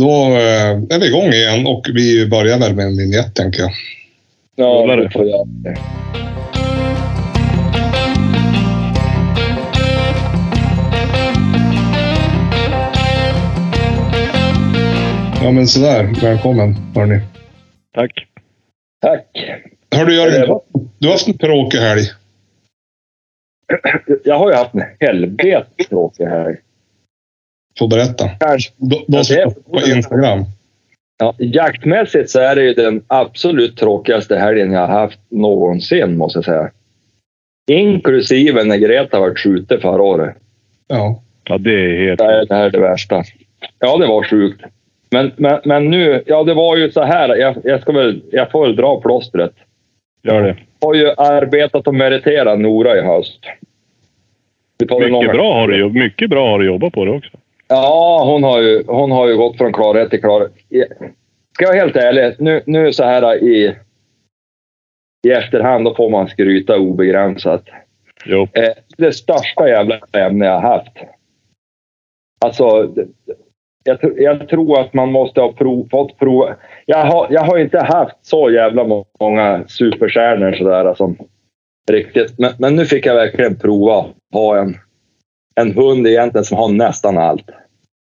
Då 0.00 0.10
eh, 0.10 0.70
är 0.96 1.00
vi 1.00 1.06
igång 1.06 1.32
igen 1.32 1.66
och 1.66 1.86
vi 1.94 2.26
börjar 2.28 2.58
väl 2.58 2.74
med 2.74 2.86
en 2.86 2.96
vignett 2.96 3.34
tänker 3.34 3.60
jag. 3.60 3.70
Ja, 4.56 4.96
det 4.96 5.10
får 5.10 5.24
jag. 5.26 5.48
Ja 15.42 15.50
men 15.50 15.66
sådär, 15.66 16.12
välkommen 16.22 16.74
hörni. 16.94 17.20
Tack. 17.94 18.12
Tack. 19.02 19.26
Hör 19.94 20.04
du 20.04 20.16
Jörgen, 20.16 20.48
var- 20.48 20.62
du 20.98 21.06
har 21.06 21.12
haft 21.12 21.28
en 21.28 21.38
tråkig 21.38 21.78
helg. 21.78 22.02
Jag 24.24 24.38
har 24.38 24.50
ju 24.50 24.56
haft 24.56 24.74
en 24.74 24.82
helvete 25.00 25.84
tråkig 25.88 26.24
här. 26.24 26.60
Får 27.78 27.88
berätta. 27.88 28.28
Kanske. 28.28 28.72
Då, 28.76 28.96
Ja, 29.06 29.18
då 29.18 29.22
det- 29.34 29.70
på 29.70 29.90
Instagram. 29.96 30.44
Ja, 31.18 31.34
jaktmässigt 31.38 32.30
så 32.30 32.40
är 32.40 32.56
det 32.56 32.62
ju 32.62 32.74
den 32.74 33.02
absolut 33.06 33.76
tråkigaste 33.76 34.36
helgen 34.38 34.72
jag 34.72 34.80
har 34.80 35.00
haft 35.00 35.18
någonsin, 35.28 36.16
måste 36.18 36.36
jag 36.38 36.44
säga. 36.44 36.70
Inklusive 37.70 38.64
när 38.64 38.76
Greta 38.76 39.20
var 39.20 39.34
skjuten 39.34 39.80
förra 39.80 40.02
året. 40.02 40.36
Ja. 40.88 41.22
Ja, 41.48 41.58
det 41.58 41.70
är 41.70 42.06
helt... 42.06 42.18
Det 42.18 42.44
det 42.48 42.54
här 42.54 42.64
är 42.64 42.70
det 42.70 42.80
värsta. 42.80 43.24
Ja, 43.78 43.96
det 43.96 44.06
var 44.06 44.22
sjukt. 44.22 44.60
Men, 45.10 45.32
men, 45.36 45.60
men 45.64 45.90
nu, 45.90 46.22
ja 46.26 46.44
det 46.44 46.54
var 46.54 46.76
ju 46.76 46.90
så 46.92 47.02
här. 47.02 47.36
Jag, 47.36 47.56
jag, 47.64 47.80
ska 47.82 47.92
väl, 47.92 48.22
jag 48.32 48.50
får 48.50 48.66
väl 48.66 48.76
dra 48.76 49.00
plåstret. 49.00 49.52
Gör 50.22 50.42
det. 50.42 50.56
Jag 50.80 50.88
har 50.88 50.94
ju 50.94 51.10
arbetat 51.10 51.86
och 51.86 51.94
meriterat 51.94 52.58
Nora 52.58 52.98
i 52.98 53.00
höst. 53.00 53.40
Mycket 54.80 55.32
bra, 55.32 55.54
har 55.54 55.68
du, 55.68 55.88
mycket 55.88 56.30
bra 56.30 56.50
har 56.50 56.58
du 56.58 56.66
jobbat 56.66 56.92
på 56.92 57.04
det 57.04 57.10
också. 57.10 57.30
Ja, 57.68 58.24
hon 58.24 58.42
har 58.42 58.60
ju, 58.62 58.84
hon 58.86 59.10
har 59.10 59.28
ju 59.28 59.36
gått 59.36 59.56
från 59.56 59.72
klarhet 59.72 60.10
till 60.10 60.20
klarhet. 60.20 60.52
Ska 61.54 61.64
jag 61.64 61.68
vara 61.68 61.78
helt 61.78 61.96
ärlig, 61.96 62.34
nu, 62.38 62.62
nu 62.66 62.92
så 62.92 63.04
här 63.04 63.44
i, 63.44 63.76
i 65.26 65.30
efterhand, 65.30 65.84
då 65.84 65.94
får 65.94 66.10
man 66.10 66.28
skryta 66.28 66.78
obegränsat. 66.78 67.64
Jo. 68.24 68.48
Eh, 68.52 68.72
det 68.98 69.12
största 69.12 69.68
jävla 69.68 70.00
ämne 70.12 70.46
jag 70.46 70.60
haft. 70.60 70.92
Alltså, 72.44 72.94
jag, 73.84 73.98
jag 74.16 74.48
tror 74.48 74.80
att 74.80 74.94
man 74.94 75.12
måste 75.12 75.40
ha 75.40 75.52
prov, 75.52 75.88
fått 75.90 76.18
prova. 76.18 76.56
Jag 76.86 77.04
har, 77.04 77.26
jag 77.30 77.42
har 77.42 77.58
inte 77.58 77.78
haft 77.78 78.16
så 78.22 78.50
jävla 78.50 78.84
må- 78.84 79.06
många 79.20 79.64
superstjärnor 79.68 80.52
sådär 80.52 80.94
som 80.94 81.16
riktigt. 81.90 82.38
Men, 82.38 82.52
men 82.58 82.76
nu 82.76 82.84
fick 82.84 83.06
jag 83.06 83.14
verkligen 83.14 83.56
prova 83.56 84.06
ha 84.32 84.58
en, 84.58 84.76
en 85.60 85.72
hund 85.72 86.06
egentligen 86.06 86.44
som 86.44 86.56
har 86.58 86.68
nästan 86.68 87.18
allt 87.18 87.50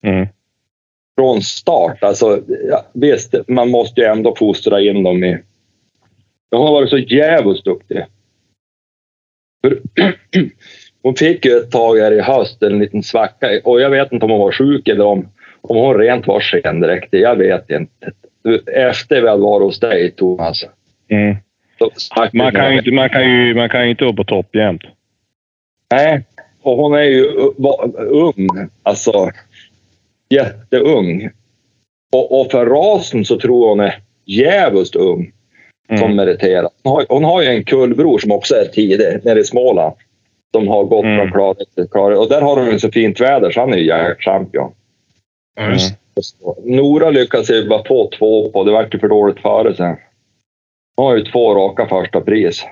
Mm. 0.06 0.26
från 1.18 1.42
start. 1.42 2.02
Alltså, 2.02 2.42
ja, 2.70 2.86
visst, 2.92 3.34
man 3.48 3.70
måste 3.70 4.00
ju 4.00 4.06
ändå 4.06 4.34
fostra 4.36 4.80
in 4.80 5.02
dem 5.02 5.24
i... 5.24 5.38
Hon 6.50 6.66
har 6.66 6.72
varit 6.72 6.90
så 6.90 6.98
jävligt 6.98 7.64
duktig. 7.64 8.04
För, 9.62 9.78
hon 11.02 11.14
fick 11.14 11.44
ju 11.44 11.56
ett 11.56 11.70
tag 11.70 11.98
här 11.98 12.12
i 12.12 12.20
höst 12.20 12.62
en 12.62 12.78
liten 12.78 13.02
svacka 13.02 13.60
och 13.64 13.80
jag 13.80 13.90
vet 13.90 14.12
inte 14.12 14.24
om 14.24 14.30
hon 14.30 14.40
var 14.40 14.52
sjuk 14.52 14.88
eller 14.88 15.04
om, 15.04 15.28
om 15.60 15.76
hon 15.76 15.98
rent 15.98 16.26
var 16.26 16.40
sendräktig. 16.40 17.20
Jag 17.20 17.36
vet 17.36 17.70
inte. 17.70 18.12
Efter 18.72 19.22
vi 19.22 19.28
hade 19.28 19.42
varit 19.42 19.64
hos 19.64 19.80
dig, 19.80 20.10
Thomas. 20.10 20.64
Mm. 21.08 21.36
Man, 22.32 22.52
kan 22.52 22.72
ju 22.72 22.78
inte, 22.78 22.90
man, 22.90 23.08
kan 23.08 23.30
ju, 23.30 23.54
man 23.54 23.68
kan 23.68 23.84
ju 23.84 23.90
inte 23.90 24.04
vara 24.04 24.16
på 24.16 24.24
topp 24.24 24.54
jämt. 24.54 24.82
Nej, 25.90 26.24
och 26.62 26.76
hon 26.76 26.94
är 26.94 27.02
ju 27.02 27.24
ung. 28.10 28.48
Alltså 28.82 29.30
jätteung. 30.28 31.30
Och, 32.12 32.40
och 32.40 32.50
för 32.50 32.66
rasen 32.66 33.24
så 33.24 33.38
tror 33.40 33.62
jag 33.64 33.68
hon 33.68 33.80
är 33.80 34.00
jävligt 34.24 34.96
ung 34.96 35.32
som 35.88 35.96
Mm. 36.04 36.16
meriterar. 36.16 36.68
Hon 36.82 36.92
har, 36.92 37.06
hon 37.08 37.24
har 37.24 37.42
ju 37.42 37.48
en 37.48 37.64
kullbror 37.64 38.18
som 38.18 38.32
också 38.32 38.54
är 38.54 38.64
tidig 38.64 39.24
nere 39.24 39.40
i 39.40 39.44
Småland. 39.44 39.94
Som 40.56 40.68
har 40.68 40.84
gått 40.84 41.04
Mm. 41.04 41.18
från 41.18 41.32
klarhet 41.32 41.74
till 41.74 41.88
klarhet. 41.88 42.18
Och 42.18 42.28
där 42.28 42.40
har 42.40 42.56
de 42.56 42.72
ju 42.72 42.78
så 42.78 42.90
fint 42.90 43.20
väder 43.20 43.50
så 43.50 43.60
han 43.60 43.72
är 43.72 43.76
ju. 43.76 43.84
Ja, 45.56 45.70
just. 45.70 45.94
det. 46.14 46.76
Nora 46.76 47.10
lyckades 47.10 47.50
ju 47.50 47.68
bara 47.68 47.84
få 47.84 48.10
två 48.18 48.50
på. 48.50 48.64
Det 48.64 48.72
vart 48.72 48.94
ju 48.94 48.98
för 48.98 49.08
dåligt 49.08 49.40
före 49.40 49.74
sen. 49.76 49.96
Hon 50.96 51.06
har 51.06 51.16
ju 51.16 51.24
två 51.24 51.54
raka 51.54 51.86
första 51.88 52.20
pris. 52.20 52.64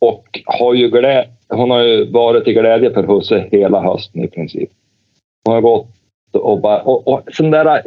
Och 0.00 0.40
har 0.46 0.74
ju 0.74 0.88
glä- 0.90 1.28
hon 1.48 1.70
har 1.70 1.82
ju 1.82 2.10
varit 2.10 2.44
till 2.44 2.52
glädje 2.54 2.90
för 2.94 3.02
husse 3.02 3.48
hela 3.52 3.80
hösten 3.82 4.24
i 4.24 4.28
princip. 4.28 4.70
Hon 5.44 5.54
har 5.54 5.60
gått 5.60 5.88
och 6.32 6.60
bara... 6.60 6.82
Och, 6.82 7.08
och 7.08 7.22
sån 7.32 7.50
där, 7.50 7.82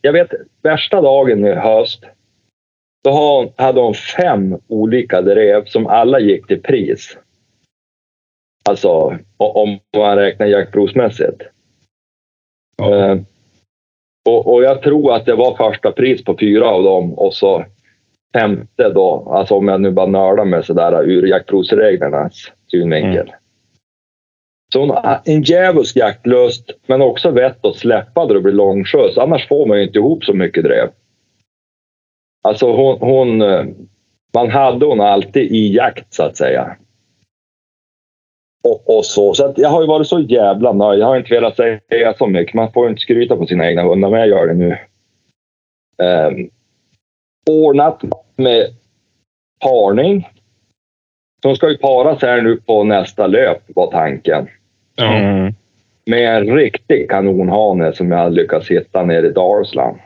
jag 0.00 0.12
vet, 0.12 0.30
värsta 0.62 1.00
dagen 1.00 1.46
i 1.46 1.54
höst. 1.54 2.04
Då 3.04 3.52
hade 3.56 3.80
hon 3.80 3.94
fem 3.94 4.58
olika 4.68 5.22
drev 5.22 5.64
som 5.64 5.86
alla 5.86 6.20
gick 6.20 6.46
till 6.46 6.62
pris. 6.62 7.18
Alltså 8.68 9.18
om 9.36 9.78
man 9.96 10.16
räknar 10.16 10.46
jaktprovsmässigt. 10.46 11.42
Ja. 12.76 12.96
Eh, 12.96 13.18
och, 14.28 14.54
och 14.54 14.62
jag 14.62 14.82
tror 14.82 15.14
att 15.14 15.26
det 15.26 15.34
var 15.34 15.56
första 15.56 15.92
pris 15.92 16.24
på 16.24 16.36
fyra 16.40 16.68
av 16.68 16.82
dem 16.82 17.14
och 17.14 17.34
så 17.34 17.64
femte 18.34 18.88
då, 18.88 19.28
alltså 19.30 19.54
om 19.54 19.68
jag 19.68 19.80
nu 19.80 19.90
bara 19.90 20.06
nördar 20.06 20.44
med 20.44 20.64
sådär 20.64 21.02
ur 21.02 21.26
jaktprovsreglernas 21.26 22.52
synvinkel. 22.70 23.32
Så 24.72 24.80
hon 24.80 24.90
har 24.90 25.20
en 25.24 25.42
djävulsk 25.42 25.96
jaktlust 25.96 26.70
men 26.86 27.02
också 27.02 27.30
vett 27.30 27.64
att 27.64 27.76
släppa 27.76 28.26
då 28.26 28.34
det 28.34 28.40
blir 28.40 28.52
långskjuts. 28.52 29.18
Annars 29.18 29.48
får 29.48 29.66
man 29.66 29.78
ju 29.78 29.84
inte 29.84 29.98
ihop 29.98 30.24
så 30.24 30.32
mycket 30.32 30.64
drev. 30.64 30.90
Alltså 32.42 32.72
hon, 32.72 32.98
hon 33.00 33.42
eh, 33.42 33.64
man 34.34 34.50
hade 34.50 34.86
hon 34.86 35.00
alltid 35.00 35.52
i 35.52 35.74
jakt 35.74 36.14
så 36.14 36.22
att 36.22 36.36
säga. 36.36 36.76
Och, 38.64 38.96
och 38.96 39.04
så. 39.04 39.34
Så 39.34 39.44
att 39.44 39.58
jag 39.58 39.68
har 39.68 39.80
ju 39.80 39.86
varit 39.86 40.06
så 40.06 40.20
jävla 40.20 40.72
nöjd. 40.72 41.00
Jag 41.00 41.06
har 41.06 41.16
inte 41.16 41.34
velat 41.34 41.56
säga 41.56 42.14
så 42.18 42.26
mycket. 42.26 42.54
Man 42.54 42.72
får 42.72 42.84
ju 42.84 42.90
inte 42.90 43.00
skryta 43.00 43.36
på 43.36 43.46
sina 43.46 43.66
egna 43.66 43.82
hundar, 43.82 44.10
men 44.10 44.20
jag 44.20 44.28
gör 44.28 44.46
det 44.46 44.54
nu. 44.54 44.78
Um, 45.98 46.50
ordnat 47.50 48.02
med 48.36 48.66
parning. 49.60 50.28
De 51.46 51.56
ska 51.56 51.70
ju 51.70 51.76
paras 51.76 52.22
här 52.22 52.42
nu 52.42 52.56
på 52.56 52.84
nästa 52.84 53.26
löp 53.26 53.62
var 53.66 53.90
tanken. 53.90 54.48
Mm. 55.00 55.54
Med 56.06 56.36
en 56.36 56.56
riktig 56.56 57.10
kanonhane 57.10 57.92
som 57.92 58.10
jag 58.10 58.32
lyckats 58.32 58.70
hitta 58.70 59.04
nere 59.04 59.26
i 59.26 59.32
Dalsland. 59.32 59.98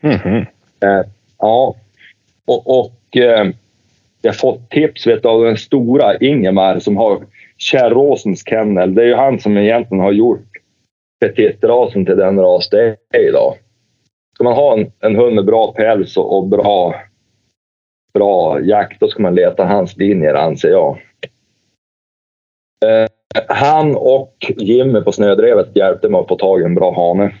Mhm. 0.00 0.36
Eh, 0.80 1.06
ja, 1.38 1.76
och, 2.46 2.80
och 2.80 3.16
eh, 3.16 3.48
jag 4.22 4.30
har 4.30 4.32
fått 4.32 4.70
tips 4.70 5.06
vet 5.06 5.22
du, 5.22 5.28
av 5.28 5.44
den 5.44 5.56
stora 5.56 6.16
Ingemar 6.16 6.78
som 6.78 6.96
har 6.96 7.18
Kärråsens 7.56 8.46
kennel. 8.46 8.94
Det 8.94 9.02
är 9.02 9.06
ju 9.06 9.14
han 9.14 9.40
som 9.40 9.56
egentligen 9.56 10.04
har 10.04 10.12
gjort 10.12 10.48
petitrasen 11.20 12.06
till 12.06 12.16
den 12.16 12.38
ras 12.38 12.70
det 12.70 12.96
är 13.12 13.28
idag. 13.28 13.54
Ska 14.34 14.44
man 14.44 14.52
ha 14.52 14.78
en, 14.78 14.92
en 15.00 15.16
hund 15.16 15.34
med 15.34 15.44
bra 15.44 15.72
päls 15.72 16.16
och, 16.16 16.36
och 16.38 16.46
bra, 16.46 16.94
bra 18.14 18.60
jakt, 18.60 19.00
då 19.00 19.08
ska 19.08 19.22
man 19.22 19.34
leta 19.34 19.64
hans 19.64 19.96
linjer 19.96 20.34
anser 20.34 20.68
jag. 20.68 20.98
Eh, 22.84 23.08
han 23.48 23.96
och 23.96 24.36
Jimmy 24.56 25.00
på 25.00 25.12
Snödrevet 25.12 25.76
hjälpte 25.76 26.08
mig 26.08 26.20
att 26.20 26.28
få 26.28 26.36
tag 26.36 26.60
i 26.60 26.64
en 26.64 26.74
bra 26.74 26.94
hane. 26.94 27.34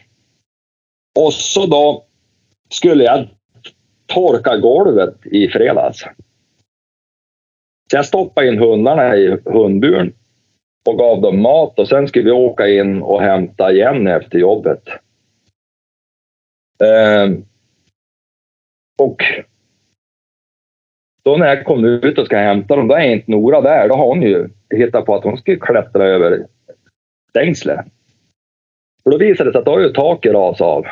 Och 1.18 1.32
så 1.32 1.66
då 1.66 2.04
skulle 2.70 3.04
jag 3.04 3.28
torka 4.06 4.56
golvet 4.56 5.26
i 5.26 5.48
fredags. 5.48 5.98
Så 7.90 7.96
jag 7.96 8.06
stoppade 8.06 8.48
in 8.48 8.58
hundarna 8.58 9.16
i 9.16 9.38
hundburen 9.44 10.12
och 10.88 10.98
gav 10.98 11.20
dem 11.20 11.40
mat 11.40 11.78
och 11.78 11.88
sen 11.88 12.08
skulle 12.08 12.24
vi 12.24 12.30
åka 12.30 12.68
in 12.68 13.02
och 13.02 13.20
hämta 13.20 13.72
igen 13.72 14.06
efter 14.06 14.38
jobbet. 14.38 14.88
Eh, 16.82 17.38
och 18.98 19.22
då 21.24 21.36
när 21.36 21.46
jag 21.46 21.64
kom 21.64 21.84
ut 21.84 22.18
och 22.18 22.26
ska 22.26 22.36
hämta 22.38 22.76
dem, 22.76 22.88
då 22.88 22.94
är 22.94 23.10
inte 23.10 23.30
Nora 23.30 23.60
där. 23.60 23.88
Då 23.88 23.94
har 23.94 24.06
hon 24.06 24.22
ju 24.22 24.48
hittat 24.74 25.06
på 25.06 25.14
att 25.14 25.24
hon 25.24 25.36
skulle 25.38 25.56
klättra 25.56 26.04
över 26.06 26.46
stängslet. 27.30 27.86
För 29.02 29.10
då 29.10 29.18
visade 29.18 29.48
det 29.48 29.52
sig 29.52 29.58
att 29.58 29.64
då 29.64 29.72
har 29.72 29.80
ju 29.80 29.88
taket 29.88 30.32
rasat 30.32 30.60
av. 30.66 30.86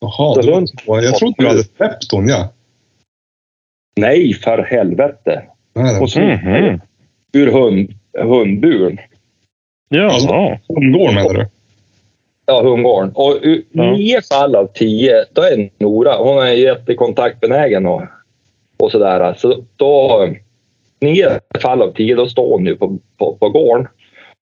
Jaha, 0.00 0.42
Så 0.42 0.66
var, 0.86 1.02
jag 1.02 1.14
trodde 1.14 1.34
du 1.38 1.46
hade 1.46 1.62
släppt 1.64 2.12
hon 2.12 2.28
ja. 2.28 2.52
Nej, 3.96 4.34
för 4.34 4.58
helvete! 4.58 5.42
Nej, 5.74 6.00
Och 6.00 6.10
så 6.10 6.20
Mhm. 6.20 6.80
ur 7.32 7.52
hund, 7.52 7.90
hundburen. 8.18 8.98
Jaha. 9.88 10.58
Hundgården 10.68 11.14
menar 11.14 11.34
du? 11.34 11.46
Ja, 12.46 12.62
hundgården. 12.62 13.12
Och 13.14 13.32
i 13.36 13.64
Ja. 13.72 13.92
nio 13.92 14.20
fall 14.22 14.56
av 14.56 14.66
tio, 14.66 15.24
då 15.32 15.42
är 15.42 15.70
Nora, 15.78 16.16
hon 16.16 16.38
är 16.42 16.52
jättekontaktbenägen 16.52 17.86
och, 17.86 18.02
och 18.76 18.90
sådär. 18.90 19.34
Så 19.34 19.64
då, 19.76 20.28
nio 21.00 21.40
fall 21.62 21.82
av 21.82 21.92
tio, 21.92 22.14
då 22.14 22.26
står 22.26 22.50
hon 22.50 22.66
ju 22.66 22.76
på, 22.76 22.98
på, 23.18 23.36
på 23.36 23.48
gården. 23.48 23.88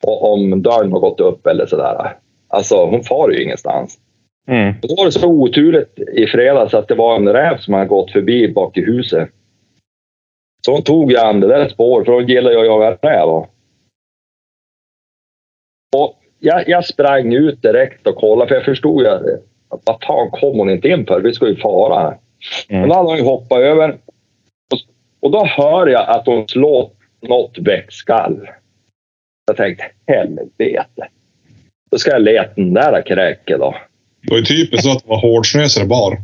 Och 0.06 0.32
om 0.32 0.62
dörren 0.62 0.92
har 0.92 1.00
gått 1.00 1.20
upp 1.20 1.46
eller 1.46 1.66
sådär. 1.66 2.16
Alltså, 2.48 2.84
hon 2.84 3.02
far 3.02 3.30
ju 3.30 3.42
ingenstans. 3.42 3.98
Mm. 4.48 4.74
Då 4.82 4.94
var 4.94 5.04
det 5.04 5.12
så 5.12 5.28
oturligt 5.28 5.98
i 5.98 6.26
fredags 6.26 6.74
att 6.74 6.88
det 6.88 6.94
var 6.94 7.16
en 7.16 7.28
räv 7.28 7.58
som 7.58 7.74
hade 7.74 7.86
gått 7.86 8.10
förbi 8.10 8.52
bak 8.52 8.76
i 8.76 8.80
huset. 8.80 9.28
Så 10.66 10.72
hon 10.72 10.82
tog 10.82 11.12
ju 11.12 11.18
an 11.18 11.40
det 11.40 11.48
där 11.48 11.68
spår, 11.68 12.04
för 12.04 12.12
hon 12.12 12.26
gillar 12.26 12.50
ju 12.50 12.58
att 12.58 12.66
jaga 12.66 12.98
räv. 13.02 13.28
Och 15.96 16.18
jag, 16.38 16.68
jag 16.68 16.84
sprang 16.84 17.32
ut 17.32 17.62
direkt 17.62 18.06
och 18.06 18.16
kollade, 18.16 18.48
för 18.48 18.54
jag 18.54 18.64
förstod 18.64 19.02
ju 19.02 19.08
att 19.08 19.82
vad 19.84 20.02
fan 20.06 20.30
kom 20.30 20.58
hon 20.58 20.70
inte 20.70 20.88
in 20.88 21.06
för? 21.06 21.20
Vi 21.20 21.32
ska 21.32 21.48
ju 21.48 21.56
fara. 21.56 22.06
Mm. 22.68 22.80
Men 22.80 22.88
då 22.88 22.94
hade 22.94 23.08
hon 23.08 23.16
ju 23.16 23.24
hoppat 23.24 23.58
över. 23.58 23.98
Och, 25.22 25.30
då 25.30 25.44
hör 25.46 25.86
jag 25.86 26.08
att 26.08 26.26
hon 26.26 26.48
slår 26.48 26.90
något 27.20 27.58
väckskall. 27.58 28.48
Jag 29.46 29.56
tänkte, 29.56 29.84
helvete. 30.06 31.08
Då 31.90 31.98
ska 31.98 32.10
jag 32.10 32.22
leta 32.22 32.52
den 32.54 32.74
där 32.74 33.02
kräket 33.06 33.58
då. 33.58 33.74
Det 34.22 34.30
var 34.30 34.38
ju 34.38 34.44
typiskt 34.44 34.84
så 34.84 34.92
att 34.92 35.02
det 35.02 35.08
var 35.08 35.20
hårdsnö 35.20 35.68
så 35.68 35.80
det 35.80 35.86
bar. 35.86 36.16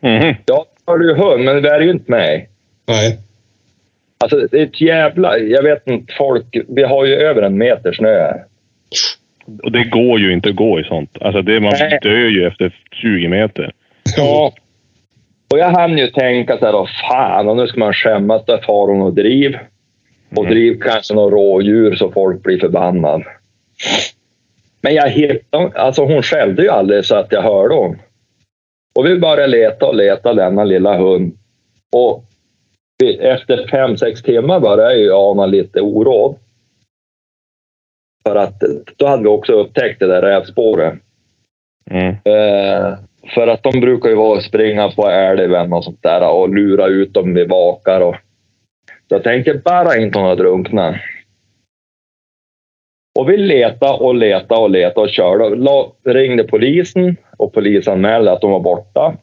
Mhm. 0.00 0.34
Ja, 0.46 0.66
har 0.84 0.98
du 0.98 1.08
ju 1.08 1.14
hund, 1.14 1.44
men 1.44 1.62
det 1.62 1.70
är 1.70 1.80
ju 1.80 1.90
inte 1.90 2.10
mig. 2.10 2.48
Nej. 2.86 3.18
Alltså, 4.18 4.48
det 4.50 4.58
är 4.58 4.66
ett 4.66 4.80
jävla... 4.80 5.38
Jag 5.38 5.62
vet 5.62 5.86
inte, 5.86 6.14
folk... 6.18 6.56
Vi 6.68 6.82
har 6.82 7.04
ju 7.04 7.14
över 7.14 7.42
en 7.42 7.58
meter 7.58 7.92
snö 7.92 8.20
här. 8.20 8.44
Och 9.62 9.72
det 9.72 9.84
går 9.84 10.20
ju 10.20 10.32
inte 10.32 10.48
att 10.48 10.56
gå 10.56 10.80
i 10.80 10.84
sånt. 10.84 11.16
Alltså 11.20 11.42
det, 11.42 11.60
man 11.60 11.72
Nej. 11.80 11.98
dör 12.02 12.28
ju 12.28 12.46
efter 12.46 12.74
20 12.92 13.28
meter. 13.28 13.72
Ja. 14.16 14.52
Och 15.52 15.58
jag 15.58 15.70
hann 15.70 15.98
ju 15.98 16.06
tänka 16.06 16.58
så 16.58 16.64
här, 16.64 16.72
då, 16.72 16.86
fan, 17.08 17.48
och 17.48 17.56
nu 17.56 17.66
ska 17.66 17.80
man 17.80 17.92
skämmas. 17.92 18.44
Där 18.44 18.58
far 18.58 18.88
hon 18.88 19.02
och 19.02 19.14
driv. 19.14 19.58
Och 20.30 20.44
Mm. 20.44 20.50
driv 20.50 20.80
kanske 20.80 21.14
några 21.14 21.36
rådjur 21.36 21.94
så 21.94 22.10
folk 22.12 22.42
blir 22.42 22.58
förbannade. 22.58 23.24
Men 24.80 24.94
jag 24.94 25.08
hittade... 25.08 25.70
Alltså 25.80 26.04
hon 26.04 26.22
skällde 26.22 26.62
ju 26.62 26.68
aldrig 26.68 27.04
så 27.04 27.16
att 27.16 27.32
jag 27.32 27.42
hörde 27.42 27.74
hon. 27.74 27.98
Och 28.94 29.06
vi 29.06 29.18
började 29.18 29.46
leta 29.46 29.86
och 29.86 29.94
leta 29.94 30.34
denna 30.34 30.64
lilla 30.64 30.98
hund. 30.98 31.38
Och 31.92 32.24
efter 33.20 33.66
fem, 33.66 33.96
sex 33.96 34.22
timmar 34.22 34.60
började 34.60 34.82
jag 34.82 34.98
ju 34.98 35.12
ana 35.12 35.46
lite 35.46 35.80
oråd. 35.80 36.36
För 38.22 38.36
att 38.36 38.62
då 38.96 39.06
hade 39.06 39.22
vi 39.22 39.28
också 39.28 39.52
upptäckt 39.52 40.00
det 40.00 40.06
där 40.06 40.22
rävspåret. 40.22 40.94
Mm. 41.90 42.16
Eh, 42.24 42.98
för 43.34 43.46
att 43.46 43.62
de 43.62 43.80
brukar 43.80 44.08
ju 44.08 44.14
vara 44.14 44.40
springa 44.40 44.90
på 44.90 45.08
älven 45.08 45.72
och 45.72 45.84
sånt 45.84 46.02
där 46.02 46.30
och 46.32 46.54
lura 46.54 46.86
ut 46.86 47.14
dem 47.14 47.34
vid 47.34 47.48
vakar. 47.48 48.00
Och... 48.00 48.16
Så 49.08 49.14
jag 49.14 49.24
tänkte 49.24 49.54
bara 49.54 49.96
inte 49.96 50.18
hon 50.18 50.28
har 50.28 50.36
drunknat. 50.36 50.96
Och 53.18 53.30
vi 53.30 53.36
letade 53.36 53.92
och 53.92 54.14
letade 54.14 54.60
och 54.60 54.70
letade 54.70 55.00
och 55.00 55.10
körde. 55.10 55.56
La, 55.56 55.92
ringde 56.04 56.44
polisen 56.44 57.16
och 57.36 57.52
polisanmälde 57.52 58.32
att 58.32 58.40
de 58.40 58.50
var 58.50 58.60
borta. 58.60 59.16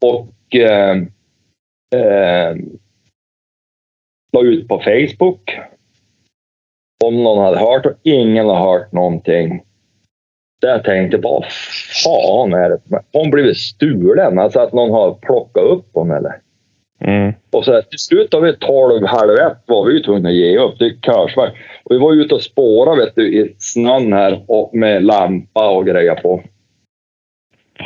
Och 0.00 0.56
eh, 0.56 0.96
eh, 1.94 2.56
la 4.32 4.42
ut 4.42 4.68
på 4.68 4.78
Facebook. 4.78 5.58
Om 7.04 7.22
någon 7.22 7.44
hade 7.44 7.58
hört 7.58 7.86
och 7.86 7.92
ingen 8.02 8.46
har 8.46 8.72
hört 8.72 8.92
någonting. 8.92 9.62
Jag 10.66 10.84
tänkte, 10.84 11.16
vad 11.16 11.44
fan 12.04 12.52
är 12.52 12.70
det? 12.70 12.78
Hon 13.12 13.30
blivit 13.30 13.56
stulen, 13.56 14.38
alltså 14.38 14.60
att 14.60 14.72
någon 14.72 14.90
har 14.90 15.14
plockat 15.14 15.62
upp 15.62 15.86
hon 15.92 16.10
eller? 16.10 16.32
Mm. 17.04 17.32
Och 17.52 17.64
så 17.64 17.72
här, 17.72 17.82
till 17.82 17.98
slut 17.98 18.32
har 18.32 18.40
vi 18.40 18.52
12, 18.56 19.06
halv 19.06 19.30
ett 19.30 19.58
var 19.66 19.84
vi 19.84 20.02
tvungna 20.02 20.28
att 20.28 20.34
ge 20.34 20.58
upp. 20.58 20.78
Det 20.78 20.84
är 20.84 20.90
körsvart. 21.06 21.52
Och 21.84 21.94
vi 21.94 21.98
var 21.98 22.12
ute 22.14 22.34
och 22.34 22.42
spårade 22.42 23.04
vet 23.04 23.14
du, 23.14 23.34
i 23.34 23.54
snön 23.58 24.12
här 24.12 24.44
och 24.48 24.74
med 24.74 25.04
lampa 25.04 25.70
och 25.70 25.86
grejer 25.86 26.14
på. 26.14 26.42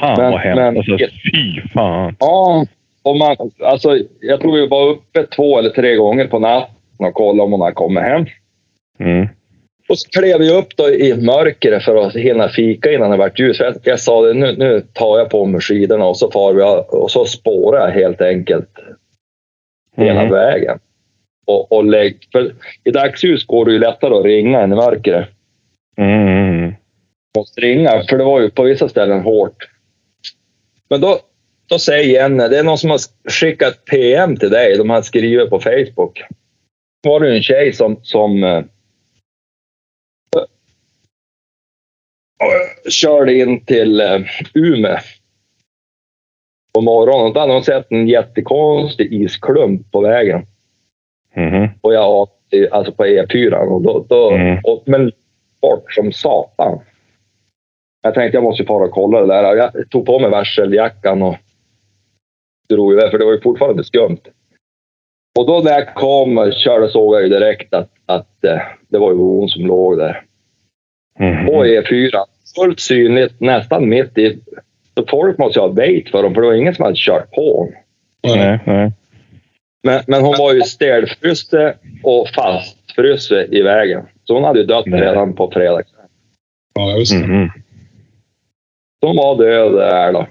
Fan 0.01 0.15
Men- 0.19 0.33
vad 0.33 0.41
hemskt. 0.41 0.57
men- 0.57 0.77
Alltså 0.77 0.97
fy 1.33 1.69
fan. 1.75 2.17
Ja, 2.21 2.67
och 3.03 3.17
man, 3.17 3.37
alltså, 3.65 3.99
jag 4.21 4.41
tror 4.41 4.53
vi 4.53 4.67
var 4.67 4.89
uppe 4.89 5.27
två 5.27 5.59
eller 5.59 5.71
tre 5.71 5.95
gånger 5.97 6.27
på 6.27 6.39
natten 6.39 6.75
och 7.07 7.15
kollade 7.15 7.43
om 7.43 7.53
hon 7.53 7.61
hade 7.61 7.73
kommit 7.75 8.03
hem. 8.03 8.27
Mm. 8.99 9.29
Och 9.89 9.99
så 9.99 10.09
klev 10.09 10.39
vi 10.39 10.51
upp 10.51 10.77
då 10.77 10.91
i 10.91 11.15
mörkret 11.17 11.83
för 11.85 11.97
att 11.97 12.17
hinna 12.17 12.49
fika 12.49 12.93
innan 12.93 13.11
det 13.11 13.17
vart 13.17 13.39
ljus. 13.39 13.61
Jag, 13.61 13.75
jag 13.83 14.01
sa 14.01 14.23
det, 14.27 14.35
nu, 14.35 14.57
nu 14.57 14.81
tar 14.93 15.19
jag 15.19 15.31
på 15.31 15.45
mig 15.45 15.61
skidorna 15.61 16.07
och 16.07 16.17
så 16.17 16.31
far 16.31 16.53
vi 16.53 16.63
och 16.89 17.11
så 17.11 17.25
spårar 17.25 17.81
jag 17.89 17.95
helt 17.95 18.21
enkelt 18.21 18.69
hela 19.97 20.21
Mm. 20.21 20.33
vägen. 20.33 20.79
Och, 21.47 21.73
och 21.73 21.85
lägg, 21.85 22.29
för 22.33 22.53
I 22.85 22.91
dagsljus 22.91 23.47
går 23.47 23.65
det 23.65 23.73
ju 23.73 23.79
lättare 23.79 24.15
att 24.15 24.25
ringa 24.25 24.61
än 24.61 24.73
i 24.73 24.77
mörkret. 24.77 25.29
Mm. 25.97 26.27
Mm. 26.29 26.75
Måste 27.37 27.61
ringa, 27.61 28.03
för 28.09 28.19
det 28.19 28.25
var 28.25 28.41
ju 28.41 28.51
på 28.51 28.63
vissa 28.63 28.89
ställen 28.89 29.21
hårt. 29.21 29.69
Men 30.91 31.01
då, 31.01 31.19
då 31.69 31.79
säger 31.79 32.05
Jenny, 32.05 32.49
det 32.49 32.59
är 32.59 32.63
någon 32.63 32.79
som 32.79 32.91
har 32.91 33.01
skickat 33.31 33.85
PM 33.85 34.37
till 34.37 34.51
dig. 34.51 34.77
De 34.77 34.91
har 34.91 35.03
skrivit 35.03 35.51
på 35.51 35.61
Facebook. 35.61 36.23
Då 37.05 37.11
var 37.11 37.21
det 37.21 37.37
en 37.37 37.43
tjej 37.43 37.73
som, 37.73 38.01
som 38.03 38.65
eh, 42.41 42.91
körde 42.91 43.35
in 43.35 43.65
till 43.65 44.01
eh, 44.01 44.21
Umeå 44.55 44.97
på 46.75 46.81
morgonen. 46.81 47.33
Då 47.33 47.41
hade 47.41 47.53
hon 47.53 47.65
sett 47.65 47.93
en 47.93 48.09
jättekonstig 48.09 49.13
isklump 49.13 49.93
på 49.93 50.01
vägen. 50.01 50.47
Mhm. 51.35 51.69
Och 51.81 51.95
jag 51.95 52.29
alltså 52.71 52.93
på 52.93 53.05
E4. 53.05 53.55
Och 53.55 53.83
då, 53.83 54.07
då, 54.09 54.31
Mm. 54.31 54.59
och, 54.65 54.83
men 54.87 55.13
bort 55.61 55.93
som 55.93 56.13
satan. 56.13 56.81
Jag 58.03 58.15
tänkte 58.15 58.37
jag 58.37 58.45
måste 58.45 58.65
fara 58.65 58.85
och 58.85 58.91
kolla 58.91 59.21
det 59.21 59.27
där. 59.27 59.57
Jag 59.57 59.91
tog 59.91 60.07
på 60.07 60.19
mig 60.19 60.31
varseljackan 60.31 61.23
och 61.23 61.37
drog 62.69 62.93
iväg, 62.93 63.11
för 63.11 63.19
det 63.19 63.25
var 63.25 63.33
ju 63.33 63.41
fortfarande 63.41 63.85
skumt. 63.85 64.21
Och 65.39 65.47
då 65.47 65.61
när 65.61 65.71
jag 65.73 65.95
kom 65.95 66.39
och 66.39 66.53
körde 66.53 66.89
såg 66.89 67.15
jag 67.15 67.23
ju 67.23 67.29
direkt 67.29 67.75
att, 67.75 67.91
att 68.07 68.45
eh, 68.45 68.61
det 68.89 68.99
var 68.99 69.13
ju 69.13 69.19
hon 69.19 69.49
som 69.49 69.67
låg 69.67 69.99
där. 69.99 70.23
Mhm. 71.19 71.47
På 71.47 71.65
E4. 71.65 72.25
Fullt 72.57 72.81
synligt, 72.81 73.41
nästan 73.41 73.89
mitt 73.89 74.19
i... 74.19 74.39
Så 74.95 75.07
folk 75.07 75.39
måste 75.39 75.59
ju 75.59 75.63
ha 75.63 75.69
väjt 75.69 76.11
för 76.11 76.23
dem, 76.23 76.35
för 76.35 76.41
det 76.41 76.47
var 76.47 76.55
ingen 76.55 76.75
som 76.75 76.85
hade 76.85 76.97
kört 76.97 77.31
på 77.31 77.57
honom. 77.57 77.75
Nej, 78.39 78.59
nej. 78.67 78.93
Men, 79.83 80.03
men 80.07 80.23
hon 80.23 80.35
var 80.39 80.53
ju 80.53 80.61
stelfryst 80.61 81.55
och 82.03 82.29
fastfryst 82.29 83.33
i 83.33 83.63
vägen. 83.63 84.03
Så 84.25 84.35
hon 84.35 84.45
hade 84.45 84.59
ju 84.61 84.67
dött 84.67 84.87
Nej. 84.87 85.01
redan 85.01 85.33
på 85.33 85.51
fredag. 85.51 85.83
Ja, 86.75 86.97
just 86.97 87.13
det. 87.13 87.27
Mhm. 87.27 87.51
Så 89.01 89.07
hon 89.07 89.17
var 89.17 89.39
död 89.39 89.73
där 89.73 90.13
då. 90.13 90.27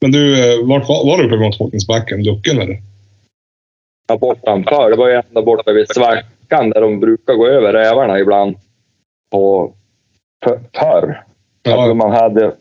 Men 0.00 0.12
du, 0.12 0.32
eh, 0.32 0.66
vart 0.66 0.88
var, 0.88 1.06
var 1.06 1.22
du 1.22 1.28
på 1.28 1.36
Gotthåkningsbacken? 1.36 2.22
Ducken 2.22 2.60
eller? 2.60 2.78
Ja, 4.08 4.16
bortanför. 4.16 4.90
Det 4.90 4.96
var 4.96 5.08
ju 5.08 5.14
ända 5.14 5.42
borta 5.42 5.72
vid 5.72 5.88
Svackan 5.88 6.70
där 6.70 6.80
de 6.80 7.00
brukar 7.00 7.34
gå 7.34 7.46
över 7.46 7.72
rävarna 7.72 8.18
ibland. 8.18 8.56
På 9.30 9.72
för- 10.44 10.60
förr. 10.74 11.24
Alltså 11.68 11.88
Ja, 11.88 11.94
man 11.94 12.10
hade 12.10 12.52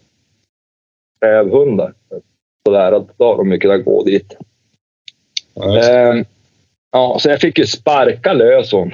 rävhundar. 1.25 1.93
Sådär, 2.67 2.91
att 2.91 3.17
då 3.17 3.25
har 3.25 3.37
de 3.37 3.51
ju 3.51 3.59
kunnat 3.59 3.85
gå 3.85 4.03
dit. 4.03 4.37
ja. 5.53 5.89
Ehm, 5.89 6.25
ja, 6.91 7.17
så 7.19 7.29
jag 7.29 7.39
fick 7.41 7.57
ju 7.59 7.65
sparka 7.65 8.33
lös 8.33 8.71
hon. 8.71 8.93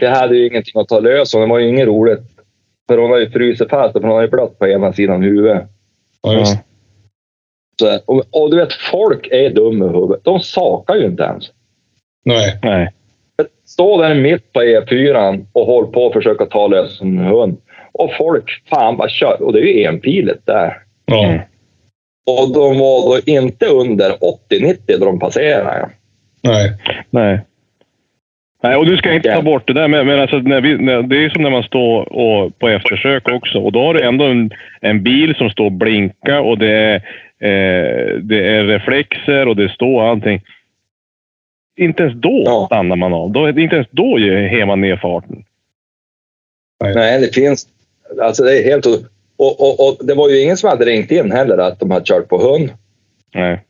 Jag 0.00 0.10
hade 0.10 0.36
ju 0.36 0.46
ingenting 0.46 0.80
att 0.80 0.88
ta 0.88 1.00
lös 1.00 1.32
hon. 1.32 1.42
Det 1.42 1.48
var 1.48 1.58
ju 1.58 1.68
inget 1.68 1.86
roligt. 1.86 2.20
För 2.88 2.98
hon 2.98 3.10
har 3.10 3.18
ju 3.18 3.30
frusit 3.30 3.70
fast 3.70 3.96
och 3.96 4.02
hon 4.02 4.10
har 4.10 4.22
ju 4.22 4.28
blött 4.28 4.58
på 4.58 4.66
ena 4.68 4.92
sidan 4.92 5.22
huvudet. 5.22 5.62
ja, 6.22 6.34
just 6.34 6.52
det. 6.56 6.62
Så, 7.80 7.98
och, 8.06 8.24
och 8.30 8.50
du 8.50 8.56
vet, 8.56 8.72
folk 8.72 9.28
är 9.30 9.50
dumma 9.50 9.84
i 9.84 9.88
huvudet. 9.88 10.24
De 10.24 10.40
sakar 10.40 10.94
ju 10.94 11.06
inte 11.06 11.22
ens. 11.22 11.50
Nej. 12.24 12.58
Nej. 12.62 12.92
Stå 13.70 14.02
där 14.02 14.14
mitt 14.14 14.52
på 14.52 14.62
E4 14.62 15.46
och 15.52 15.66
håll 15.66 15.86
på 15.86 16.06
att 16.06 16.12
försöka 16.12 16.46
ta 16.46 16.66
lös 16.66 17.00
en 17.00 17.18
hund. 17.18 17.58
Och 17.92 18.10
folk 18.18 18.62
fan 18.70 18.96
bara 18.96 19.08
kör. 19.08 19.42
Och 19.42 19.52
det 19.52 19.58
är 19.58 19.64
ju 19.64 19.84
enpiligt 19.84 20.46
där. 20.46 20.76
Ja. 21.06 21.24
Mm. 21.24 21.40
Och 22.26 22.54
de 22.54 22.78
var 22.78 23.06
då 23.06 23.32
inte 23.32 23.66
under 23.66 24.10
80-90 24.10 24.76
då 24.98 25.04
de 25.04 25.18
passerade. 25.18 25.88
Nej. 26.42 26.72
Nej. 27.10 27.40
Nej, 28.62 28.76
och 28.76 28.86
du 28.86 28.96
ska 28.96 29.12
inte 29.12 29.34
ta 29.34 29.42
bort 29.42 29.66
det 29.66 29.72
där. 29.72 29.88
Men, 29.88 30.06
men 30.06 30.20
alltså, 30.20 30.36
när 30.36 30.60
vi, 30.60 30.78
när, 30.78 31.02
det 31.02 31.24
är 31.24 31.30
som 31.30 31.42
när 31.42 31.50
man 31.50 31.62
står 31.62 32.12
och, 32.12 32.58
på 32.58 32.68
eftersök 32.68 33.28
också. 33.28 33.58
Och 33.58 33.72
då 33.72 33.80
har 33.80 33.94
du 33.94 34.02
ändå 34.02 34.24
en, 34.24 34.50
en 34.80 35.02
bil 35.02 35.34
som 35.34 35.50
står 35.50 35.64
och 35.64 35.72
blinkar 35.72 36.38
och 36.38 36.58
det 36.58 36.72
är, 36.72 36.94
eh, 37.40 38.18
det 38.22 38.48
är 38.48 38.64
reflexer 38.64 39.48
och 39.48 39.56
det 39.56 39.68
står 39.68 40.10
allting. 40.10 40.42
Inte 41.80 42.02
ens 42.02 42.14
då 42.20 42.42
Ja. 42.46 42.66
stannar 42.66 42.96
man 42.96 43.14
av. 43.14 43.30
Då, 43.30 43.48
inte 43.48 43.76
ens 43.76 43.88
då 43.90 44.18
ger 44.18 44.66
man 44.66 44.80
ner 44.80 44.96
farten. 44.96 45.44
Nej, 46.94 47.20
det 47.20 47.34
finns... 47.34 47.68
Alltså 48.22 48.44
det 48.44 48.58
är 48.58 48.64
helt... 48.64 48.86
Och, 48.86 49.60
och, 49.60 49.88
och 49.88 50.06
det 50.06 50.14
var 50.14 50.28
ju 50.28 50.42
ingen 50.42 50.56
som 50.56 50.70
hade 50.70 50.84
ringt 50.84 51.10
in 51.10 51.32
heller 51.32 51.58
att 51.58 51.80
de 51.80 51.90
hade 51.90 52.04
kört 52.04 52.28
på 52.28 52.38
hund. 52.38 52.70
Nej. 53.34 53.64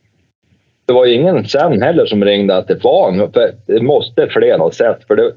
Det 0.85 0.93
var 0.93 1.05
ju 1.05 1.13
ingen 1.13 1.45
sen 1.45 1.81
heller 1.81 2.05
som 2.05 2.25
ringde 2.25 2.57
att 2.57 2.67
det 2.67 2.83
var 2.83 3.11
en. 3.11 3.31
För 3.31 3.51
det 3.65 3.81
måste 3.81 4.27
fler 4.27 4.57
ha 4.57 4.71
sett. 4.71 5.07
För 5.07 5.15
det 5.15 5.23
är 5.23 5.33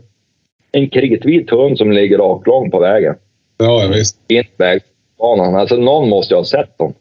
en 0.72 0.90
kritvit 0.90 1.50
hund 1.50 1.78
som 1.78 1.92
ligger 1.92 2.18
raklång 2.18 2.70
på 2.70 2.80
vägen. 2.80 3.14
Ja, 3.58 3.82
ja, 3.82 3.88
visst. 3.88 4.18
In 4.28 4.44
väg. 4.56 4.82
banan. 5.18 5.54
Alltså 5.54 5.76
någon 5.76 6.08
måste 6.08 6.34
ju 6.34 6.38
ha 6.38 6.44
sett 6.44 6.78
dem. 6.78 6.94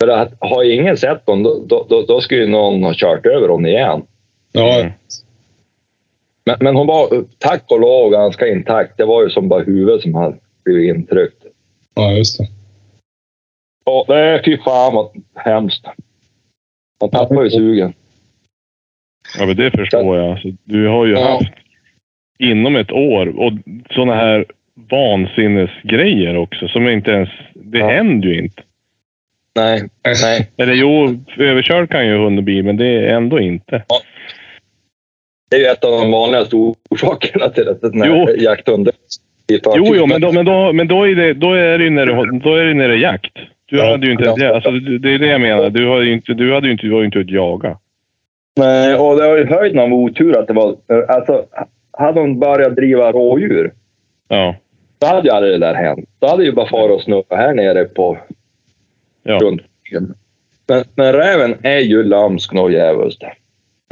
För 0.00 0.08
att 0.08 0.32
har 0.38 0.64
ingen 0.64 0.96
sett 0.96 1.26
dem, 1.26 1.42
då, 1.42 1.64
då, 1.66 1.86
då, 1.88 2.02
då 2.02 2.20
skulle 2.20 2.40
ju 2.40 2.46
någon 2.46 2.82
ha 2.82 2.92
kört 2.94 3.26
över 3.26 3.48
dem 3.48 3.66
igen. 3.66 4.02
Ja, 4.58 4.80
Mm. 4.80 4.92
Men, 6.46 6.56
men 6.60 6.76
hon 6.76 6.86
var 6.86 7.24
tack 7.38 7.62
och 7.70 7.80
lov 7.80 8.10
ganska 8.10 8.48
intakt. 8.48 8.96
Det 8.96 9.04
var 9.04 9.22
ju 9.24 9.30
som 9.30 9.48
bara 9.48 9.62
huvudet 9.62 10.02
som 10.02 10.14
hade 10.14 10.36
blivit 10.64 10.96
intryckt. 10.96 11.44
ja 11.94 12.12
just 12.12 12.38
det. 12.38 12.48
Ja, 13.84 14.04
nej, 14.08 14.42
fy 14.44 14.58
fan 14.58 14.94
vad 14.94 15.10
hemskt. 15.34 15.84
Man 17.00 17.10
tappar 17.10 17.42
ju 17.42 17.50
sugen. 17.50 17.92
Ja, 19.38 19.46
men 19.46 19.56
det 19.56 19.70
förstår 19.70 20.16
jag. 20.18 20.30
Alltså, 20.30 20.48
du 20.64 20.86
har 20.88 21.06
ju 21.06 21.12
Ja. 21.12 21.32
haft 21.32 21.52
inom 22.38 22.76
ett 22.76 22.92
år 22.92 23.38
och 23.38 23.52
sådana 23.90 24.14
här 24.14 24.46
vansinnesgrejer 24.74 26.36
också 26.36 26.68
som 26.68 26.88
inte 26.88 27.10
ens... 27.10 27.28
Det 27.54 27.78
Ja. 27.78 27.88
händer 27.88 28.28
ju 28.28 28.38
inte. 28.38 28.62
Nej, 29.56 29.88
nej. 30.22 30.50
Eller 30.56 30.74
jo, 30.74 31.20
överkörd 31.38 31.90
kan 31.90 32.06
ju 32.06 32.16
hund 32.18 32.38
och 32.38 32.44
bil, 32.44 32.64
men 32.64 32.76
det 32.76 32.86
är 32.86 33.14
ändå 33.16 33.40
inte. 33.40 33.84
Det 35.50 35.56
är 35.56 35.60
ju 35.60 35.66
ett 35.66 35.84
av 35.84 35.90
de 35.90 36.10
vanligaste 36.10 36.56
orsakerna 36.90 37.48
till 37.48 37.68
att 37.68 37.80
den 37.80 38.02
här 38.02 38.42
jakthunden 38.42 38.94
Jo, 39.48 39.94
jo, 39.96 40.06
men, 40.06 40.20
då, 40.20 40.32
men, 40.32 40.44
då, 40.44 40.72
men 40.72 40.88
då, 40.88 41.08
är 41.08 41.14
det, 41.14 41.34
då 41.34 41.52
är 41.52 41.78
det 41.78 41.84
ju 41.84 41.90
när 41.90 42.06
det, 42.06 42.38
då 42.38 42.54
är 42.54 42.64
det 42.64 42.74
när 42.74 42.88
det 42.88 42.94
är 42.94 42.98
jakt. 42.98 43.32
Du 43.66 43.76
Ja. 43.78 43.90
hade 43.90 44.06
ju 44.06 44.12
inte... 44.12 44.34
Ja. 44.36 44.54
Alltså, 44.54 44.70
det 44.70 45.14
är 45.14 45.18
det 45.18 45.26
jag 45.26 45.40
menar. 45.40 45.70
Du, 45.70 45.86
har 45.86 46.00
ju 46.00 46.12
inte, 46.12 46.34
du 46.34 46.54
hade 46.54 46.66
ju 46.66 46.72
inte, 46.72 46.86
du 46.86 46.92
var 46.92 46.98
ju 47.00 47.04
inte 47.06 47.18
ut 47.18 47.30
jaga. 47.30 47.78
Nej, 48.56 48.94
och 48.94 49.16
det 49.16 49.28
var 49.28 49.36
ju 49.36 49.46
höjden 49.46 49.78
av 49.78 49.92
otur 49.92 50.38
att 50.38 50.46
det 50.46 50.52
var... 50.52 50.76
Alltså, 51.08 51.44
hade 51.92 52.20
hon 52.20 52.38
börjat 52.38 52.76
driva 52.76 53.12
rådjur, 53.12 53.72
Ja. 54.28 54.56
då 54.98 55.06
hade 55.06 55.28
ju 55.28 55.34
aldrig 55.34 55.52
det 55.54 55.66
där 55.66 55.74
hänt. 55.74 56.08
Då 56.18 56.26
hade 56.26 56.44
ju 56.44 56.52
bara 56.52 56.68
farit 56.68 56.90
och 56.96 57.02
snurrat 57.02 57.26
här 57.30 57.54
nere 57.54 57.84
på 57.84 58.18
Ja. 59.22 59.38
runt. 59.38 59.62
Men, 60.68 60.84
men 60.94 61.12
räven 61.12 61.54
är 61.62 61.78
ju 61.78 62.02
lömsk 62.02 62.52
nog 62.52 62.72
djävulskt. 62.72 63.22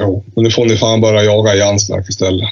Jo, 0.01 0.25
men 0.35 0.45
nu 0.45 0.51
får 0.51 0.65
ni 0.65 0.77
fan 0.77 1.01
börja 1.01 1.23
jaga 1.23 1.55
Jansmark 1.55 2.09
istället. 2.09 2.49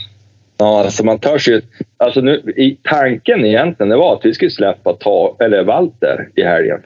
Ja, 0.58 0.84
alltså 0.84 1.04
man 1.04 1.18
törs 1.18 1.48
ju... 1.48 1.62
Alltså 1.96 2.20
nu, 2.20 2.52
i 2.56 2.78
tanken 2.82 3.44
egentligen 3.44 3.90
det 3.90 3.96
var 3.96 4.14
att 4.14 4.24
vi 4.24 4.34
skulle 4.34 4.50
släppa 4.50 4.92
ta, 4.92 5.36
eller 5.40 5.64
Walter 5.64 6.28
i 6.34 6.42
helgen. 6.42 6.82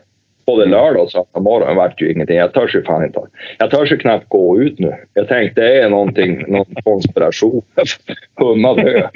Både 0.46 0.66
lördag 0.66 1.02
och 1.02 1.10
söndag 1.10 1.40
morgon 1.40 1.76
vart 1.76 2.02
ju 2.02 2.12
ingenting. 2.12 2.36
Jag 2.36 2.52
törs 2.52 2.74
ju 2.74 2.82
fan 2.82 3.04
inte. 3.04 3.20
Jag 3.58 3.70
törs 3.70 3.92
ju 3.92 3.96
knappt 3.96 4.28
gå 4.28 4.60
ut 4.62 4.78
nu. 4.78 4.94
Jag 5.14 5.28
tänkte 5.28 5.60
det 5.60 5.80
är 5.80 5.90
någonting, 5.90 6.44
någon 6.48 6.74
konspiration. 6.84 7.62
Humma 8.36 8.74
dö. 8.74 9.08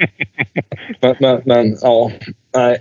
Men, 1.01 1.15
men, 1.19 1.41
men 1.45 1.77
ja, 1.81 2.11
nej. 2.55 2.79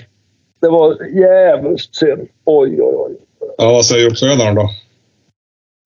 Det 0.61 0.69
var 0.69 0.97
jävligt 1.21 1.95
synd. 1.95 2.29
Oj, 2.45 2.83
oj, 2.83 2.95
oj. 2.97 3.17
Ja, 3.59 3.73
vad 3.73 3.85
säger 3.85 4.11
uppfödaren 4.11 4.55
då? 4.55 4.71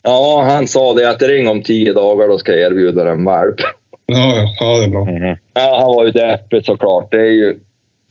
Ja, 0.02 0.42
han 0.48 0.68
sa 0.68 0.94
det 0.94 1.10
att 1.10 1.22
ring 1.22 1.48
om 1.48 1.62
tio 1.62 1.92
dagar, 1.92 2.28
då 2.28 2.38
ska 2.38 2.52
jag 2.52 2.60
erbjuda 2.72 3.10
en 3.12 3.24
valp. 3.24 3.60
Ja, 4.06 4.36
ja, 4.36 4.54
ja 4.60 4.78
det 4.78 4.84
är 4.84 4.88
bra. 4.88 5.04
Mhm. 5.04 5.36
Ja, 5.54 5.78
han 5.80 5.94
var 5.96 6.04
ju 6.04 6.10
deppig 6.10 6.64
såklart. 6.64 7.10
Det 7.10 7.20
är 7.20 7.30
ju, 7.32 7.58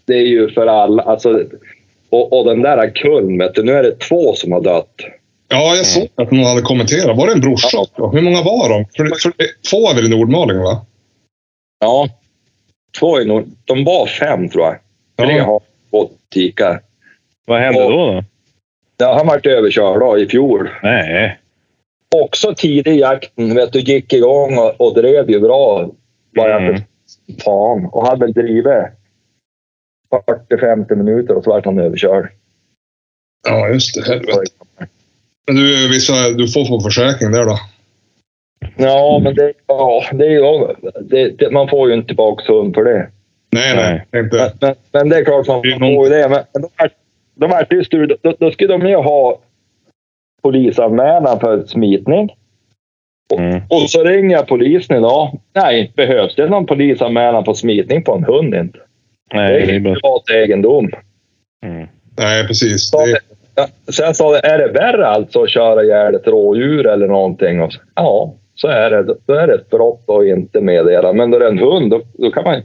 det 0.06 0.14
är 0.14 0.26
ju 0.28 0.50
för 0.50 0.68
alla. 0.68 1.04
Alltså, 1.04 1.44
och, 2.10 2.40
och 2.40 2.46
den 2.46 2.62
där 2.62 2.90
kullen, 2.96 3.52
du, 3.56 3.64
nu 3.64 3.72
är 3.72 3.84
det 3.84 4.00
två 4.00 4.34
som 4.36 4.52
har 4.52 4.62
dött. 4.62 4.96
Ja, 5.48 5.76
jag 5.76 5.86
såg 5.86 6.08
att 6.16 6.32
någon 6.32 6.46
hade 6.46 6.62
kommenterat. 6.62 7.18
Var 7.18 7.28
det 7.28 7.34
en 7.34 7.42
brorsa? 7.42 7.80
också? 7.80 8.08
Hur 8.08 8.22
många 8.22 8.42
var 8.42 8.70
de? 8.70 8.86
För, 8.98 9.06
för, 9.22 9.34
två 9.70 9.90
är 9.90 9.96
väl 9.96 10.06
i 10.06 10.10
Nordmaling, 10.18 10.58
va? 10.58 10.86
Ja, 11.80 12.10
två 13.00 13.18
är 13.18 13.26
nog... 13.26 13.44
De 13.66 13.84
var 13.84 14.06
fem, 14.06 14.50
tror 14.50 14.64
jag. 14.66 14.76
Tre 15.28 15.38
Ja. 15.38 15.44
har 15.44 15.62
fått 15.92 16.12
tikar. 16.34 16.82
Vad 17.48 17.60
hände 17.60 17.84
Och- 17.84 17.92
då? 17.92 17.98
då? 17.98 18.24
Ja, 18.98 19.14
han 19.18 19.28
vart 19.28 19.46
överkörd 19.46 20.00
då, 20.00 20.20
i 20.20 20.28
fjol. 20.28 20.70
Nej. 20.84 21.38
Också 22.15 22.53
tidig 22.56 22.96
i 22.96 23.00
jakten, 23.00 23.56
vet 23.56 23.74
du, 23.74 23.80
gick 23.80 24.13
igång 24.13 24.58
och, 24.58 24.82
och 24.82 24.94
drev 24.94 25.30
ju 25.30 25.39
bra. 25.39 25.89
Vad 26.36 26.50
jag 26.50 26.62
Mm. 26.62 26.82
Fan. 27.46 27.86
Och 27.86 28.08
hade 28.08 28.25
väl 28.25 28.34
drivit 28.34 28.65
40-50 30.50 30.96
minuter 30.96 31.36
och 31.38 31.44
så 31.44 31.50
vart 31.50 31.65
han 31.65 31.80
överkörd. 31.80 32.30
Ja, 33.48 33.70
just 33.70 33.96
det. 33.96 34.08
Helvete. 34.13 34.41
Men 35.48 35.56
du, 35.56 35.89
vissa, 35.89 36.30
du 36.30 36.48
får 36.48 36.65
få 36.65 36.80
försäkring 36.82 37.32
där 37.32 37.46
då? 37.46 37.58
Ja, 38.77 39.20
men 39.24 39.36
det, 39.36 39.53
ja, 39.68 40.03
det 40.13 40.25
är 40.25 40.30
ju... 40.30 40.68
Det, 41.01 41.30
det, 41.30 41.51
man 41.51 41.70
får 41.70 41.89
ju 41.89 41.96
inte 41.96 42.08
tillbaka 42.08 42.53
hund 42.53 42.75
för 42.75 42.84
det. 42.84 43.10
Nej, 43.51 43.75
nej. 43.75 44.06
Men, 44.12 44.24
Inte. 44.24 44.53
men, 44.62 44.75
men 44.91 45.10
det 45.10 45.18
är 45.18 45.25
klart 45.25 45.48
man 45.48 45.62
får 45.62 46.08
ju 46.08 46.10
det. 46.10 46.30
Men, 46.30 46.44
men 46.53 46.62
de, 47.36 47.48
vart- 47.50 47.70
de 47.70 47.84
stur, 47.84 48.18
då, 48.22 48.36
då 48.39 48.51
skulle 48.51 48.77
de 48.77 48.88
ju 48.88 48.96
ha 48.96 49.39
polisanmälan 50.42 51.40
för 51.40 51.64
smitning. 51.66 52.30
Mm. 53.38 53.62
Och 53.70 53.90
så 53.90 54.04
ringer 54.04 54.36
jag 54.36 54.48
polisen 54.48 54.98
idag. 54.98 55.40
Nej, 55.56 55.94
behövs 55.96 56.36
det 56.36 56.50
någon 56.50 56.66
polisanmälan 56.66 57.44
på 57.44 57.54
smitning 57.54 58.04
på 58.04 58.14
en 58.16 58.24
hund 58.24 58.56
inte? 58.56 58.80
Nej, 59.34 59.60
det 59.60 59.66
det 59.66 59.76
är 59.76 59.80
bara... 59.80 59.94
privat 59.94 60.30
egendom. 60.30 60.92
Mm. 61.66 61.88
Nej, 62.18 62.48
precis. 62.48 62.90
Så 62.90 62.98
Det, 63.06 63.20
Sen 63.92 64.16
sa 64.16 64.32
det, 64.32 64.48
är 64.48 64.58
det 64.58 64.68
värre 64.68 65.08
alltså 65.08 65.44
att 65.44 65.50
köra 65.50 65.84
ihjäl 65.84 66.16
ett 66.16 66.28
rådjur 66.28 66.88
eller 66.88 67.08
någonting? 67.08 67.62
Och 67.62 67.74
så, 67.74 67.80
ja, 67.96 68.34
så 68.56 68.68
är 68.68 68.92
det. 68.92 69.16
Då 69.26 69.34
är 69.34 69.48
det 69.48 69.54
ett 69.54 69.70
brott 69.70 70.06
att 70.08 70.26
inte 70.26 70.62
meddela. 70.62 71.14
Men 71.14 71.32
då 71.32 71.38
är 71.38 71.40
det 71.40 71.48
en 71.48 71.60
hund, 71.60 71.92
då, 71.92 72.02
då 72.14 72.32
kan 72.32 72.44
man 72.44 72.62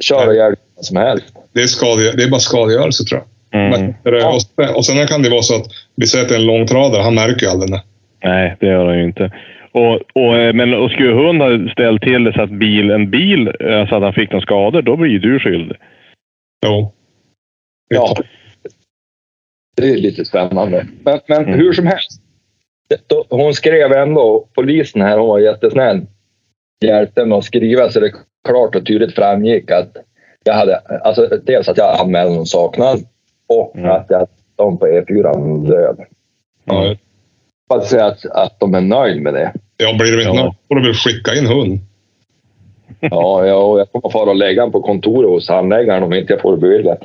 köra 0.00 0.32
ihjäl 0.32 0.54
vad 0.76 0.84
som 0.84 0.96
helst. 0.96 1.34
det, 1.52 1.60
är 1.60 1.66
skade, 1.66 2.12
det 2.16 2.22
är 2.22 2.30
bara 2.30 2.40
skadegörelse, 2.40 3.04
tror 3.04 3.20
jag. 3.20 3.28
Mm. 3.50 3.94
Men, 4.04 4.24
och, 4.24 4.42
sen- 4.42 4.74
och 4.76 4.84
sen 4.84 5.06
kan 5.06 5.22
det 5.22 5.30
vara 5.30 5.42
så 5.42 5.56
att 5.56 5.66
vi 5.96 6.06
säger 6.06 6.24
att 6.24 6.28
det 6.28 6.34
är 6.34 6.38
en 6.40 6.46
långtradare. 6.46 7.02
Han 7.02 7.14
märker 7.14 7.46
ju 7.46 7.52
aldrig 7.52 7.70
det. 7.70 7.82
Nej, 8.24 8.56
det 8.60 8.66
gör 8.66 8.86
han 8.86 8.98
ju 8.98 9.04
inte. 9.04 9.32
Och, 9.72 10.00
och, 10.14 10.36
eh, 10.38 10.52
men 10.54 10.74
och 10.74 10.90
skulle 10.90 11.12
hund 11.14 11.42
ha 11.42 11.72
ställt 11.72 12.02
till 12.02 12.24
det 12.24 12.32
så 12.32 12.42
att 12.42 12.50
bil, 12.50 12.90
en 12.90 13.10
bil, 13.10 13.48
eh, 13.60 13.88
så 13.88 13.94
att 13.96 14.02
han 14.02 14.12
fick 14.12 14.30
några 14.30 14.42
skador, 14.42 14.82
då 14.82 14.96
blir 14.96 15.10
ju 15.10 15.18
du 15.18 15.40
skyldig. 15.40 15.76
Jo. 16.66 16.92
Ja. 17.88 18.14
Det 19.76 19.88
är 19.90 19.96
lite 19.96 20.24
spännande. 20.24 20.86
Men, 21.04 21.20
men 21.26 21.42
Mm. 21.44 21.58
hur 21.58 21.72
som 21.72 21.86
helst. 21.86 22.22
Hon 23.28 23.54
skrev 23.54 23.92
ändå, 23.92 24.48
polisen 24.54 25.02
här, 25.02 25.18
hon 25.18 25.28
var 25.28 25.38
jättesnäll. 25.38 26.00
Hjälpte 26.84 27.24
mig 27.24 27.38
att 27.38 27.44
skriva 27.44 27.90
så 27.90 28.00
det 28.00 28.12
klart 28.48 28.74
och 28.74 28.86
tydligt 28.86 29.14
framgick 29.14 29.70
att 29.70 29.96
jag 30.44 30.54
hade, 30.54 30.76
alltså 30.78 31.26
dels 31.46 31.68
att 31.68 31.78
jag 31.78 32.00
anmälde 32.00 32.34
någon 32.34 32.46
saknad 32.46 32.98
och 33.48 33.76
Mm. 33.76 33.90
att 33.90 34.06
jag 34.08 34.28
de 34.56 34.78
på 34.78 34.86
E4 34.86 35.22
var 35.22 35.68
död. 35.68 35.96
Ja, 36.64 36.96
Att 37.74 37.86
säga 37.86 38.06
att, 38.06 38.24
att 38.26 38.60
de 38.60 38.74
är 38.74 38.80
nöjda 38.80 39.20
med 39.20 39.34
det. 39.34 39.52
ja, 39.76 39.96
blir 39.98 40.16
det 40.16 40.22
inte 40.22 40.36
Ja. 40.36 40.44
något 40.44 40.56
får 40.68 40.74
du 40.74 40.82
väl 40.82 40.94
skicka 40.94 41.34
in 41.34 41.46
hund. 41.46 41.78
Ja, 43.00 43.46
jag, 43.46 43.78
jag 43.78 43.92
kommer 43.92 44.10
fara 44.12 44.30
och 44.30 44.36
lägga 44.36 44.62
den 44.62 44.72
på 44.72 44.80
kontoret 44.82 45.30
hos 45.30 45.48
handläggaren 45.48 46.02
om 46.02 46.12
inte 46.12 46.32
jag 46.32 46.42
får 46.42 46.52
det 46.52 46.58
beviljat. 46.60 46.98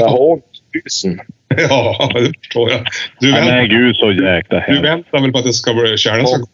Jag 0.00 0.08
har 0.08 0.40
tusen. 0.84 1.20
Ja, 1.68 2.08
det 2.14 2.32
förstår 2.42 2.70
jag. 2.70 2.80
Du, 3.20 3.30
Nej, 3.30 3.40
väntar, 3.40 3.56
men 3.56 3.68
gud 3.68 3.96
så 3.96 4.12
jäkla 4.12 4.64
du 4.68 4.80
väntar 4.82 5.20
väl 5.20 5.32
på 5.32 5.38
att 5.38 5.44
det 5.44 5.52
ska 5.52 5.74
bli 5.74 5.96
kärnan 5.96 6.26
ska 6.26 6.38
gå? 6.38 6.46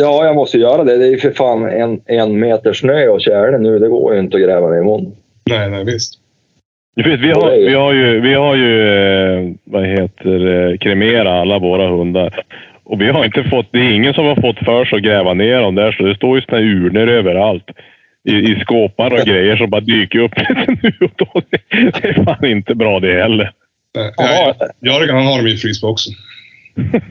Ja, 0.00 0.24
jag 0.24 0.36
måste 0.36 0.58
göra 0.58 0.84
det. 0.84 0.96
Det 0.96 1.06
är 1.06 1.10
ju 1.10 1.18
för 1.18 1.30
fan 1.30 1.68
en, 1.70 2.00
en 2.06 2.40
meter 2.40 2.72
snö 2.72 3.08
och 3.08 3.20
tjäle 3.20 3.58
nu. 3.58 3.78
Det 3.78 3.88
går 3.88 4.14
ju 4.14 4.20
inte 4.20 4.36
att 4.36 4.42
gräva 4.42 4.68
ner 4.70 4.78
i 4.80 4.84
mun. 4.84 5.12
Nej, 5.50 5.70
nej, 5.70 5.84
visst. 5.84 6.17
Vet, 7.04 7.20
vi, 7.20 7.30
har, 7.30 7.50
vi 7.50 7.74
har 7.74 7.92
ju, 7.92 8.20
vi 8.20 8.34
har 8.34 8.56
ju 8.56 8.88
eh, 8.88 9.54
vad 9.64 9.86
heter 9.86 10.38
det, 10.38 10.78
kremera 10.78 11.40
alla 11.40 11.58
våra 11.58 11.88
hundar. 11.88 12.44
Och 12.84 13.00
vi 13.00 13.08
har 13.08 13.24
inte 13.24 13.44
fått, 13.44 13.66
det 13.70 13.78
är 13.78 13.92
ingen 13.92 14.14
som 14.14 14.26
har 14.26 14.36
fått 14.36 14.58
för 14.58 14.84
sig 14.84 14.96
att 14.96 15.02
gräva 15.02 15.34
ner 15.34 15.60
dem 15.60 15.74
där, 15.74 15.92
så 15.92 16.02
det 16.02 16.14
står 16.14 16.36
ju 16.36 16.42
såna 16.42 16.60
urnor 16.60 17.08
överallt. 17.08 17.70
I, 18.24 18.32
i 18.32 18.60
skåpar 18.60 19.12
och 19.12 19.26
grejer 19.26 19.56
som 19.56 19.70
bara 19.70 19.80
dyker 19.80 20.18
upp 20.18 20.32
lite 20.38 20.66
nu 20.82 20.92
och 21.00 21.12
då. 21.16 21.42
Det, 21.50 21.60
det 21.70 22.08
är 22.08 22.24
fan 22.24 22.44
inte 22.44 22.74
bra 22.74 23.00
det 23.00 23.22
heller. 23.22 23.52
Ja. 24.16 24.54
Jörgen 24.80 25.14
han 25.14 25.26
har 25.26 25.38
dem 25.38 25.46
i 25.46 25.56
frysboxen. 25.56 26.14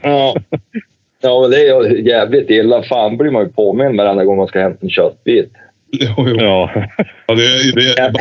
Ja. 0.02 0.36
ja, 1.22 1.40
men 1.40 1.50
det 1.50 1.56
är 1.56 1.90
ju 1.90 2.02
jävligt 2.08 2.50
illa. 2.50 2.82
Fan 2.82 3.16
blir 3.16 3.30
man 3.30 3.42
ju 3.42 3.48
påmind 3.48 3.96
varenda 3.96 4.24
gång 4.24 4.36
man 4.36 4.46
ska 4.46 4.60
hämta 4.60 4.78
en 4.82 4.90
köttbit. 4.90 5.52
Jo, 5.92 6.14
jo. 6.16 6.36
Ja. 6.40 6.70
Ja, 7.26 7.34
det, 7.34 7.72
det, 7.74 8.12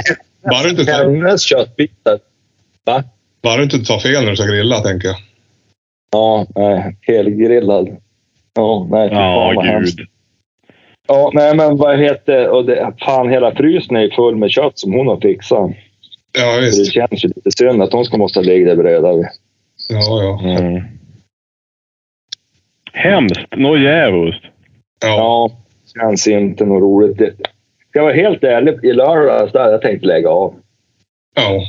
bara 0.51 0.63
du 0.63 0.70
inte 0.70 0.86
tar, 0.86 1.04
Hennes 1.06 1.42
köttbitar. 1.42 2.20
Va? 2.86 3.04
bara 3.44 3.58
du 3.58 3.63
inte 3.63 3.80
tar 3.80 4.00
fel 4.00 4.24
när 4.24 4.30
du 4.30 4.36
ska 4.36 4.46
grilla, 4.46 4.80
tänker 4.80 5.08
jag. 5.08 5.18
Ja, 6.12 6.46
nej. 6.56 6.98
Helgrillad. 7.01 7.98
Ja, 8.54 8.88
nej. 8.92 9.10
Ja, 9.12 9.54
vad 9.56 9.66
hemskt. 9.66 9.98
gud. 9.98 10.08
Ja, 11.08 11.32
nej 11.34 11.56
men 11.56 11.77
vad 11.77 12.00
heter 12.00 12.50
och 12.50 12.66
det? 12.66 12.94
Fan, 13.00 13.30
hela 13.30 13.56
frysen 13.56 13.96
är 13.96 14.01
ju 14.01 14.12
full 14.12 14.36
med 14.36 14.51
kött 14.51 14.80
som 14.80 14.94
hon 14.94 15.08
har 15.08 15.18
fixat. 15.22 15.72
Ja, 16.32 16.54
Så 16.54 16.60
det 16.60 16.66
visst. 16.66 16.94
känns 16.94 17.25
ju 17.25 17.27
lite 17.36 17.51
synd 17.58 17.82
att 17.84 17.94
hon 17.94 18.06
ska 18.06 18.18
måste 18.18 18.42
ligga 18.42 18.66
där 18.68 18.75
bredvid. 18.75 19.25
Ja, 19.89 20.24
ja. 20.24 20.42
Mm. 20.44 20.84
Hemskt. 22.94 23.56
Något 23.58 23.80
djävulskt. 23.80 24.46
ja. 25.01 25.08
Ja, 25.08 25.51
känns 26.01 26.27
inte 26.27 26.66
något 26.66 26.82
roligt. 26.82 27.22
Det- 27.88 27.89
Ska 27.89 28.00
jag 28.00 28.03
vara 28.03 28.13
helt 28.15 28.44
ärlig, 28.44 28.79
i 28.84 28.94
lördags 28.94 29.51
där 29.53 29.72
jag 29.72 29.82
tänkt 29.82 30.06
lägga 30.06 30.29
av. 30.29 30.53
ja. 31.36 31.62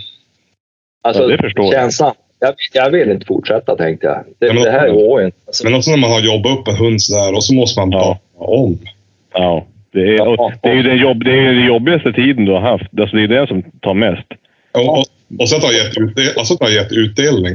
Alltså, 1.02 1.22
Ja, 1.22 1.28
det 1.28 1.38
förstår 1.38 1.64
jag. 1.64 1.74
känslan. 1.74 2.14
Jag, 2.40 2.54
jag 2.72 2.90
vill 2.90 3.10
inte 3.10 3.26
fortsätta 3.26 3.76
tänkte 3.76 4.06
jag. 4.06 4.24
Det, 4.38 4.54
Men 4.54 4.62
det 4.62 4.70
här 4.70 4.90
går 4.90 5.20
ju 5.20 5.26
inte. 5.26 5.38
Alltså, 5.46 5.64
Men 5.64 5.74
också 5.74 5.90
när 5.90 5.98
man 5.98 6.10
har 6.10 6.20
jobbat 6.20 6.58
upp 6.58 6.68
en 6.68 6.76
hund 6.76 7.02
sådär 7.02 7.34
och 7.34 7.44
så 7.44 7.54
måste 7.54 7.80
man 7.80 7.90
Ja. 7.92 8.18
bara 8.38 8.46
om. 8.48 8.78
Ja. 9.32 9.66
Det 9.92 10.16
är, 10.16 10.28
och 10.28 10.52
det 10.62 10.68
är 10.68 10.74
ju 10.74 10.82
den, 10.82 10.98
jobb, 10.98 11.24
det 11.24 11.30
är 11.30 11.36
ju 11.36 11.54
den 11.54 11.66
jobbigaste 11.66 12.12
tiden 12.12 12.44
du 12.44 12.52
har 12.52 12.60
haft. 12.60 13.00
Alltså 13.00 13.16
det 13.16 13.22
är 13.22 13.28
det 13.28 13.46
som 13.46 13.62
tar 13.62 13.94
mest. 13.94 14.26
Och, 14.72 14.98
och, 14.98 15.04
och 15.40 15.48
så 15.48 15.56
att 15.56 15.62
har 16.60 16.70
gett 16.70 16.92
utdelning. 16.92 17.54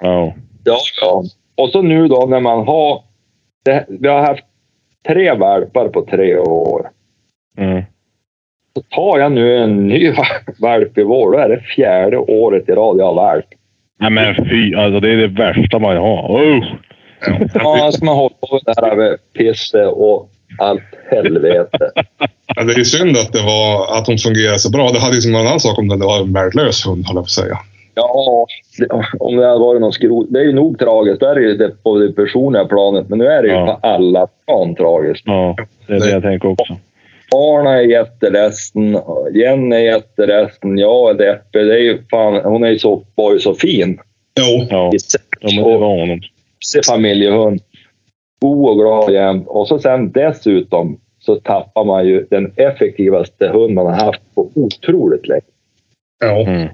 Ja. 0.00 0.34
Ja, 0.64 0.78
ja. 1.00 1.24
Och 1.54 1.70
så 1.70 1.82
nu 1.82 2.08
då 2.08 2.26
när 2.26 2.40
man 2.40 2.66
har... 2.66 3.02
Det, 3.64 3.86
vi 3.88 4.08
har 4.08 4.20
haft 4.20 4.44
tre 5.08 5.34
valpar 5.34 5.88
på 5.88 6.04
tre 6.06 6.36
år. 6.38 6.90
Mm. 7.58 7.82
Så 8.78 8.82
tar 8.96 9.18
jag 9.18 9.32
nu 9.32 9.56
en 9.56 9.86
ny 9.88 10.12
valp 10.60 10.98
i 10.98 11.02
vår, 11.02 11.32
då 11.32 11.38
är 11.38 11.48
det 11.48 11.60
fjärde 11.60 12.18
året 12.18 12.68
i 12.68 12.72
rad 12.72 12.96
jag 13.00 13.06
har 13.06 13.14
valp. 13.14 13.44
Nej 14.00 14.10
men 14.10 14.34
fy, 14.34 14.74
alltså 14.74 15.00
det 15.00 15.10
är 15.12 15.16
det 15.16 15.26
värsta 15.26 15.78
man 15.78 15.96
har. 15.96 16.28
Oh. 16.28 16.64
Ja, 17.54 17.90
ska 17.92 18.04
man 18.04 18.16
hålla 18.16 18.34
på 18.40 18.60
med 18.66 18.74
det 18.76 18.86
här 18.86 18.96
med 18.96 19.16
pisse 19.38 19.84
och 19.86 20.28
allt 20.58 20.82
helvete. 21.10 21.90
Ja, 22.56 22.62
det 22.64 22.72
är 22.80 22.84
synd 22.84 23.10
att, 23.16 23.32
det 23.32 23.42
var, 23.42 23.98
att 23.98 24.06
hon 24.06 24.18
fungerade 24.18 24.58
så 24.58 24.70
bra. 24.70 24.88
Det 24.92 24.98
hade 25.00 25.14
ju 25.14 25.20
som 25.20 25.34
en 25.34 25.40
annan 25.46 25.60
sak 25.60 25.78
om 25.78 25.88
det 25.88 25.96
var 25.96 26.20
en 26.22 26.32
värdelös 26.32 26.86
hund, 26.86 27.04
höll 27.06 27.14
jag 27.16 27.24
på 27.24 27.26
att 27.26 27.30
säga. 27.30 27.58
Ja, 27.94 28.46
det- 28.78 28.88
om 29.20 29.36
det 29.36 29.46
hade 29.46 29.58
varit 29.58 29.80
någon 29.80 29.92
skrot. 29.92 30.26
Det 30.30 30.38
är 30.40 30.44
ju 30.44 30.52
nog 30.52 30.78
tragiskt. 30.78 31.20
Det 31.20 31.26
är 31.28 31.36
ju 31.36 31.56
det 31.56 31.82
på 31.82 31.98
det 31.98 32.12
personliga 32.12 32.64
planet. 32.64 33.08
Men 33.08 33.18
nu 33.18 33.26
är 33.26 33.42
det 33.42 33.48
ju 33.48 33.54
Ja. 33.54 33.66
på 33.82 33.86
alla 33.88 34.26
plan 34.46 34.74
tragiskt. 34.74 35.22
Ja, 35.26 35.56
det 35.86 35.92
är 35.94 36.00
det 36.00 36.10
jag 36.10 36.22
tänker 36.22 36.48
också. 36.48 36.76
Arna 37.34 37.70
är 37.78 37.82
jätteledsen. 37.82 38.98
Jenny 39.34 39.76
är 39.76 39.80
jätteledsen. 39.80 40.78
Jag 40.78 41.10
är 41.10 41.14
deppig. 41.14 41.66
Det 41.66 41.74
är 41.74 41.78
ju 41.82 42.02
fan, 42.10 42.34
hon 42.44 42.64
är 42.64 42.68
ju 42.68 42.78
så, 42.78 43.04
var 43.14 43.32
ju 43.32 43.38
så 43.38 43.54
fin. 43.54 44.00
Jo, 44.40 44.66
Ja, 44.70 44.90
ja 45.40 45.52
men 45.56 45.64
det 45.64 45.78
var 45.78 45.78
honom. 46.00 46.20
Familjehund. 46.86 47.60
God 48.40 48.68
och 48.70 48.76
glad 48.76 49.12
jämt. 49.12 49.44
Och 49.48 49.68
så 49.68 49.78
sen 49.78 50.12
dessutom 50.12 51.00
så 51.20 51.34
tappar 51.36 51.84
man 51.84 52.06
ju 52.06 52.26
den 52.30 52.52
effektivaste 52.56 53.48
hund 53.48 53.74
man 53.74 53.86
har 53.86 53.92
haft 53.92 54.20
på 54.34 54.50
otroligt 54.54 55.28
länge. 55.28 55.40
ja. 56.20 56.40
Mm. 56.40 56.68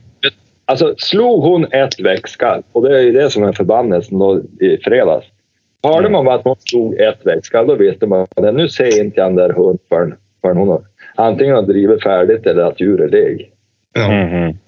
Alltså 0.66 0.94
slog 0.98 1.42
hon 1.42 1.64
ett 1.72 2.00
växtskall 2.00 2.62
och 2.72 2.82
det 2.82 2.98
är 2.98 3.02
ju 3.02 3.12
det 3.12 3.30
som 3.30 3.44
är 3.44 3.52
förbannelsen 3.52 4.18
då 4.18 4.40
i 4.60 4.76
fredags. 4.84 5.26
Hörde 5.82 5.98
Mm. 5.98 6.12
man 6.12 6.24
bara 6.24 6.34
att 6.34 6.44
hon 6.44 6.56
slog 6.58 6.94
ett 7.00 7.18
växtskall 7.26 7.66
då 7.66 7.74
visste 7.74 8.06
man 8.06 8.20
att 8.36 8.54
nu 8.54 8.68
ser 8.68 9.04
inte 9.04 9.20
jag 9.20 9.28
den 9.28 9.36
där 9.36 9.48
hunden 9.52 9.78
förrän, 9.88 10.14
förrän 10.44 10.56
hon 10.56 10.68
har 10.68 10.82
antingen 11.14 11.54
har 11.54 11.62
drivit 11.62 12.02
färdigt 12.02 12.46
eller 12.46 12.62
att 12.62 12.80
djuret 12.80 13.10
ligger. 13.10 13.48
ja. 13.92 14.08
Mhm. 14.24 14.58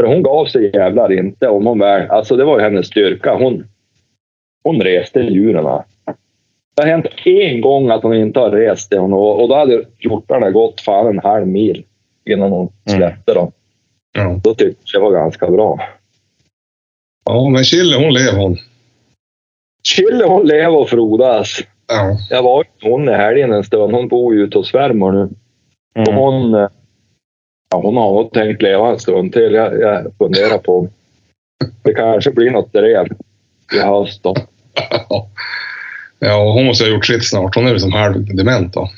För 0.00 0.06
hon 0.06 0.22
gav 0.22 0.46
sig 0.46 0.70
jävlar 0.76 1.12
inte 1.12 1.48
om 1.48 1.66
hon 1.66 1.78
väl... 1.78 2.10
Alltså 2.10 2.36
det 2.36 2.44
var 2.44 2.58
ju 2.58 2.64
hennes 2.64 2.86
styrka. 2.86 3.34
Hon, 3.34 3.66
hon 4.64 4.80
reste 4.80 5.20
djuren. 5.20 5.64
Det 6.74 6.82
har 6.82 6.86
hänt 6.88 7.06
en 7.24 7.60
gång 7.60 7.90
att 7.90 8.02
hon 8.02 8.14
inte 8.16 8.40
har 8.40 8.50
rest 8.50 8.90
det 8.90 8.98
hon, 8.98 9.12
och, 9.12 9.42
och 9.42 9.48
då 9.48 9.54
hade 9.54 9.84
hjortarna 9.98 10.50
gått 10.50 10.80
fan 10.80 11.06
en 11.06 11.18
halv 11.18 11.46
mil 11.46 11.84
innan 12.24 12.50
hon 12.52 12.72
Mm. 12.88 12.98
släppte 12.98 13.34
dem. 13.34 13.52
ja. 14.12 14.40
Då 14.44 14.54
tyckte 14.54 14.82
jag 14.92 15.02
det 15.02 15.04
var 15.04 15.12
ganska 15.12 15.50
bra. 15.50 15.80
ja 17.24 17.48
men 17.48 17.64
Chille, 17.64 17.96
hon 17.96 18.14
lever 18.14 18.38
hon. 18.38 18.56
Chille 19.88 20.24
hon 20.24 20.46
lever 20.46 20.76
och 20.76 20.88
frodas. 20.88 21.60
Ja. 21.96 22.18
Jag 22.30 22.42
var 22.42 22.64
hon 22.82 23.08
i 23.08 23.12
helgen 23.12 23.52
en 23.52 23.64
stund. 23.64 23.94
Hon 23.94 24.08
bor 24.08 24.34
ju 24.34 24.40
ute 24.40 24.58
hos 24.58 24.68
svärmor 24.68 25.12
nu. 25.12 25.22
Och 26.02 26.08
Mm. 26.08 26.14
hon, 26.14 26.54
eh, 26.54 26.68
ja, 27.70 27.80
hon 27.82 27.96
har 27.96 28.12
nog 28.12 28.32
tänkt 28.32 28.62
leva 28.62 28.88
en 28.90 28.98
stund 28.98 29.32
till. 29.32 29.54
Jag, 29.54 29.80
jag 29.80 30.12
funderar 30.18 30.58
på 30.58 30.78
om 30.78 30.88
det 31.82 31.94
kanske 31.94 32.30
blir 32.30 32.50
något 32.50 32.72
drev 32.72 33.06
i 33.74 33.78
höst. 33.78 34.22
Då. 34.22 34.34
ja, 36.18 36.36
och 36.42 36.52
hon 36.52 36.64
måste 36.66 36.84
ha 36.84 36.90
gjort 36.90 37.06
sitt 37.06 37.28
snart. 37.28 37.54
Hon 37.54 37.66
är 37.66 37.70
väl 37.70 37.80
som 37.80 37.92
halvdement 37.92 38.74
då. 38.74 38.88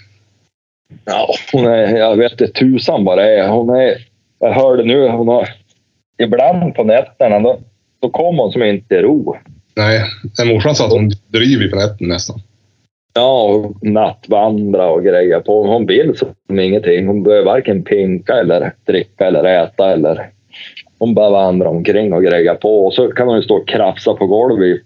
Ja, 1.05 1.35
hon 1.53 1.67
är, 1.67 1.97
jag 1.97 2.17
vet 2.17 2.33
inte 2.33 2.49
tusan 2.49 3.05
vad 3.05 3.19
det 3.19 3.39
är. 3.39 3.49
Hon 3.49 3.71
är, 3.71 3.95
jag 4.39 4.53
hörde 4.53 4.85
nu, 4.85 5.09
hon 5.09 5.29
har 5.29 5.49
ibland 6.19 6.75
på 6.75 6.85
nätterna 6.85 7.41
då, 7.41 7.61
då 8.01 8.11
kommer 8.11 8.43
hon 8.43 8.53
som 8.53 8.63
inte 8.63 9.03
ro. 9.03 9.37
Nej, 9.77 10.05
morsan 10.45 10.75
sa 10.75 10.87
att 10.87 10.93
hon 10.93 11.11
driver 11.27 11.69
på 11.69 11.77
nätten 11.77 12.09
nästan. 12.09 12.41
Ja, 13.15 13.43
och 13.43 13.87
nattvandra 13.87 14.91
och 14.91 15.05
grejer 15.05 15.41
på. 15.41 15.67
Hon 15.67 15.87
vill 15.87 16.17
som 16.17 16.61
ingenting. 16.61 17.07
Hon 17.07 17.23
behöver 17.23 17.45
varken 17.45 17.83
pinka 17.83 18.35
eller 18.35 18.73
dricka 18.87 19.27
eller 19.27 19.45
äta 19.45 19.93
eller 19.93 20.31
hon 20.99 21.15
bara 21.15 21.31
vandrar 21.31 21.67
omkring 21.67 22.13
och 22.13 22.23
grejer 22.23 22.55
på. 22.55 22.87
Och 22.87 22.95
så 22.95 23.09
kan 23.09 23.29
hon 23.29 23.37
ju 23.37 23.43
stå 23.43 23.57
och 23.57 23.69
krafsa 23.69 24.15
på 24.15 24.27
golvet 24.27 24.67
i 24.67 24.81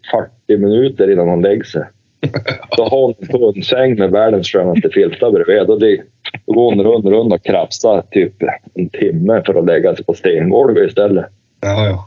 40 0.47 0.61
minuter 0.61 1.13
innan 1.13 1.29
hon 1.29 1.43
lägger 1.43 1.65
sig. 1.65 1.83
Då 2.77 2.83
har 2.83 3.01
hon 3.01 3.15
en 3.19 3.41
hundsäng 3.41 3.95
med 3.95 4.11
världens 4.11 4.49
skönaste 4.49 4.91
filtar 4.91 5.31
bredvid. 5.31 5.71
Och 5.71 5.81
det, 5.81 6.01
då 6.47 6.53
går 6.53 6.75
hon 6.75 6.85
runt, 6.85 7.07
runt 7.07 7.33
och 7.33 7.45
krafsar 7.45 8.03
typ 8.11 8.35
en 8.75 8.89
timme 8.89 9.43
för 9.47 9.55
att 9.55 9.67
lägga 9.67 9.95
sig 9.95 10.05
på 10.05 10.15
stengolvet 10.15 10.89
istället. 10.89 11.27
Ja, 11.61 11.87
ja. 11.87 12.05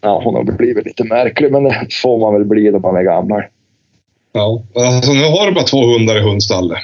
Ja, 0.00 0.20
hon 0.24 0.34
har 0.34 0.42
blivit 0.42 0.84
lite 0.84 1.04
märklig, 1.04 1.52
men 1.52 1.64
det 1.64 1.86
får 2.02 2.18
man 2.18 2.34
väl 2.34 2.44
bli 2.44 2.70
när 2.70 2.78
man 2.78 2.96
är 2.96 3.02
gammal. 3.02 3.42
Ja. 4.34 4.62
Alltså, 4.74 5.12
nu 5.12 5.24
har 5.24 5.46
du 5.46 5.52
bara 5.52 5.64
två 5.64 5.86
hundar 5.86 6.16
i 6.16 6.20
hundstallet. 6.20 6.78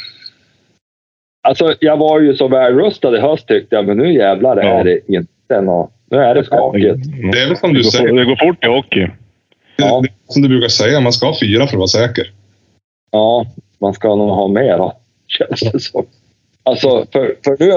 Alltså, 1.48 1.74
jag 1.80 1.96
var 1.96 2.20
ju 2.20 2.36
så 2.36 2.48
välrustad 2.48 3.16
i 3.16 3.20
höst 3.20 3.46
tyckte 3.48 3.76
jag, 3.76 3.86
men 3.86 3.96
nu 3.98 4.14
jävlar 4.14 4.56
är 4.56 4.76
Ja. 4.78 4.84
det 4.84 5.00
inte 5.08 5.60
något. 5.60 5.90
Nu 6.10 6.18
är 6.18 6.34
det 6.34 6.44
skakigt. 6.44 6.96
Det 7.32 7.38
är 7.38 7.48
väl 7.48 7.56
som 7.56 7.72
Det 7.72 7.78
du 7.78 7.84
säger. 7.84 8.08
fort- 8.08 8.16
det 8.16 8.24
går 8.24 8.36
fort 8.52 8.64
i 8.64 8.68
hockey. 8.68 9.06
Ja. 9.76 10.00
Det 10.02 10.08
är 10.08 10.32
som 10.32 10.42
du 10.42 10.48
brukar 10.48 10.68
säga, 10.68 11.00
man 11.00 11.12
ska 11.12 11.26
ha 11.26 11.36
fyra 11.40 11.66
för 11.66 11.74
att 11.74 11.78
vara 11.78 11.86
säker. 11.86 12.30
Ja, 13.10 13.46
man 13.78 13.94
ska 13.94 14.14
nog 14.14 14.28
ha 14.30 14.48
mer 14.48 14.78
då, 14.78 14.92
känns 15.26 15.60
det 15.72 15.80
som. 15.80 16.06
Alltså, 16.62 17.06
för, 17.12 17.34
för 17.44 17.56
nu 17.60 17.72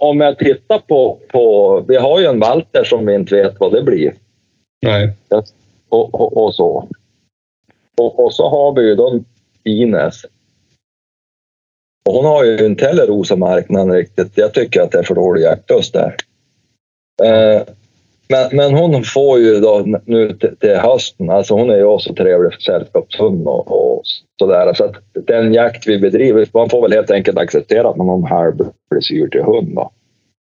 om 0.00 0.20
jag 0.20 0.38
tittar 0.38 0.78
på, 0.78 1.18
på... 1.32 1.80
Vi 1.88 1.96
har 1.96 2.20
ju 2.20 2.26
en 2.26 2.40
Walter 2.40 2.84
som 2.84 3.06
vi 3.06 3.14
inte 3.14 3.34
vet 3.34 3.60
vad 3.60 3.72
det 3.72 3.82
blir. 3.82 4.12
Nej. 4.82 5.12
Och, 5.88 6.14
och, 6.14 6.44
och 6.44 6.54
så. 6.54 6.88
Och, 7.96 8.24
och 8.24 8.34
så 8.34 8.48
har 8.48 8.74
vi 8.74 8.88
ju 8.88 8.94
då 8.94 9.20
Ines. 9.64 10.24
Och 12.08 12.14
hon 12.14 12.24
har 12.24 12.44
ju 12.44 12.66
inte 12.66 12.86
heller 12.86 13.06
rosat 13.06 13.38
marknaden 13.38 13.92
riktigt. 13.92 14.32
Jag 14.34 14.54
tycker 14.54 14.82
att 14.82 14.90
det 14.90 14.98
är 14.98 15.02
för 15.02 15.14
dålig 15.14 15.42
jaktlust 15.42 15.92
där. 15.92 16.16
Eh, 17.22 17.62
men, 18.28 18.56
men 18.56 18.74
hon 18.74 19.04
får 19.04 19.38
ju 19.38 19.60
då 19.60 19.84
nu 20.04 20.32
till, 20.32 20.56
till 20.56 20.76
hösten, 20.76 21.30
alltså 21.30 21.54
hon 21.54 21.70
är 21.70 21.76
ju 21.76 21.84
också 21.84 22.14
trevlig 22.14 22.52
för 22.52 22.60
sällskapshund 22.60 23.46
och, 23.46 23.96
och 23.96 24.02
sådär. 24.38 24.74
Så 24.74 24.84
att 24.84 24.94
den 25.12 25.54
jakt 25.54 25.86
vi 25.86 25.98
bedriver, 25.98 26.48
man 26.52 26.70
får 26.70 26.82
väl 26.82 26.92
helt 26.92 27.10
enkelt 27.10 27.38
acceptera 27.38 27.88
att 27.88 27.96
man 27.96 28.08
har 28.08 28.16
en 28.16 28.24
halvdressyr 28.24 29.28
till 29.28 29.42
hund. 29.42 29.74
Då. 29.74 29.90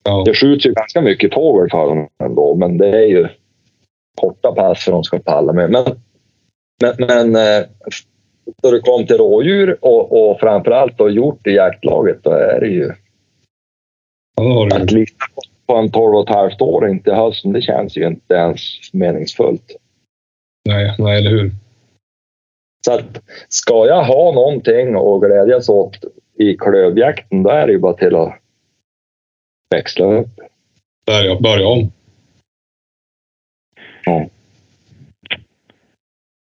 Ja. 0.04 0.24
Det 0.26 0.34
skjuts 0.34 0.66
ju 0.66 0.74
ganska 0.74 1.02
mycket 1.02 1.34
fågel 1.34 1.70
för 1.70 1.88
dem 1.88 2.08
ändå, 2.24 2.56
men 2.56 2.78
det 2.78 2.90
är 2.90 3.08
ju 3.08 3.28
korta 4.22 4.52
pass 4.52 4.84
för 4.84 4.92
de 4.92 5.04
ska 5.04 5.20
palla 5.20 5.54
med. 5.54 5.72
Men, 5.72 5.86
men, 6.82 6.96
men 7.08 7.36
eh, 7.36 7.67
då 8.62 8.72
det 8.72 8.80
kom 8.80 9.08
till 9.08 9.17
rådjur 9.17 9.78
och, 9.82 10.32
och 10.32 10.39
framförallt 10.39 10.98
då 10.98 11.10
hjort 11.10 11.48
i 11.48 11.52
jaktlaget, 11.52 12.24
då 12.24 12.32
är 12.32 12.60
det 12.60 12.67
ju 12.67 12.91
Ja, 14.38 14.67
att 14.76 14.91
lita 14.91 15.26
på- 15.65 15.76
en 15.76 15.91
12 15.91 16.15
och 16.15 16.30
ett 16.30 16.36
halvt 16.36 16.62
år 16.62 17.00
till 17.04 17.13
hösten, 17.13 17.54
det 17.54 17.62
känns 17.62 17.98
ju 17.98 18.08
inte 18.08 18.34
ens 18.34 18.60
meningsfullt. 18.94 19.76
Nej, 20.70 20.96
nej, 21.00 21.17
eller 21.17 21.30
hur? 21.30 21.52
Så 22.86 22.94
att 22.94 23.22
ska 23.50 23.86
jag 23.88 24.04
ha 24.04 24.32
någonting 24.32 24.96
att 24.96 25.22
glädjas 25.22 25.70
åt 25.70 25.98
i 26.38 26.58
klövjakten, 26.58 27.44
då 27.44 27.50
är 27.50 27.67
det 27.67 27.74
ju 27.74 27.80
bara 27.80 27.94
till 27.94 28.15
att 28.15 28.39
växla 29.70 30.06
upp. 30.06 30.30
Där 31.06 31.24
jag 31.24 31.41
börjar 31.41 31.67
om. 31.67 31.91
Ja. 34.06 34.30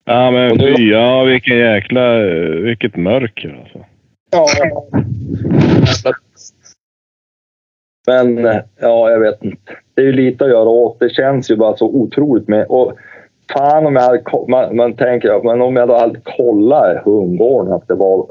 Ja 0.06 0.32
men 0.32 0.58
du- 0.58 0.76
fy, 0.78 0.90
ja 0.92 1.24
vilken 1.24 1.58
jäkla... 1.58 2.18
Vilket 2.64 2.96
mörker 2.96 3.60
alltså. 3.62 3.86
Ja. 4.32 4.48
Men 8.08 8.44
ja, 8.80 9.10
jag 9.12 9.20
vet 9.20 9.44
inte. 9.44 9.74
Det 9.96 10.02
är 10.02 10.06
ju 10.06 10.12
lite 10.14 10.44
att 10.46 10.50
göra 10.52 10.70
åt. 10.70 11.00
Det 11.00 11.10
känns 11.10 11.52
ju 11.52 11.56
bara 11.56 11.78
så 11.78 11.86
otroligt 11.86 12.48
med. 12.48 12.66
Och 12.70 12.94
fan 13.54 13.86
om 13.86 13.96
jag 13.96 14.02
hade, 14.04 14.24
man, 14.48 14.76
man 14.76 14.94
tänker, 14.96 15.44
men 15.44 15.62
om 15.62 15.76
jag 15.76 15.88
då 15.88 15.98
hade 15.98 16.20
kollat 16.20 17.04
hundgården 17.06 17.74
att 17.74 17.88
det 17.88 17.96
var... 17.96 18.28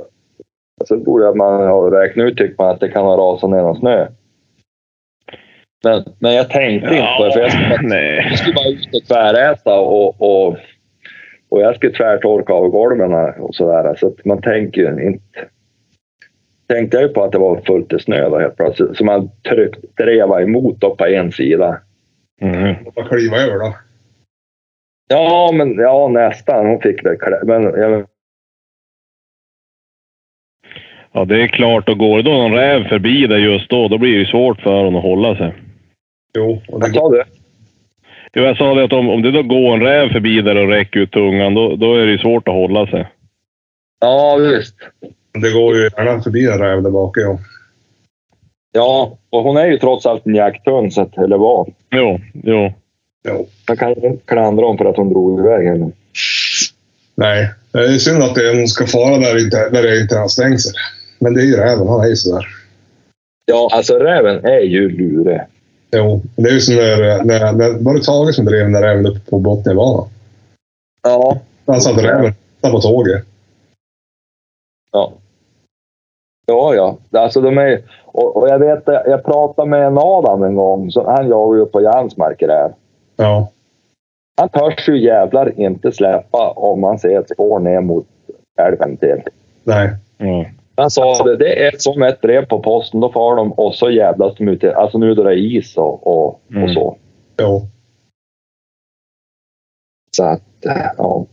Så 0.85 0.97
borde 0.97 1.25
jag- 1.25 1.37
man 1.37 1.69
ha 1.69 2.03
räknat 2.03 2.27
ut 2.27 2.37
tycker 2.37 2.55
man 2.59 2.71
att 2.71 2.81
det 2.81 2.89
kan 2.89 3.05
ha 3.05 3.17
rasat 3.17 3.51
ner 3.51 3.63
någon 3.63 3.77
snö. 3.81 4.07
Men, 5.85 6.05
men 6.19 6.35
jag 6.35 6.51
tänkte 6.51 6.95
inte 6.95 7.09
på 7.19 7.25
det. 7.25 7.33
För 7.33 7.41
jag 7.41 7.53
skulle, 7.53 7.69
bara- 7.69 7.83
nej. 7.89 8.27
jag 8.31 8.39
skulle 8.39 8.55
bara 8.55 8.69
ut 8.69 8.95
och 8.95 9.09
tväräta 9.09 9.81
och, 9.81 10.23
och, 10.23 10.57
och 11.53 11.61
jag 11.61 11.77
skulle 11.77 11.93
tvärtorka 11.93 12.53
av 12.53 12.69
golven 12.69 13.12
och 13.38 13.55
sådär. 13.55 13.95
Så 13.95 14.07
att 14.07 14.25
man 14.25 14.43
tänker 14.43 14.81
ju 14.81 15.07
inte 15.07 15.49
tänkte 16.67 16.97
jag 16.97 17.09
ju 17.09 17.09
på 17.09 17.25
att 17.25 17.33
det 17.33 17.38
var 17.38 17.61
fullt 17.61 17.93
i 17.93 17.99
snö 17.99 18.29
då 18.29 18.38
helt 18.38 18.57
plötsligt. 18.57 18.97
Så 18.97 19.05
man 19.05 19.31
tryckte, 19.49 20.03
drev 20.03 20.31
emot 20.31 20.81
då 20.81 20.97
på 20.97 21.07
en 21.07 21.33
sida. 21.33 21.81
Mm. 22.41 22.75
Bara 22.95 23.09
kliva 23.09 23.37
över 23.37 23.59
då. 23.59 23.75
Ja, 25.09 25.51
men 25.55 25.75
ja, 25.75 26.09
nästan. 26.09 26.67
Hon 26.67 26.81
fick 26.81 27.07
väl 27.07 27.17
klä. 27.17 27.41
Men 27.45 27.62
jag, 27.62 28.07
Ja, 31.12 31.25
det 31.25 31.43
är 31.43 31.49
klart. 31.49 31.88
Och 31.88 31.99
går 31.99 32.17
det 32.17 32.23
då 32.23 32.31
någon 32.31 32.55
räv 32.55 32.88
förbi 32.88 33.27
där 33.27 33.38
just 33.38 33.71
då, 33.71 33.88
då 33.88 33.99
blir 33.99 34.12
det 34.12 34.19
ju 34.19 34.27
svårt 34.27 34.61
för 34.61 34.71
honom 34.71 34.97
att 34.97 35.03
hålla 35.03 35.37
sig. 35.37 35.55
Jo, 36.37 36.62
och 36.69 36.81
det 36.81 36.87
vad 36.87 36.95
sa 36.95 37.11
du? 37.11 37.41
Jag 38.35 38.57
sa 38.57 38.75
det 38.75 38.85
att 38.85 38.92
om, 38.92 39.09
om 39.09 39.23
det 39.23 39.31
då 39.31 39.42
går 39.42 39.75
en 39.75 39.81
räv 39.83 40.09
förbi 40.12 40.40
där 40.42 40.57
och 40.57 40.68
räcker 40.68 41.01
ut 41.01 41.11
tungan, 41.11 41.55
då, 41.55 41.77
då 41.77 41.95
är 41.95 42.07
det 42.07 42.12
ju 42.12 42.18
svårt 42.18 42.49
att 42.49 42.55
hålla 42.55 42.87
sig. 42.87 43.09
Ja, 44.01 44.37
visst. 44.37 44.75
Det 45.42 45.51
går 45.53 45.77
ju 45.77 45.83
gärna 45.83 46.23
förbi 46.23 46.47
en 46.47 46.59
räv 46.59 46.83
där 46.83 46.90
bak. 46.90 47.16
Ja. 47.18 47.38
Ja, 48.73 49.18
och 49.31 49.42
hon 49.42 49.57
är 49.57 49.66
ju 49.66 49.79
trots 49.79 50.07
allt 50.07 50.27
en 50.27 50.35
jakthund, 50.35 50.92
så 50.92 51.01
att, 51.01 51.18
eller 51.18 51.37
vad. 51.38 51.73
Jo, 51.90 52.21
jo. 52.33 52.73
Jo. 53.29 53.47
Jag 53.68 53.79
kan 53.79 53.88
ju 53.88 53.95
inte 53.95 54.25
klandra 54.27 54.66
hon 54.66 54.79
för 54.79 54.85
att 54.85 54.97
hon 54.97 55.09
drog 55.12 55.40
iväg 55.40 55.66
henne. 55.66 55.90
Nej, 57.14 57.51
det 57.73 57.79
är 57.79 57.88
synd 57.99 58.23
att 58.23 58.35
det- 58.35 58.55
hon 58.57 58.68
ska 58.68 58.87
fara 58.87 59.18
där, 59.18 59.45
inte, 59.45 59.68
där 59.71 59.83
det 59.83 60.01
inte 60.01 60.16
är 60.18 60.29
stängsel. 60.29 60.73
Men 61.18 61.35
det 61.35 61.40
är 61.40 61.45
ju 61.45 61.57
räven, 61.57 61.88
han 61.88 62.01
är 62.01 62.09
ju 62.09 62.16
sådär. 62.16 62.47
Ja, 63.47 63.68
alltså 63.73 63.99
räven 63.99 64.45
är 64.45 64.61
ju 64.61 64.88
lurig. 64.88 65.40
Jo, 65.96 66.22
det 66.37 66.48
är 66.48 66.52
ju 66.52 66.61
som 66.61 66.74
när, 66.74 67.24
när, 67.24 67.52
när 67.52 67.85
var 67.85 67.94
det 67.94 68.05
Tage 68.05 68.35
som 68.35 68.44
drev 68.44 68.62
den 68.62 68.72
där 68.72 68.83
räven 68.83 69.07
uppe 69.07 69.31
på 69.31 69.38
Botniabanan? 69.38 70.09
Ja. 71.02 71.38
Han 71.66 71.81
satte 71.81 72.02
räven 72.02 72.33
på 72.61 72.81
tåget. 72.81 73.24
Ja. 74.92 75.12
Ja, 76.46 76.74
ja. 76.74 77.20
Alltså 77.20 77.40
de 77.40 77.59
är 77.59 77.83
och, 78.12 78.37
och 78.37 78.48
jag 78.48 78.59
vet, 78.59 78.83
jag 78.87 79.24
pratade 79.24 79.68
med 79.68 79.87
en 79.87 79.98
Adam 79.98 80.42
en 80.42 80.57
gång. 80.57 80.90
Så 80.90 81.11
han 81.11 81.28
jagar 81.28 81.59
ju 81.59 81.66
på 81.66 81.81
Jansmarker 81.81 82.48
där. 82.48 82.72
Ja. 83.16 83.48
Han 84.37 84.48
törs 84.48 84.88
ju 84.88 85.05
jävlar 85.05 85.61
inte 85.61 85.92
släppa 85.92 86.50
om 86.50 86.81
man 86.81 86.98
ser 86.98 87.20
ett 87.20 87.31
spår 87.31 87.59
ner 87.59 87.81
mot 87.81 88.07
älven 88.61 88.96
till. 88.96 89.22
Nej. 89.64 89.90
Ja. 90.18 90.44
Han 90.83 90.90
sa 90.90 91.25
det, 91.25 91.37
det 91.37 91.66
är 91.66 91.73
som 91.79 92.03
ett 92.03 92.21
brev 92.21 92.47
på 92.47 92.62
posten. 92.62 93.01
Då 93.01 93.12
far 93.12 93.37
de 93.37 93.53
och 93.53 93.75
så 93.75 93.90
jävlas 93.90 94.35
de 94.37 94.49
ut. 94.49 94.64
i- 94.64 94.68
Alltså 94.68 94.99
nu 94.99 95.14
då 95.14 95.23
det 95.23 95.31
är 95.31 95.37
is 95.57 95.77
och, 95.77 96.07
och, 96.07 96.27
och 96.27 96.40
Mm. 96.53 96.75
så. 96.75 96.97
Jo. 97.40 97.62
Så 100.16 100.25
att, 100.25 100.64
eh, 100.66 100.87
ja. 100.99 101.27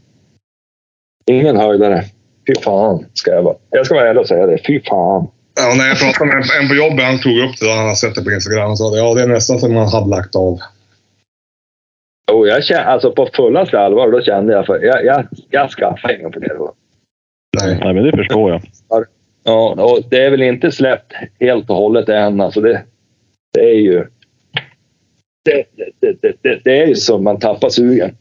Ingen 1.25 1.57
höjdare. 1.57 2.03
Fy 2.47 2.55
fan, 2.63 3.05
ska 3.13 3.31
jag 3.31 3.43
vara. 3.43 3.55
Jag 3.69 3.85
ska 3.85 3.95
vara 3.95 4.09
ärlig 4.09 4.21
och 4.21 4.27
säga 4.27 4.45
det. 4.45 4.57
Fy 4.67 4.81
fan. 4.81 5.27
Ja, 5.55 5.73
när 5.77 5.87
jag 5.87 5.97
pratade 5.99 6.25
med 6.25 6.35
en- 6.35 6.61
en 6.63 6.69
på 6.69 6.75
jobbet, 6.75 7.05
han 7.05 7.19
tog 7.19 7.37
upp 7.37 7.57
det. 7.59 7.65
då 7.65 7.71
Han 7.71 7.87
har 7.87 7.95
sett 7.95 8.15
det 8.15 8.23
på 8.23 8.31
Instagram 8.31 8.71
och 8.71 8.77
sa 8.77 8.97
ja, 8.97 9.13
det 9.13 9.21
är 9.21 9.27
nästan 9.27 9.59
som 9.59 9.73
man 9.73 9.87
hade 9.87 10.09
lagt 10.09 10.35
av. 10.35 10.59
Jo, 12.31 12.47
jag 12.47 12.63
känner, 12.63 12.83
alltså 12.85 13.11
på 13.11 13.29
fullaste 13.33 13.79
allvar, 13.79 14.11
då 14.11 14.21
kände 14.21 14.53
jag 14.53 14.65
för 14.65 14.79
jag, 14.85 15.05
jag, 15.05 15.27
jag 15.49 15.69
skaffade 15.71 16.17
ingen 16.19 16.33
för 16.33 16.39
det 16.39 16.53
då. 16.57 16.73
Nej. 17.63 17.79
Nej, 17.83 17.93
men 17.93 18.03
det 18.03 18.17
förstår 18.17 18.51
jag. 18.51 18.61
Ja, 19.43 19.83
och 19.83 19.99
det 20.09 20.25
är 20.25 20.31
väl 20.31 20.41
inte 20.41 20.71
släppt 20.71 21.13
helt 21.39 21.69
och 21.69 21.75
hållet 21.75 22.09
än. 22.09 22.41
Alltså 22.41 22.61
det, 22.61 22.83
det 23.53 23.61
är 23.61 23.79
ju... 23.79 24.05
Det, 25.45 25.65
det, 25.99 26.21
det, 26.21 26.33
det, 26.41 26.59
det 26.63 26.81
är 26.81 26.87
ju 26.87 26.95
som 26.95 27.23
man 27.23 27.39
tappar 27.39 27.69
sugen. 27.69 28.17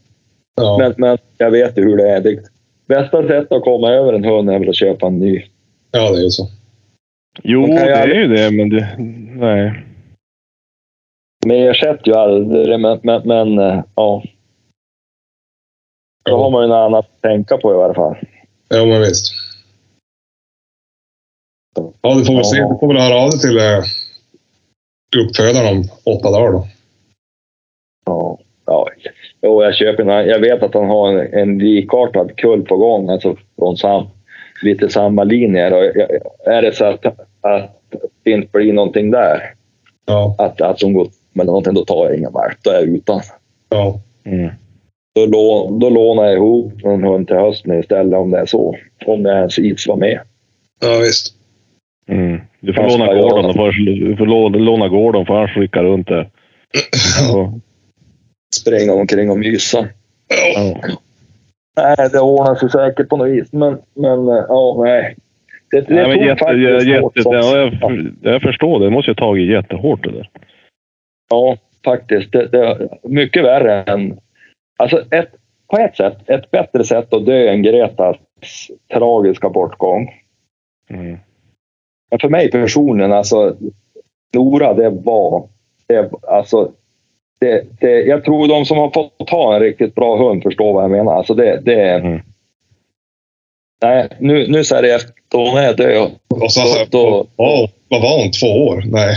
Ja. 0.55 0.77
Men, 0.79 0.93
men 0.97 1.17
jag 1.37 1.51
vet 1.51 1.77
ju 1.77 1.81
hur 1.83 1.97
det 1.97 2.09
är. 2.09 2.21
Det, 2.21 2.39
bästa 2.87 3.21
sättet 3.27 3.51
att 3.51 3.63
komma 3.63 3.89
över 3.91 4.13
en 4.13 4.23
hund 4.25 4.49
är 4.49 4.59
väl 4.59 4.69
att 4.69 4.75
köpa 4.75 5.07
en 5.07 5.19
ny. 5.19 5.43
ja, 5.91 6.11
det 6.11 6.17
är 6.17 6.23
ju 6.23 6.29
så. 6.29 6.47
Jo, 7.43 7.59
Man 7.67 7.77
kan 7.77 7.77
ju 7.77 7.85
det 7.85 7.91
är 7.97 8.01
aldrig- 8.01 8.19
ju 8.21 8.27
det, 8.27 8.51
men 8.51 8.69
det... 8.69 8.95
Nej. 9.45 9.85
Men 11.45 11.57
ersätter 11.57 12.07
ju 12.07 12.13
aldrig, 12.13 12.79
men, 12.79 12.99
men, 13.03 13.21
men 13.27 13.59
eh, 13.59 13.83
ja. 13.95 14.23
Då 16.23 16.37
har 16.37 16.49
man 16.51 16.61
ju 16.63 16.67
något 16.67 16.75
annat 16.85 17.05
att 17.05 17.21
tänka 17.21 17.57
på 17.57 17.71
i 17.71 17.75
alla 17.75 17.93
fall. 17.93 18.15
Ja, 18.69 18.85
men 18.85 18.99
visst. 19.01 19.33
Ja, 22.01 22.15
du 22.15 22.25
får 22.25 22.33
väl 22.35 22.45
se. 22.45 22.57
Du 22.57 22.77
får 22.79 22.87
väl 22.93 22.97
höra 23.01 23.21
av 23.21 23.29
dig 23.29 23.39
till 23.39 23.57
eh, 23.57 23.83
uppfödaren 25.25 25.77
om 25.77 25.83
åtta 26.15 26.31
dagar 26.31 26.51
då. 26.51 26.67
Ja, 28.05 28.37
ja. 28.65 28.87
Jo, 29.41 29.63
jag 29.63 29.75
köper 29.75 30.03
en, 30.05 30.27
Jag 30.27 30.39
vet 30.39 30.63
att 30.63 30.73
han 30.73 30.89
har 30.89 31.09
en, 31.13 31.33
en 31.33 31.57
likartad 31.59 32.35
kull 32.37 32.65
på 32.65 32.77
gång, 32.77 33.09
alltså 33.09 33.35
från 33.57 33.77
sam, 33.77 34.05
lite 34.63 34.89
samma 34.89 35.23
linjer. 35.23 35.73
Och 35.73 35.83
jag- 35.95 36.11
är 36.57 36.61
det 36.61 36.75
så 36.75 36.85
att, 36.85 37.05
att 37.41 37.81
det 38.23 38.31
inte 38.31 38.47
blir 38.51 38.73
någonting 38.73 39.11
där, 39.11 39.53
Ja. 40.05 40.35
att, 40.37 40.61
att 40.61 40.79
de 40.79 40.93
går 40.93 41.07
med 41.33 41.45
någonting, 41.45 41.73
då 41.73 41.85
tar 41.85 42.05
jag 42.05 42.17
ingen 42.17 42.31
valp. 42.33 42.57
Då 42.63 42.71
är 42.71 42.75
jag 42.75 42.83
utan. 42.83 43.21
Ja. 43.69 43.99
Mm. 44.23 44.49
Då, 45.31 45.77
då 45.81 45.89
lånar 45.89 46.23
jag 46.23 46.33
ihop 46.33 46.73
en 46.83 47.03
hund 47.03 47.27
till 47.27 47.35
hösten 47.35 47.79
istället 47.79 48.13
om 48.19 48.31
det 48.31 48.39
är 48.39 48.45
så. 48.45 48.75
Om 49.05 49.23
det 49.23 49.29
ens 49.31 49.59
is 49.59 49.87
var 49.87 49.95
med. 49.95 50.19
Ja, 50.81 50.97
visst. 51.01 51.35
Mm. 52.09 52.41
Du 52.59 52.73
får 52.73 52.83
låna 52.83 53.13
gården. 53.13 53.53
Får, 53.53 53.71
du 54.09 54.15
får 54.17 54.25
låna, 54.59 54.87
gården 54.87 55.25
för 55.25 55.33
annars 55.33 55.57
rycka 55.57 55.83
runt 55.83 56.07
där. 56.07 56.29
Ja. 57.31 57.53
Springa 58.55 58.93
omkring 58.93 59.31
och 59.31 59.39
mysa. 59.39 59.87
Ja. 60.55 60.81
Nej, 61.77 62.09
det 62.11 62.19
ordnar 62.19 62.55
sig 62.55 62.69
säkert 62.69 63.09
på 63.09 63.17
något 63.17 63.29
vis. 63.29 63.53
Men, 63.53 63.77
men 63.93 64.27
eh, 64.27 64.45
ja, 64.47 64.83
nej. 64.83 65.15
Det, 65.71 65.81
det 65.81 65.93
Nej, 65.93 66.07
men 66.07 66.27
jätte, 66.27 66.51
jätte, 66.89 67.21
som- 67.21 67.33
ja, 67.33 67.57
jag, 67.57 68.11
jag 68.21 68.41
förstår 68.41 68.79
det. 68.79 68.85
Det 68.85 68.91
måste 68.91 69.11
ju 69.11 69.15
ha 69.15 69.19
tagit 69.27 69.49
jättehårt 69.49 70.03
det 70.03 70.11
där. 70.11 70.29
Ja, 71.29 71.57
faktiskt. 71.85 72.31
Det, 72.31 72.47
det 72.47 72.67
är 72.67 72.89
mycket 73.03 73.43
värre 73.43 73.83
än... 73.83 74.19
Alltså 74.77 75.03
ett, 75.11 75.29
på 75.67 75.77
ett 75.77 75.95
sätt, 75.97 76.17
ett 76.29 76.51
bättre 76.51 76.83
sätt 76.83 77.13
att 77.13 77.25
dö 77.25 77.49
än 77.49 77.63
Gretas 77.63 78.17
tragiska 78.93 79.49
bortgång. 79.49 80.13
Mm. 80.89 81.17
Men 82.09 82.19
för 82.19 82.29
mig 82.29 82.51
personligen, 82.51 83.13
alltså 83.13 83.55
Nora, 84.33 84.73
det 84.73 84.89
var... 84.89 85.47
Det, 85.87 86.09
alltså, 86.27 86.71
det, 87.39 87.63
det, 87.79 88.01
jag 88.01 88.23
tror 88.25 88.47
de 88.47 88.65
som 88.65 88.77
har 88.77 88.89
fått 88.89 89.27
ta 89.27 89.55
en 89.55 89.61
riktigt 89.61 89.95
bra 89.95 90.17
hund 90.17 90.43
förstår 90.43 90.73
vad 90.73 90.83
jag 90.83 90.91
menar. 90.91 91.13
Alltså 91.13 91.33
det, 91.33 91.61
det, 91.65 91.81
Mm. 91.89 92.21
Nej, 93.81 94.07
nu, 94.19 94.47
nu 94.47 94.63
säger 94.63 94.83
jag 94.83 94.95
efter 94.95 95.13
hon 95.33 95.57
är 95.57 95.73
död. 95.73 96.11
Och 96.27 96.51
så, 96.51 96.61
Då- 96.89 97.25
då- 97.37 97.67
vad 97.87 98.01
var 98.01 98.19
hon? 98.21 98.31
Två 98.31 98.47
år? 98.67 98.83
Nej. 98.85 99.15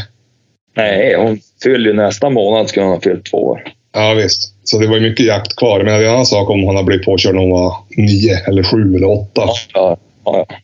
Nej, 0.77 1.15
hon 1.17 1.39
fyller 1.63 1.91
ju 1.91 1.97
nästa 1.97 2.31
månad 2.31 2.69
skulle 2.69 2.85
hon 2.87 2.95
ha 2.95 3.01
fyllt 3.01 3.31
två 3.31 3.37
år. 3.39 3.63
Ja, 3.93 4.15
visst. 4.15 4.55
Så 4.69 4.79
det 4.79 4.87
var 4.87 4.95
ju 4.97 5.01
mycket 5.11 5.27
jakt 5.27 5.57
kvar. 5.57 5.79
Men 5.79 5.87
det 5.87 5.93
är 5.93 6.03
en 6.09 6.11
annan 6.13 6.27
sak 6.27 6.51
om 6.51 6.63
hon 6.63 6.77
har 6.77 6.83
blivit 6.83 7.07
påkörd 7.07 7.35
när 7.35 7.41
hon 7.41 7.51
var 7.51 7.75
nio, 7.97 8.37
eller 8.49 8.63
sju 8.63 8.97
eller 8.97 9.11
åtta. 9.11 9.43
Ja, 9.75 9.97
ja, 10.25 10.47
ja. 10.49 10.57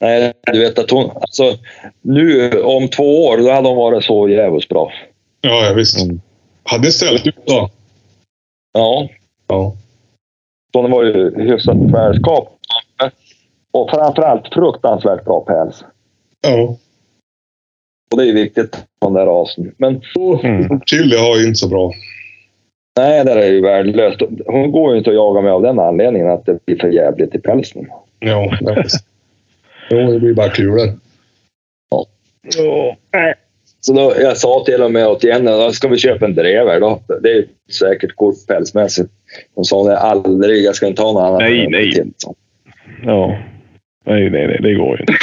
Nej, 0.00 0.32
du 0.52 0.58
vet 0.60 0.78
att 0.78 0.90
hon... 0.90 1.10
Alltså, 1.14 1.56
nu 2.02 2.50
om 2.62 2.88
två 2.88 3.26
år, 3.26 3.36
då 3.38 3.50
hade 3.50 3.68
hon 3.68 3.76
varit 3.76 4.04
så 4.04 4.28
jävligt 4.28 4.68
bra. 4.68 4.92
Ja, 5.40 5.66
ja 5.66 5.74
visst. 5.74 6.04
Mm. 6.04 6.20
Hade 6.62 6.92
ställt 6.92 7.26
ut 7.26 7.46
då. 7.46 7.70
Ja, 8.72 9.08
Ja. 9.48 9.74
hon 10.74 10.90
var 10.90 11.04
ju 11.04 11.42
hyfsat 11.50 11.76
tvärskap. 11.90 12.54
Och 13.72 13.90
framförallt 13.90 14.54
fruktansvärt 14.54 15.24
bra 15.24 15.40
päls. 15.40 15.84
Ja. 16.40 16.76
Och 18.12 18.18
det 18.18 18.28
är 18.28 18.32
viktigt 18.32 18.84
den 19.00 19.12
där 19.14 19.26
rasen. 19.26 19.74
Men 19.76 20.02
Mm. 20.42 20.80
Chili 20.86 21.16
har 21.16 21.36
ju 21.36 21.46
inte 21.46 21.58
så 21.58 21.68
bra. 21.68 21.92
nej, 22.98 23.24
det 23.24 23.32
är 23.32 23.52
ju 23.52 23.60
värdelöst. 23.62 24.20
Hon 24.46 24.72
går 24.72 24.92
ju 24.92 24.98
inte 24.98 25.10
att 25.10 25.16
jaga 25.16 25.40
med 25.40 25.52
av 25.52 25.62
den 25.62 25.78
anledningen 25.78 26.30
att 26.30 26.46
det 26.46 26.66
blir 26.66 26.78
för 26.78 26.88
jävligt 26.88 27.34
i 27.34 27.38
pälsen. 27.38 27.86
Ja, 28.18 28.58
visst. 28.82 29.04
Jo, 29.90 30.12
det 30.12 30.18
blir 30.18 30.34
bara 30.34 30.50
kulor. 30.50 30.92
Så 33.80 33.92
då, 33.92 34.14
jag 34.20 34.36
sa 34.36 34.62
till 34.66 34.82
och 34.82 34.92
med 34.92 35.06
åt 35.08 35.24
Jenny, 35.24 35.50
då 35.50 35.72
ska 35.72 35.88
vi 35.88 35.98
köpa 35.98 36.24
en 36.24 36.34
drever 36.34 36.80
då? 36.80 37.00
Det 37.22 37.30
är 37.30 37.34
ju 37.34 37.48
säkert 37.72 38.16
kort 38.16 38.46
pälsmässigt. 38.46 39.10
Hon 39.54 39.64
sa 39.64 39.84
det 39.88 39.98
aldrig, 39.98 40.64
jag 40.64 40.74
ska 40.74 40.86
inte 40.86 41.02
ha 41.02 41.12
något 41.12 41.22
annat. 41.22 41.40
Nej, 41.40 41.68
nej. 41.68 41.92
till. 41.92 42.12
Så- 42.16 42.34
Ja. 43.04 43.38
Nej, 44.04 44.30
nej, 44.30 44.46
nej. 44.46 44.58
Det 44.62 44.74
går 44.74 44.96
ju 44.98 45.00
inte. 45.00 45.14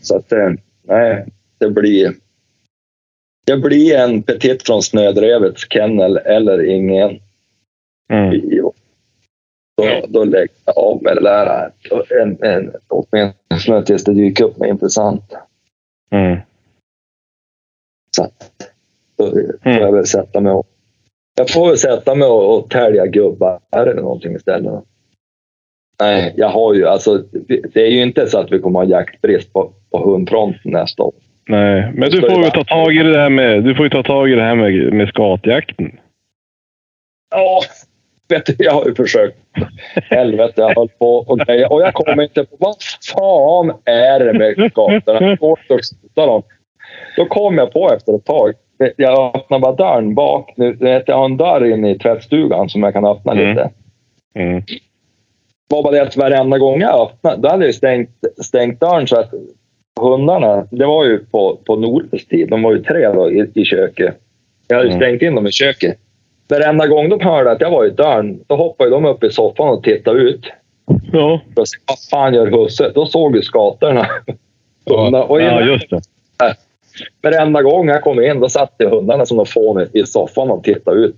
Så 0.00 0.16
att, 0.16 0.32
eh, 0.32 0.50
nej, 0.82 1.24
det 1.58 1.70
blir... 1.70 2.12
Det 3.46 3.56
blir 3.56 3.96
en 3.96 4.22
petit 4.22 4.62
från 4.62 4.82
Snödrevets 4.82 5.66
kennel 5.70 6.16
eller 6.16 6.64
ingen. 6.70 7.18
Mm. 8.12 8.59
Då, 9.82 10.06
då 10.08 10.24
lägger 10.24 10.48
jag 10.64 10.78
av 10.78 11.02
med 11.02 11.16
det 11.16 11.22
där. 11.22 11.70
En, 12.22 12.38
en, 12.42 12.72
åtminstone 12.88 13.84
tills 13.84 14.04
det 14.04 14.14
dyker 14.14 14.44
upp 14.44 14.56
något 14.56 14.68
intressant. 14.68 15.34
Mm. 16.10 16.38
Så 18.16 18.24
att, 18.24 18.52
då 19.16 19.30
får 19.62 19.72
jag 19.72 19.92
väl 19.92 20.06
sätta 20.06 20.40
mig 20.40 20.52
och... 20.52 20.66
Jag 21.36 21.50
får 21.50 21.68
väl 21.68 21.78
sätta 21.78 22.14
mig 22.14 22.28
och, 22.28 22.58
och 22.58 22.70
tälja 22.70 23.06
gubbar 23.06 23.60
eller 23.76 23.94
någonting 23.94 24.34
istället. 24.34 24.84
Nej, 26.00 26.34
jag 26.36 26.48
har 26.48 26.74
ju 26.74 26.86
alltså... 26.86 27.18
Det 27.72 27.82
är 27.82 27.90
ju 27.90 28.02
inte 28.02 28.26
så 28.26 28.38
att 28.38 28.52
vi 28.52 28.58
kommer 28.58 28.78
ha 28.78 28.86
jaktbrist 28.86 29.52
på, 29.52 29.72
på 29.90 30.10
hundfronten 30.10 30.72
nästa 30.72 31.02
år. 31.02 31.12
Nej, 31.48 31.92
men 31.94 32.10
du 32.10 32.20
får 32.20 32.30
ju 32.30 32.44
ju 32.44 32.50
ta 32.50 32.64
tag 32.64 32.94
i 32.94 33.02
det 33.02 33.18
här 33.18 33.30
med, 33.30 33.64
du 33.64 33.74
får 33.74 33.84
ju 33.84 33.90
ta 33.90 34.02
tag 34.02 34.30
i 34.30 34.34
det 34.34 34.42
här 34.42 34.54
med, 34.54 34.92
med 34.92 35.08
skatjakten. 35.08 35.98
Ja, 37.30 37.62
vet 38.30 38.46
du, 38.46 38.54
jag 38.58 38.72
har 38.72 38.84
ju 38.86 38.94
försökt. 38.94 39.36
Helvete, 39.94 40.52
jag 40.56 40.74
höll 40.74 40.88
på 40.88 41.16
och 41.16 41.38
grejer. 41.38 41.72
Och 41.72 41.80
jag 41.82 41.94
kommer 41.94 42.22
inte 42.22 42.44
på 42.44 42.56
vad 42.58 42.76
fan 43.14 43.72
är 43.84 44.20
det 44.24 44.32
med 44.32 44.56
gatorna? 44.74 45.02
Jag 45.20 45.58
inte 45.60 45.82
sluta 45.82 46.26
dem. 46.26 46.42
Då 47.16 47.24
kom 47.24 47.58
jag 47.58 47.72
på 47.72 47.92
efter 47.92 48.14
ett 48.16 48.24
tag. 48.24 48.52
Jag 48.96 49.36
öppnar 49.36 49.58
bara 49.58 49.72
dörren 49.72 50.14
bak. 50.14 50.52
Nu 50.56 50.72
vet 50.72 51.04
jag 51.06 51.16
har 51.16 51.24
en 51.24 51.36
dörr 51.36 51.64
in 51.64 51.84
i 51.84 51.98
tvättstugan 51.98 52.68
som 52.68 52.82
jag 52.82 52.92
kan 52.92 53.04
öppna 53.04 53.32
Mm. 53.32 53.48
lite. 53.48 53.70
Mm. 54.34 54.62
var 55.68 55.82
bara 55.82 55.92
det 55.92 56.02
att 56.02 56.16
varenda 56.16 56.58
gång 56.58 56.80
jag 56.80 57.00
öppnade, 57.02 57.36
då 57.42 57.48
hade 57.48 57.66
jag 57.66 57.74
stängt, 57.74 58.10
stängt 58.42 58.80
dörren 58.80 59.06
så 59.06 59.18
att 59.20 59.30
hundarna, 60.00 60.66
det 60.70 60.86
var 60.86 61.04
ju 61.04 61.18
på, 61.18 61.58
på 61.66 61.76
Nordens 61.76 62.26
tid, 62.26 62.48
de 62.48 62.62
var 62.62 62.72
ju 62.72 62.82
tre 62.82 63.08
då 63.12 63.30
i, 63.30 63.50
i 63.54 63.64
köket. 63.64 64.14
Jag 64.68 64.76
hade 64.76 64.88
Mm. 64.88 65.00
stängt 65.00 65.22
in 65.22 65.34
dem 65.34 65.46
i 65.46 65.52
köket. 65.52 65.96
Varenda 66.50 66.86
gång 66.86 67.08
de 67.08 67.20
hörde 67.20 67.50
att 67.50 67.60
jag 67.60 67.70
var 67.70 67.84
i 67.86 67.90
dörren, 67.90 68.40
då 68.46 68.56
hoppade 68.56 68.90
de 68.90 69.04
upp 69.04 69.24
i 69.24 69.30
soffan 69.30 69.68
och 69.68 69.82
tittade 69.84 70.20
ut. 70.20 70.46
Ja, 71.12 71.40
Och 71.56 71.68
sa, 71.68 71.76
vad 71.88 71.98
fan 72.10 72.34
gör 72.34 72.46
husse? 72.46 72.90
Då 72.94 73.06
såg 73.06 73.36
ju 73.36 73.42
skatorna. 73.42 74.06
Hundarna. 74.86 75.24
Och 75.24 75.40
ja, 75.42 75.60
just 75.60 75.90
det. 75.90 76.00
Varenda 77.22 77.62
gång 77.62 77.88
jag 77.88 78.02
kom 78.02 78.22
in, 78.22 78.40
då 78.40 78.48
satt 78.48 78.74
ju 78.78 78.88
hundarna 78.88 79.26
som 79.26 79.36
de 79.36 79.46
fån 79.46 79.86
i- 79.92 80.06
soffan 80.06 80.50
och 80.50 80.64
tittade 80.64 81.00
ut. 81.00 81.16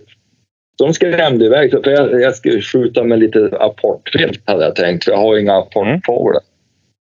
De 0.78 0.92
skrämde 0.94 1.44
iväg, 1.44 1.70
för 1.84 1.90
jag, 1.90 2.20
jag 2.20 2.34
skulle 2.34 2.60
skjuta 2.60 3.04
med 3.04 3.18
lite 3.18 3.50
apportvilt 3.60 4.40
hade 4.44 4.64
jag 4.64 4.76
tänkt, 4.76 5.04
för 5.04 5.12
jag 5.12 5.18
har 5.18 5.34
ju 5.34 5.40
inga 5.40 5.54
apportfåglar. 5.58 6.42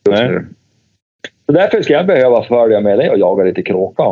nu. 0.09 0.47
Så 1.47 1.53
därför 1.53 1.83
ska 1.83 1.93
jag 1.93 2.07
behöva 2.07 2.43
följa 2.45 2.81
med 2.81 2.99
dig 2.99 3.11
och 3.11 3.19
jaga 3.19 3.45
lite 3.45 3.63
kråka. 3.63 4.05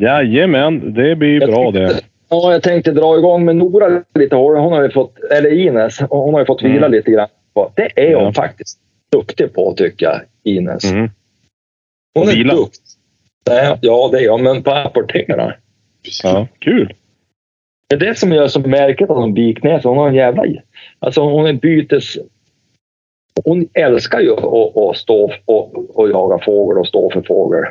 Jajamän, 0.00 0.94
det 0.94 1.16
blir 1.16 1.28
ju 1.28 1.38
Jag 1.40 1.50
bra 1.50 1.70
det. 1.70 2.00
Ja, 2.28 2.52
jag 2.52 2.62
tänkte 2.62 2.92
dra 2.92 3.18
igång 3.18 3.44
med 3.44 3.56
Nora 3.56 4.02
lite. 4.14 4.36
Hon 4.36 4.72
har 4.72 4.88
fått, 4.88 5.18
eller 5.18 5.52
Ines, 5.52 6.00
hon 6.10 6.34
har 6.34 6.40
ju 6.40 6.46
fått 6.46 6.62
vila 6.62 6.76
Mm. 6.86 6.92
lite 6.92 7.10
grann. 7.10 7.28
Det 7.74 7.90
är 7.96 8.14
hon 8.14 8.24
Ja. 8.24 8.32
faktiskt 8.32 8.78
duktig 9.12 9.52
på 9.54 9.74
tycker 9.74 10.06
jag, 10.06 10.20
Ines. 10.54 10.84
Mm. 10.84 11.10
Hon 12.14 12.28
är 12.28 12.32
Vila? 12.32 12.54
duktig. 12.54 12.80
Ja, 13.80 14.08
det 14.12 14.18
är 14.18 14.22
jag, 14.24 14.40
men 14.40 14.62
på 14.62 14.70
apportera. 14.70 15.54
Ja, 16.22 16.46
kul. 16.58 16.94
Det 17.88 17.94
är 17.94 18.00
det 18.00 18.18
som 18.18 18.32
gör 18.32 18.48
så 18.48 18.60
märkligt 18.60 19.10
att 19.10 19.16
hon 19.16 19.34
biknäs. 19.34 19.84
Hon 19.84 19.98
har 19.98 20.08
en 20.08 20.14
jävla... 20.14 20.44
Alltså 20.98 21.20
hon 21.22 21.46
är 21.46 21.52
bytes... 21.52 22.18
Hon 23.44 23.68
älskar 23.74 24.20
ju 24.20 24.32
att, 24.32 24.76
att 24.76 24.96
stå 24.96 25.32
och, 25.44 25.98
och 25.98 26.10
jaga 26.10 26.38
fågel 26.44 26.78
och 26.78 26.88
stå 26.88 27.10
för 27.10 27.22
fågel. 27.22 27.64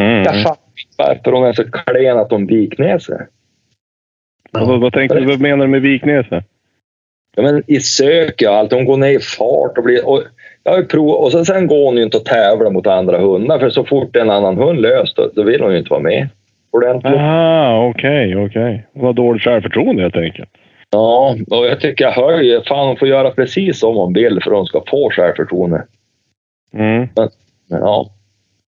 Mm. 0.00 0.22
Jag 0.22 0.42
fattar 0.42 0.62
inte 0.84 0.94
varför 0.98 1.32
hon 1.32 1.46
är 1.46 1.52
så 1.52 1.70
klen 1.70 2.18
att 2.18 2.30
hon 2.30 2.46
biknäser. 2.46 3.26
Vad, 4.50 4.80
vad, 4.80 4.92
tänkte, 4.92 5.20
du- 5.20 5.26
vad 5.26 5.40
menar 5.40 5.64
du 5.64 5.70
med 5.70 5.82
Viknäset? 5.82 6.44
Ja, 7.36 7.42
men 7.42 7.62
I 7.66 7.80
sök 7.80 8.42
och 8.42 8.54
allt. 8.54 8.72
Hon 8.72 8.84
går 8.84 8.96
ner 8.96 9.10
i 9.10 9.18
fart 9.20 9.78
och 9.78 9.84
blir... 9.84 10.08
Och 10.08 10.22
jag 10.64 10.88
provat, 10.88 11.20
och 11.20 11.32
sen, 11.32 11.44
sen 11.44 11.66
går 11.66 11.84
hon 11.84 11.96
ju 11.96 12.02
inte 12.02 12.16
att 12.16 12.24
tävla 12.24 12.70
mot 12.70 12.86
andra 12.86 13.18
hundar 13.18 13.58
för 13.58 13.70
så 13.70 13.84
fort 13.84 14.16
en 14.16 14.30
annan 14.30 14.56
hund 14.56 14.80
lös 14.80 15.14
då, 15.14 15.30
då 15.34 15.42
vill 15.42 15.60
hon 15.60 15.72
ju 15.72 15.78
inte 15.78 15.90
vara 15.90 16.00
med. 16.00 16.28
Ordentligt. 16.70 17.14
Aha, 17.14 17.88
okej, 17.88 18.36
okej. 18.36 18.86
Hon 18.94 19.04
har 19.04 19.12
dåligt 19.12 19.42
självförtroende 19.42 20.02
helt 20.02 20.16
enkelt. 20.16 20.48
Ja, 20.90 21.36
och 21.50 21.66
jag 21.66 21.80
tycker 21.80 22.04
jag 22.04 22.12
hör 22.12 22.40
ju, 22.40 22.62
fan 22.62 22.86
hon 22.86 22.96
får 22.96 23.08
göra 23.08 23.30
precis 23.30 23.78
som 23.78 23.96
hon 23.96 24.12
vill 24.12 24.40
för 24.42 24.50
att 24.50 24.56
hon 24.56 24.66
ska 24.66 24.82
få 24.86 25.10
självförtroende. 25.10 25.84
Mm. 26.74 27.08
Men 27.16 27.28
ja. 27.68 28.10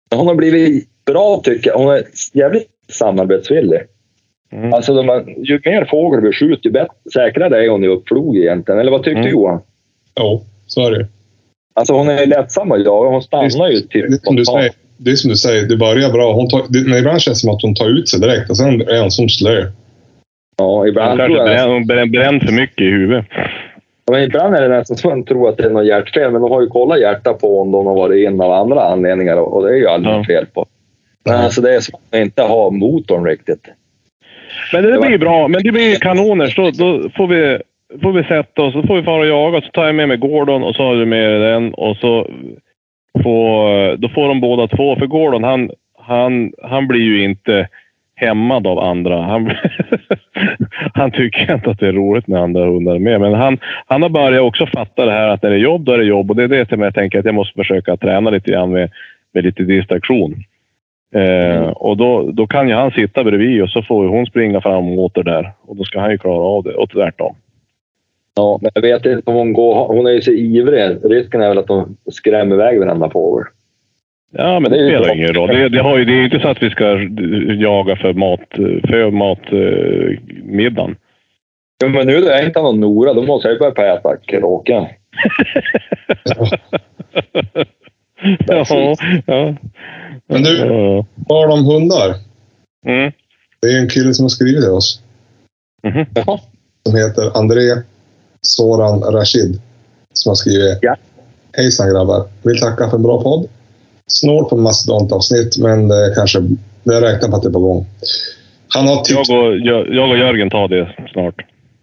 Men 0.09 0.19
hon 0.19 0.27
har 0.27 0.35
blivit 0.35 0.87
bra 1.05 1.41
tycker 1.43 1.69
jag. 1.69 1.77
Hon 1.77 1.93
är 1.93 2.03
jävligt 2.33 2.69
samarbetsvillig. 2.89 3.79
Mm. 4.51 4.73
Alltså 4.73 4.93
de 5.03 5.35
ju 5.37 5.59
mer 5.65 5.85
fågel 5.85 6.21
vi 6.21 6.33
skjuter, 6.33 6.65
ju 6.65 6.71
bättre, 6.71 6.93
säkrare 7.13 7.65
är 7.65 7.69
hon 7.69 7.83
i 7.83 7.87
uppflog 7.87 8.37
egentligen. 8.37 8.79
Eller 8.81 8.91
vad 8.91 9.03
tyckte 9.03 9.19
Mm. 9.19 9.31
Johan? 9.31 9.61
Jo, 10.19 10.41
så 10.67 10.87
är 10.87 10.91
det. 10.91 11.07
Alltså 11.75 11.93
hon 11.93 12.09
är 12.09 12.25
lättsam 12.25 12.71
att 12.71 12.85
jaga. 12.85 13.09
Hon 13.09 13.21
stannar 13.21 13.67
ju 13.69 13.79
typ 13.79 14.05
Det 14.11 14.19
som 14.23 14.35
du 14.35 14.45
säger, 14.45 14.71
det, 14.97 15.11
är 15.11 15.15
som 15.15 15.29
du 15.29 15.35
säger, 15.37 15.67
det 15.67 15.77
börjar 15.77 16.09
bra. 16.11 16.33
Hon 16.33 16.49
tar, 16.49 16.61
det, 16.69 16.89
men 16.89 16.99
ibland 16.99 17.21
känns 17.21 17.37
det 17.37 17.41
som 17.47 17.55
att 17.55 17.61
hon 17.61 17.75
tar 17.75 17.89
ut 17.99 18.09
sig 18.09 18.19
direkt 18.19 18.49
och 18.49 18.57
sen 18.57 18.81
är 18.81 19.01
hon 19.01 19.11
som 19.11 19.29
slö. 19.29 19.65
Ja, 20.57 20.65
Hon 20.65 20.87
ibland, 20.87 21.19
kanske 21.19 21.25
tror 21.35 21.37
jag, 21.37 21.45
bränner, 21.57 21.73
hon 21.73 21.87
bränner, 21.87 22.05
bränner 22.05 22.39
för 22.39 22.53
mycket 22.53 22.81
i 22.81 22.89
huvudet. 22.89 23.25
ja, 24.05 24.11
men 24.11 24.23
ibland 24.23 24.55
är 24.55 24.61
det 24.61 24.77
nästan 24.77 24.97
så 24.97 25.07
att 25.07 25.13
man 25.15 25.23
tror 25.25 25.49
att 25.49 25.57
det 25.57 25.63
är 25.63 25.69
något 25.69 25.85
hjärtfel. 25.87 26.31
Men 26.31 26.41
de 26.41 26.51
har 26.51 26.61
ju 26.61 26.67
kollat 26.67 26.99
hjärtat 26.99 27.39
på 27.39 27.61
om 27.61 27.71
de 27.71 27.85
har 27.85 27.95
varit 27.95 28.27
in 28.27 28.41
av 28.41 28.51
andra 28.51 28.81
anledningar 28.83 29.37
och 29.37 29.63
det 29.63 29.69
är 29.69 29.75
ju 29.77 29.87
aldrig 29.87 30.15
Ja. 30.15 30.23
fel 30.27 30.45
på. 30.53 30.65
Men 31.25 31.35
alltså 31.35 31.61
det 31.61 31.75
är 31.75 31.79
som 31.79 31.95
att 31.95 32.01
man 32.11 32.21
inte 32.21 32.41
har 32.41 32.71
motorn 32.71 33.25
riktigt. 33.25 33.67
Men 34.73 34.83
det 34.83 35.07
blir 35.07 35.17
bra. 35.17 35.47
Men 35.47 35.63
det 35.63 35.71
blir 35.71 35.95
kanoner. 35.95 36.47
Så 36.47 36.71
då 36.71 37.09
får 37.09 37.27
vi, 37.27 37.57
får 38.01 38.11
vi 38.13 38.23
sätta 38.23 38.61
oss. 38.61 38.73
Så 38.73 38.83
får 38.83 38.95
vi 38.95 39.03
fara 39.03 39.19
och 39.19 39.27
jaga. 39.27 39.61
Så 39.61 39.67
tar 39.67 39.85
jag 39.85 39.95
med 39.95 40.07
mig 40.07 40.17
Gordon 40.17 40.63
och 40.63 40.75
så 40.75 40.83
har 40.83 40.95
du 40.95 41.05
med 41.05 41.31
dig 41.31 41.39
den. 41.39 41.73
Och 41.73 41.97
så 41.97 42.27
får, 43.23 43.95
då 43.97 44.09
får 44.09 44.27
de 44.27 44.41
båda 44.41 44.67
två. 44.67 44.95
För 44.95 45.05
Gordon, 45.05 45.43
han, 45.43 45.69
han, 45.99 46.51
han 46.63 46.87
blir 46.87 47.01
ju 47.01 47.23
inte 47.23 47.67
hämmad 48.15 48.67
av 48.67 48.79
andra. 48.79 49.21
Han, 49.21 49.51
han 50.93 51.11
tycker 51.11 51.53
inte 51.53 51.69
att 51.69 51.79
det 51.79 51.87
är 51.87 51.93
roligt 51.93 52.27
med 52.27 52.41
andra 52.41 52.65
hundar 52.65 52.99
med. 52.99 53.21
Men 53.21 53.33
han, 53.33 53.57
han 53.85 54.01
har 54.01 54.09
börjat 54.09 54.41
också 54.41 54.65
fatta 54.65 55.05
det 55.05 55.11
här 55.11 55.29
att 55.29 55.43
när 55.43 55.49
det 55.49 55.55
är 55.55 55.59
jobb, 55.59 55.85
då 55.85 55.91
är 55.91 55.97
det 55.97 56.03
jobb. 56.03 56.29
Och 56.29 56.35
det 56.35 56.43
är 56.43 56.47
det 56.47 56.69
som 56.69 56.81
jag 56.81 56.93
tänker 56.93 57.19
att 57.19 57.25
jag 57.25 57.35
måste 57.35 57.53
försöka 57.53 57.97
träna 57.97 58.29
lite 58.29 58.51
grann 58.51 58.71
med, 58.71 58.91
med 59.33 59.43
lite 59.43 59.63
distraktion. 59.63 60.43
Eh, 61.15 61.67
och 61.69 61.97
då, 61.97 62.31
då 62.31 62.47
kan 62.47 62.67
ju 62.67 62.73
han 62.73 62.91
sitta 62.91 63.23
bredvid 63.23 63.63
och 63.63 63.69
så 63.69 63.81
får 63.81 64.07
hon 64.07 64.25
springa 64.25 64.61
fram 64.61 64.99
och 64.99 65.05
åter 65.05 65.23
där. 65.23 65.53
Och 65.61 65.75
då 65.75 65.83
ska 65.83 65.99
han 65.99 66.11
ju 66.11 66.17
klara 66.17 66.43
av 66.43 66.63
det. 66.63 66.73
Och 66.73 66.89
tvärtom. 66.89 67.35
Ja, 68.35 68.59
men 68.61 68.71
jag 68.73 68.81
vet 68.81 69.05
inte 69.05 69.31
om 69.31 69.37
hon 69.37 69.53
går... 69.53 69.87
Hon 69.87 70.07
är 70.07 70.11
ju 70.11 70.21
så 70.21 70.31
ivrig. 70.31 70.97
Risken 71.03 71.41
är 71.41 71.49
väl 71.49 71.57
att 71.57 71.69
hon 71.69 71.97
skrämmer 72.11 72.55
iväg 72.55 72.79
varenda 72.79 73.09
fågel. 73.09 73.45
Ja, 74.31 74.59
men 74.59 74.71
Det 74.71 74.77
det, 74.77 74.89
spelar 74.89 75.15
ingen 75.15 75.33
roll. 75.33 75.47
Det, 75.47 75.69
det, 75.69 75.81
har 75.81 75.97
ju, 75.97 76.05
det 76.05 76.11
är 76.11 76.17
ju 76.17 76.25
inte 76.25 76.39
så 76.39 76.47
att 76.47 76.63
vi 76.63 76.69
ska 76.69 76.85
jaga 77.57 77.95
för 77.95 78.13
mat, 78.13 78.39
för 78.87 79.11
matmiddagen. 79.11 80.95
Ja, 81.83 81.87
men 81.87 82.07
nu 82.07 82.21
då 82.21 82.27
jag 82.27 82.45
inte 82.45 82.59
har 82.59 82.71
någon 82.71 82.79
Nora, 82.79 83.13
då 83.13 83.21
måste 83.21 83.47
jag 83.47 83.53
ju 83.53 83.59
börja 83.59 83.93
äta 83.93 84.17
kråka. 84.17 84.87
ja, 88.47 88.65
ja. 89.25 89.55
Men 90.29 90.43
du-. 90.43 91.03
Tal 91.27 91.51
om 91.51 91.65
hundar. 91.65 92.15
Mm. 92.87 93.11
Det 93.61 93.67
är 93.67 93.79
en 93.79 93.89
kille 93.89 94.13
som 94.13 94.23
har 94.23 94.29
skrivit 94.29 94.61
till 94.63 94.71
oss. 94.71 95.01
Mhm. 95.83 96.05
Jaha. 96.15 96.39
Som 96.85 96.95
heter 96.95 97.37
André 97.37 97.81
Soran 98.41 99.01
Rashid. 99.01 99.61
Som 100.13 100.29
har 100.29 100.35
skrivit. 100.35 100.79
Ja. 100.81 100.95
Hejsan 101.57 101.89
grabbar. 101.89 102.27
Vill 102.43 102.59
tacka 102.59 102.89
för 102.89 102.97
en 102.97 103.03
bra 103.03 103.21
podd. 103.21 103.49
Snål 104.07 104.45
på 104.49 104.57
mastodontavsnitt, 104.57 105.57
men 105.57 105.87
det 105.87 106.13
kanske... 106.15 106.39
Jag 106.83 107.03
räknar 107.03 107.29
på 107.29 107.35
att 107.35 107.41
det 107.43 107.49
är 107.49 107.53
på 107.53 107.59
gång. 107.59 107.85
Han 108.67 108.87
har 108.87 108.95
tips. 109.03 109.29
Jag, 109.29 109.45
och, 109.47 109.57
jag, 109.57 109.93
jag 109.95 110.09
och 110.09 110.17
Jörgen 110.17 110.49
tar 110.49 110.67
det 110.67 110.95
snart. 111.13 111.35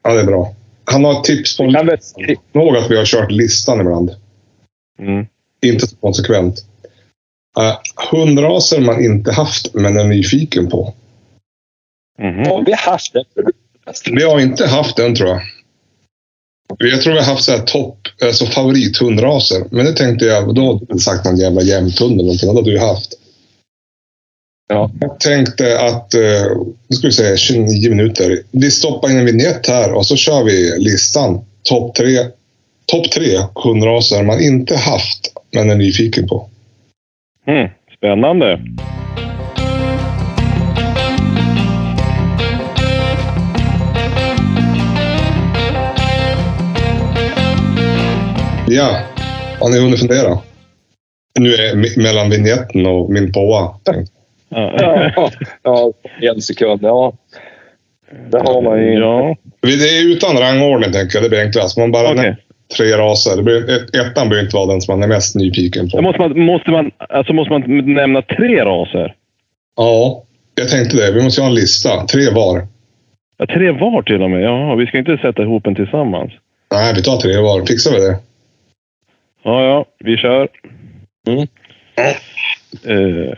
Ja, 0.02 0.14
det 0.14 0.20
är 0.20 0.24
bra. 0.26 0.54
Han 0.84 1.04
har 1.04 1.20
tips 1.20 1.56
på... 1.56 1.66
Vi 1.66 1.72
kan 1.72 1.86
väl 1.86 1.98
skri- 2.00 2.36
Kom 2.52 2.60
ihåg 2.62 2.76
att 2.76 2.90
vi 2.90 2.96
har 2.96 3.04
kört 3.04 3.30
listan 3.30 3.80
ibland. 3.80 4.10
Mm. 4.98 5.26
Inte 5.64 5.86
så 5.86 5.96
konsekvent. 5.96 6.64
Uh, 7.58 7.76
hundraser 8.10 8.80
man 8.80 9.04
inte 9.04 9.32
haft, 9.32 9.74
men 9.74 9.96
är 9.96 10.04
nyfiken 10.04 10.70
på. 10.70 10.94
Ja, 12.18 12.62
vi 12.66 12.72
har 12.72 12.92
haft 12.92 13.12
det. 13.12 13.24
Vi 14.10 14.22
har 14.22 14.40
inte 14.40 14.66
haft 14.66 14.96
den 14.96 15.14
tror 15.14 15.28
jag. 15.28 15.40
Jag 16.78 17.02
tror 17.02 17.12
vi 17.12 17.18
har 17.18 17.26
haft 17.26 17.44
så 17.44 17.52
här 17.52 17.58
topp, 17.58 17.98
alltså 18.22 18.46
favorithundraser. 18.46 19.64
Men 19.70 19.84
det 19.84 19.92
tänkte 19.92 20.24
jag, 20.24 20.54
då 20.54 20.72
hade 20.72 20.86
du 20.88 20.98
sagt 20.98 21.24
någon 21.24 21.36
jävla 21.36 21.62
jämthund 21.62 22.12
eller 22.12 22.22
någonting. 22.22 22.48
Det 22.48 22.60
hade 22.60 22.70
du 22.70 22.78
haft. 22.78 23.14
Ja. 24.68 24.90
Jag 25.00 25.20
tänkte 25.20 25.80
att, 25.80 26.14
eh, 26.14 26.20
nu 26.88 26.96
ska 26.96 27.06
vi 27.06 27.12
säga 27.12 27.36
29 27.36 27.90
minuter. 27.90 28.42
Vi 28.50 28.70
stoppar 28.70 29.10
in 29.10 29.18
en 29.18 29.24
vignett 29.24 29.66
här 29.66 29.92
och 29.92 30.06
så 30.06 30.16
kör 30.16 30.44
vi 30.44 30.78
listan. 30.78 31.44
Topp 31.62 31.94
tre, 31.94 32.18
topp 32.86 33.10
tre 33.10 33.38
hundraser 33.54 34.22
man 34.22 34.40
inte 34.40 34.76
haft, 34.76 35.32
men 35.52 35.70
är 35.70 35.74
nyfiken 35.74 36.28
på. 36.28 36.48
Mm. 37.46 37.68
Spännande. 37.96 38.60
Ja, 48.66 49.00
har 49.60 49.70
ni 49.70 49.80
hunnit 49.80 50.00
fundera? 50.00 50.38
Nu 51.38 51.54
är 51.54 51.98
mellan 52.02 52.30
vignetten 52.30 52.86
och 52.86 53.10
min 53.10 53.32
påa. 53.32 53.74
Ja. 54.48 55.30
Ja, 55.62 55.92
en 56.20 56.42
sekund. 56.42 56.80
Ja. 56.82 57.12
Det 58.30 58.38
har 58.38 58.62
man 58.62 58.78
ju. 58.78 58.92
Ja. 58.92 59.36
Det 59.60 59.72
är 59.72 60.12
utan 60.12 60.38
rangordning, 60.38 60.92
tänker 60.92 61.16
jag. 61.16 61.24
Det 61.24 61.28
blir 61.28 61.40
enklast. 61.40 61.78
Man 61.78 61.92
bara 61.92 62.12
okej. 62.12 62.36
Tre 62.76 62.96
raser. 62.96 63.36
Det 63.36 63.42
blir, 63.42 63.70
ett, 63.70 63.96
ettan 63.96 64.28
behöver 64.28 64.44
inte 64.44 64.56
vara 64.56 64.66
den 64.66 64.80
som 64.80 64.92
man 64.92 65.10
är 65.10 65.14
mest 65.14 65.36
nyfiken 65.36 65.90
på. 65.90 66.02
Måste 66.02 66.20
man, 66.20 66.40
måste, 66.40 66.70
man, 66.70 66.90
alltså 66.98 67.32
måste 67.32 67.52
man 67.52 67.94
nämna 67.94 68.22
tre 68.22 68.64
raser? 68.64 69.14
Ja, 69.76 70.24
jag 70.54 70.68
tänkte 70.68 70.96
det. 70.96 71.12
Vi 71.12 71.22
måste 71.22 71.40
ha 71.40 71.48
en 71.48 71.54
lista. 71.54 72.06
Tre 72.06 72.30
var. 72.30 72.66
Ja, 73.36 73.46
tre 73.46 73.70
var 73.70 74.02
till 74.02 74.22
och 74.22 74.30
med. 74.30 74.42
Jaha, 74.42 74.76
vi 74.76 74.86
ska 74.86 74.98
inte 74.98 75.18
sätta 75.22 75.42
ihop 75.42 75.66
en 75.66 75.74
tillsammans. 75.74 76.32
Nej, 76.72 76.94
vi 76.96 77.02
tar 77.02 77.16
tre 77.16 77.36
var. 77.36 77.66
Fixar 77.66 77.92
vi 77.92 78.00
det? 78.00 78.16
Ja, 79.42 79.64
ja, 79.64 79.84
vi 79.98 80.16
kör. 80.16 80.48
Mm. 81.26 81.46
Eh, 82.86 83.34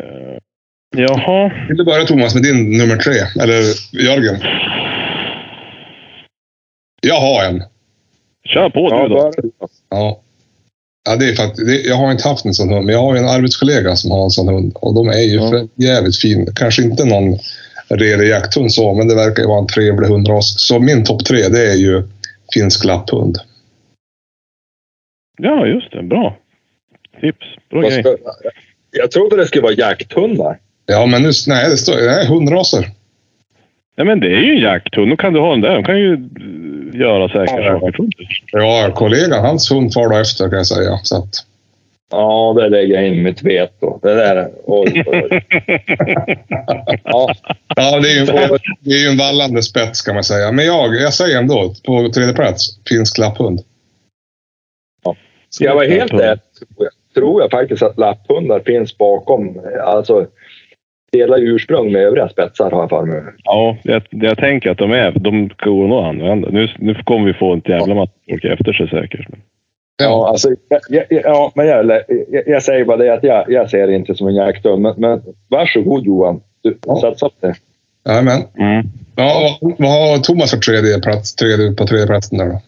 jaha. 0.96 1.52
Vill 1.68 1.76
du 1.76 1.84
börja 1.84 2.04
Thomas 2.04 2.34
med 2.34 2.42
din 2.42 2.78
nummer 2.78 2.96
tre? 2.96 3.42
Eller 3.42 3.62
Jörgen? 4.04 4.36
Jag 7.02 7.20
har 7.20 7.44
en. 7.44 7.62
Kör 8.46 8.70
på 8.70 8.88
Ja, 8.90 9.02
du 9.02 9.08
då. 9.08 9.14
bara- 9.14 9.68
Ja. 9.90 10.20
Ja, 11.08 11.16
det 11.16 11.28
är 11.28 11.34
för 11.34 11.42
att, 11.44 11.56
det, 11.56 11.80
jag 11.80 11.96
har 11.96 12.12
inte 12.12 12.28
haft 12.28 12.44
en 12.44 12.54
sån 12.54 12.68
hund, 12.68 12.84
men 12.86 12.94
jag 12.94 13.02
har 13.02 13.14
ju 13.14 13.20
en 13.20 13.28
arbetskollega 13.28 13.96
som 13.96 14.10
har 14.10 14.24
en 14.24 14.30
sån 14.30 14.48
hund. 14.48 14.72
Och 14.74 14.94
de 14.94 15.08
är 15.08 15.20
ju 15.22 15.34
Ja. 15.36 15.50
för 15.50 15.68
jävligt 15.74 16.16
fin. 16.18 16.48
Kanske 16.54 16.82
inte 16.82 17.04
någon 17.04 17.38
redig 17.88 18.28
jakthund 18.28 18.72
så, 18.72 18.94
men 18.94 19.08
det 19.08 19.14
verkar 19.14 19.42
ju 19.42 19.48
vara 19.48 19.58
en 19.58 19.66
trevlig 19.66 20.08
hundras. 20.08 20.54
Så 20.68 20.78
min 20.78 21.04
topp 21.04 21.24
tre, 21.24 21.48
det 21.48 21.70
är 21.72 21.76
ju 21.76 22.02
finsk 22.54 22.84
lapphund. 22.84 23.38
Ja, 25.38 25.66
just 25.66 25.92
det. 25.92 26.02
Bra. 26.02 26.36
Tips. 27.20 27.46
Bra 27.70 27.80
grej. 27.80 28.04
Jag 28.90 29.10
trodde 29.10 29.36
det 29.36 29.46
skulle 29.46 29.62
vara 29.62 29.72
jakthundar. 29.72 30.58
Ja, 30.86 31.06
men 31.06 31.22
nu, 31.22 31.30
nej, 31.46 31.70
det 31.70 31.76
står 31.76 32.06
nej, 32.06 32.26
hundraser. 32.26 32.90
Nej, 33.96 34.06
men 34.06 34.20
det 34.20 34.26
är 34.26 34.40
ju 34.40 34.52
en 34.56 34.60
jakthund. 34.62 35.10
Då 35.10 35.16
kan 35.16 35.32
du 35.32 35.40
ha 35.40 35.50
den 35.50 35.60
där. 35.60 35.74
De 35.74 35.84
kan 35.84 35.98
ju 35.98 36.12
eh, 36.12 37.00
göra 37.00 37.28
säkra 37.28 37.64
Ja. 37.64 37.80
saker. 37.80 38.04
Ja, 38.52 38.92
kollegan, 38.94 39.44
hans 39.44 39.70
hund 39.72 39.92
far 39.94 40.08
då 40.08 40.16
efter 40.16 40.48
kan 40.48 40.56
jag 40.56 40.66
säga. 40.66 40.98
Så 41.02 41.16
att, 41.16 41.28
Ja, 42.10 42.54
det 42.56 42.68
lägger 42.68 42.94
jag 42.94 43.06
in 43.08 43.22
mitt 43.22 43.42
veto. 43.42 43.98
Det 44.02 44.14
där. 44.14 44.48
Oj, 44.64 45.04
oj, 45.06 45.28
oj. 45.30 45.44
Ja, 47.04 47.34
ja, 47.76 48.00
det 48.00 48.08
är, 48.10 48.20
ju, 48.20 48.26
det 48.80 48.90
är 48.90 49.02
ju 49.02 49.08
en 49.08 49.18
vallande 49.18 49.62
spets 49.62 50.02
kan 50.02 50.14
man 50.14 50.24
säga. 50.24 50.52
Men 50.52 50.66
jag, 50.66 50.94
jag 50.94 51.14
säger 51.14 51.38
ändå 51.38 51.74
på 51.84 52.08
tredje 52.14 52.34
plats, 52.34 52.78
finsk 52.88 53.18
lapphund. 53.18 53.60
ska 55.50 55.64
jag 55.64 55.74
vara 55.74 55.86
helt 55.88 56.12
jag, 56.12 56.38
tror 57.14 57.42
jag 57.42 57.50
faktiskt 57.50 57.82
att 57.82 57.98
lapphundar 57.98 58.60
finns 58.66 58.98
bakom. 58.98 59.60
Alltså, 59.84 60.26
delar 61.18 61.38
ursprung 61.38 61.92
med 61.92 62.02
övriga 62.02 62.28
spetsar 62.28 62.70
har 62.70 62.80
jag 62.80 62.90
för 62.90 63.04
mig. 63.04 63.22
Ja, 63.44 63.76
jag, 63.82 64.02
jag 64.10 64.38
tänker 64.38 64.70
att 64.70 64.78
de 64.78 64.92
är... 64.92 65.10
De 65.10 65.48
går 65.58 65.88
nog 65.88 65.98
att 65.98 66.04
använda. 66.04 66.48
Nu, 66.50 66.68
nu 66.78 66.94
kommer 66.94 67.26
vi 67.26 67.34
få 67.34 67.52
en 67.52 67.62
jävla 67.64 67.94
massa 67.94 68.12
folk 68.30 68.44
efter 68.44 68.72
sig 68.72 68.88
säkert. 68.88 69.28
Men- 69.28 69.40
Ja, 70.02 70.28
alltså, 70.28 70.48
jag, 70.88 71.04
ja 71.10 71.52
men 71.54 71.66
jag, 71.66 71.86
jag, 71.86 72.42
jag 72.46 72.62
säger 72.62 72.84
bara 72.84 72.96
det 72.96 73.14
att 73.14 73.22
jag, 73.24 73.44
jag 73.48 73.70
ser 73.70 73.86
det 73.86 73.94
inte 73.94 74.14
som 74.14 74.28
en 74.28 74.34
jakthund. 74.34 74.82
Men, 74.82 74.94
men 74.96 75.22
varsågod 75.48 76.06
Johan. 76.06 76.40
Du, 76.62 76.78
Ja. 76.86 76.96
satsa 77.00 77.28
på 77.28 77.46
det. 77.46 77.54
Jajamän. 78.08 78.42
Mm. 78.58 78.86
Ja, 79.16 79.58
vad, 79.60 79.88
har 79.88 80.18
Thomas 80.18 80.50
för 80.50 80.58
tredje 80.58 81.00
plats, 81.00 81.34
tredje, 81.34 81.72
på 81.72 81.86
tredje 81.86 82.06
platsen 82.06 82.38
där 82.38 82.46
då? 82.46 82.60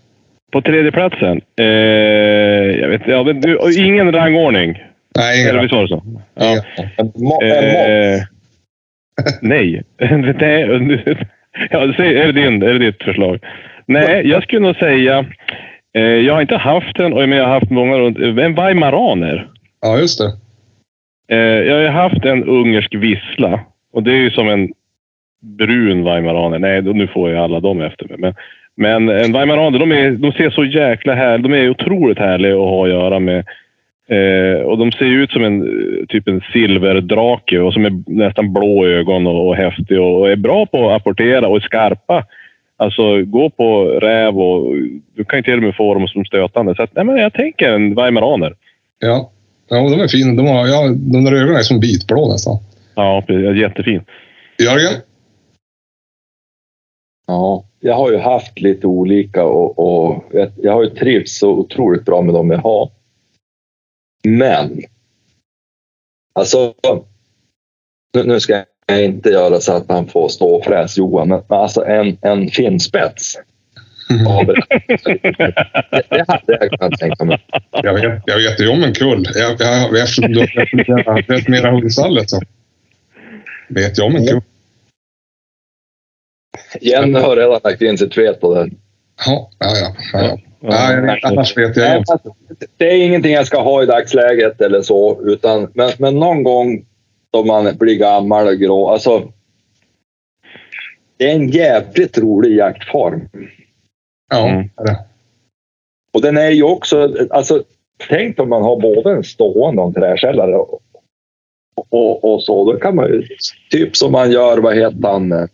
På 0.52 0.62
tredje 0.62 0.92
platsen. 0.92 1.40
Eh, 1.60 1.66
jag 2.80 2.88
vet 2.88 3.02
ja, 3.06 3.22
men 3.22 3.40
du, 3.40 3.58
ingen 3.86 4.12
rangordning. 4.12 4.82
Nej, 5.16 5.42
Eller 5.42 5.50
ingen. 5.52 5.62
visst 5.62 5.74
var 5.74 5.82
det 5.82 5.88
så? 5.88 6.02
Ja. 6.34 6.50
ingen. 6.50 7.12
En, 7.42 7.48
Eh, 7.50 8.20
nej. 9.42 9.82
Nej. 9.98 11.16
ja, 11.70 11.80
är, 11.82 12.26
det 12.26 12.32
din, 12.32 12.62
är 12.62 12.72
det 12.72 12.78
ditt 12.78 13.02
förslag? 13.02 13.38
Nej, 13.86 14.28
jag 14.28 14.42
skulle 14.42 14.60
nog 14.66 14.76
säga... 14.76 15.24
Eh, 15.94 16.02
jag 16.02 16.34
har 16.34 16.40
inte 16.40 16.56
haft 16.56 16.98
en, 17.00 17.14
men 17.14 17.30
jag 17.32 17.44
har 17.44 17.52
haft 17.54 17.70
många 17.70 17.98
runt... 17.98 18.18
En 18.18 18.54
weimaraner. 18.54 19.48
Ja, 19.82 19.98
just 19.98 20.18
det. 20.18 20.32
Eh, 21.36 21.66
jag 21.68 21.92
har 21.92 22.08
haft 22.08 22.24
en 22.24 22.44
ungersk 22.44 22.94
vissla. 22.94 23.60
Och 23.92 24.02
det 24.02 24.12
är 24.12 24.16
ju 24.16 24.30
som 24.30 24.48
en 24.48 24.68
brun 25.58 26.04
weimaraner. 26.04 26.58
Nej, 26.58 26.82
då- 26.82 26.92
nu 26.92 27.06
får 27.06 27.30
jag 27.30 27.44
alla 27.44 27.60
dem 27.60 27.80
efter 27.80 28.08
mig. 28.08 28.16
Men, 28.18 28.34
men 28.76 29.08
en 29.24 29.32
weimaraner, 29.32 29.78
de, 29.78 29.92
är, 29.92 30.10
de 30.10 30.32
ser 30.32 30.50
så 30.50 30.64
jäkla 30.64 31.14
härliga 31.14 31.48
De 31.48 31.54
är 31.54 31.70
otroligt 31.70 32.18
härliga 32.18 32.52
att 32.52 32.58
ha 32.60 32.84
att 32.84 32.90
göra 32.90 33.18
med. 33.18 33.44
Eh, 34.10 34.62
och 34.62 34.78
de 34.78 34.92
ser 34.92 35.04
ut 35.04 35.30
som 35.30 35.44
en 35.44 35.62
typ 36.08 36.28
en 36.28 36.40
silverdrake 36.52 37.60
och 37.60 37.72
som 37.72 37.84
är 37.84 38.02
nästan 38.06 38.52
blå 38.52 38.86
ögon 38.86 39.26
och, 39.26 39.48
och 39.48 39.56
häftig 39.56 40.00
och 40.00 40.30
är 40.30 40.36
bra 40.36 40.66
på 40.66 40.90
att 40.90 40.96
apportera 41.00 41.48
och 41.48 41.56
är 41.56 41.60
skarpa. 41.60 42.26
Alltså 42.76 43.22
gå 43.22 43.50
på 43.50 43.84
räv 43.84 44.40
och 44.40 44.74
du 45.16 45.24
kan 45.24 45.38
ju 45.38 45.42
till 45.42 45.56
och 45.56 45.62
med 45.62 45.76
få 45.76 45.94
dem 45.94 46.08
som 46.08 46.24
stötande. 46.24 46.74
Så 46.74 46.82
att, 46.82 46.94
nej, 46.94 47.04
men 47.04 47.16
jag 47.16 47.32
tänker 47.32 47.72
en 47.72 47.94
weimaraner. 47.94 48.54
Ja. 48.98 49.30
Ja, 49.68 49.76
de 49.76 50.00
är 50.00 50.08
fina. 50.08 50.34
De, 50.34 50.46
har, 50.46 50.66
ja, 50.66 50.88
de 50.88 51.24
där 51.24 51.32
ögonen 51.32 51.56
är 51.56 51.62
som 51.62 51.80
vitblå 51.80 52.28
nästan. 52.28 52.58
Ja, 52.94 53.24
jättefin. 53.54 54.00
Jörgen? 54.58 55.02
ja, 57.28 57.64
jag 57.80 57.94
har 57.94 58.10
ju 58.10 58.18
haft 58.18 58.60
lite 58.60 58.86
olika 58.86 59.44
och, 59.44 59.78
och 59.78 60.24
jag, 60.32 60.48
jag 60.56 60.72
har 60.72 60.82
ju 60.82 60.90
trivts 60.90 61.38
så 61.38 61.50
otroligt 61.50 62.04
bra 62.04 62.22
med 62.22 62.34
dem 62.34 62.50
jag 62.50 62.58
har. 62.58 62.90
Men. 64.24 64.82
Alltså. 66.34 66.74
Nu, 68.14 68.24
nu 68.24 68.40
ska 68.40 68.64
jag 68.86 69.04
inte 69.04 69.28
göra 69.30 69.60
så 69.60 69.72
att 69.72 69.88
han 69.88 70.08
får 70.08 70.28
stå 70.28 70.54
och 70.54 70.64
fräs 70.64 70.98
Johan, 70.98 71.28
men 71.28 71.42
men 71.48 71.58
alltså 71.58 71.84
en, 71.84 72.18
en 72.20 72.48
finspets. 72.48 73.36
Ja, 74.08 74.44
det, 74.44 74.54
det 76.08 76.24
hade 76.28 76.42
jag 76.46 76.70
kunnat 76.70 76.98
tänka 77.00 77.24
mig. 77.24 77.46
Jag 77.70 77.94
vet, 77.94 78.22
jag 78.26 78.36
vet 78.36 78.60
ju 78.60 78.68
om 78.68 78.82
en 78.82 78.94
kull. 78.94 79.24
Jag, 79.34 79.60
jag, 79.60 79.98
eftersom 79.98 80.32
du 80.32 80.40
har 80.40 81.28
vet 81.28 81.48
mera 81.48 81.70
hundstallet 81.70 82.30
så 82.30 82.40
vet 83.68 83.98
jag 83.98 84.06
om 84.06 84.16
en 84.16 84.26
kull. 84.26 84.40
Jenny 86.80 87.18
har 87.18 87.36
redan 87.36 87.60
lagt 87.64 87.82
in 87.82 87.98
sitt 87.98 88.18
veto 88.18 88.54
där. 88.54 88.70
Ja, 89.26 89.50
ja, 89.58 89.72
ja. 89.76 89.94
ja, 90.12 90.22
ja. 90.22 90.38
Nej, 90.60 91.20
annars 91.22 91.56
vet 91.56 91.76
jag 91.76 92.04
Nej, 92.08 92.34
det 92.76 92.90
är 92.90 93.04
ingenting 93.04 93.32
jag 93.32 93.46
ska 93.46 93.62
ha 93.62 93.82
i 93.82 93.86
dagsläget 93.86 94.60
eller 94.60 94.82
så, 94.82 95.20
utan 95.24 95.70
men, 95.74 95.90
men 95.98 96.14
någon 96.14 96.42
gång 96.42 96.86
då 97.30 97.44
man 97.44 97.76
blir 97.76 97.98
gammal 97.98 98.46
och 98.46 98.58
grå. 98.58 98.88
Alltså, 98.88 99.32
det 101.16 101.30
är 101.30 101.34
en 101.34 101.48
jävligt 101.48 102.18
rolig 102.18 102.56
jaktform. 102.56 103.28
Ja, 104.30 104.48
Mm. 104.48 104.68
Och 106.12 106.22
den 106.22 106.36
är 106.36 106.50
ju 106.50 106.62
också, 106.62 107.14
alltså 107.30 107.64
tänk 108.08 108.40
om 108.40 108.48
man 108.48 108.62
har 108.62 108.80
både 108.80 109.10
en 109.10 109.24
stående 109.24 109.82
och 109.82 109.88
en 109.88 109.94
träkällare 109.94 110.56
och, 110.56 110.80
och, 111.88 112.24
och 112.24 112.42
så. 112.42 112.72
Då 112.72 112.78
kan 112.78 112.96
man 112.96 113.06
ju, 113.06 113.22
typ 113.70 113.96
som 113.96 114.12
man 114.12 114.30
gör, 114.30 114.58
vad 114.58 114.76
heter 114.76 115.08
han, 115.08 115.48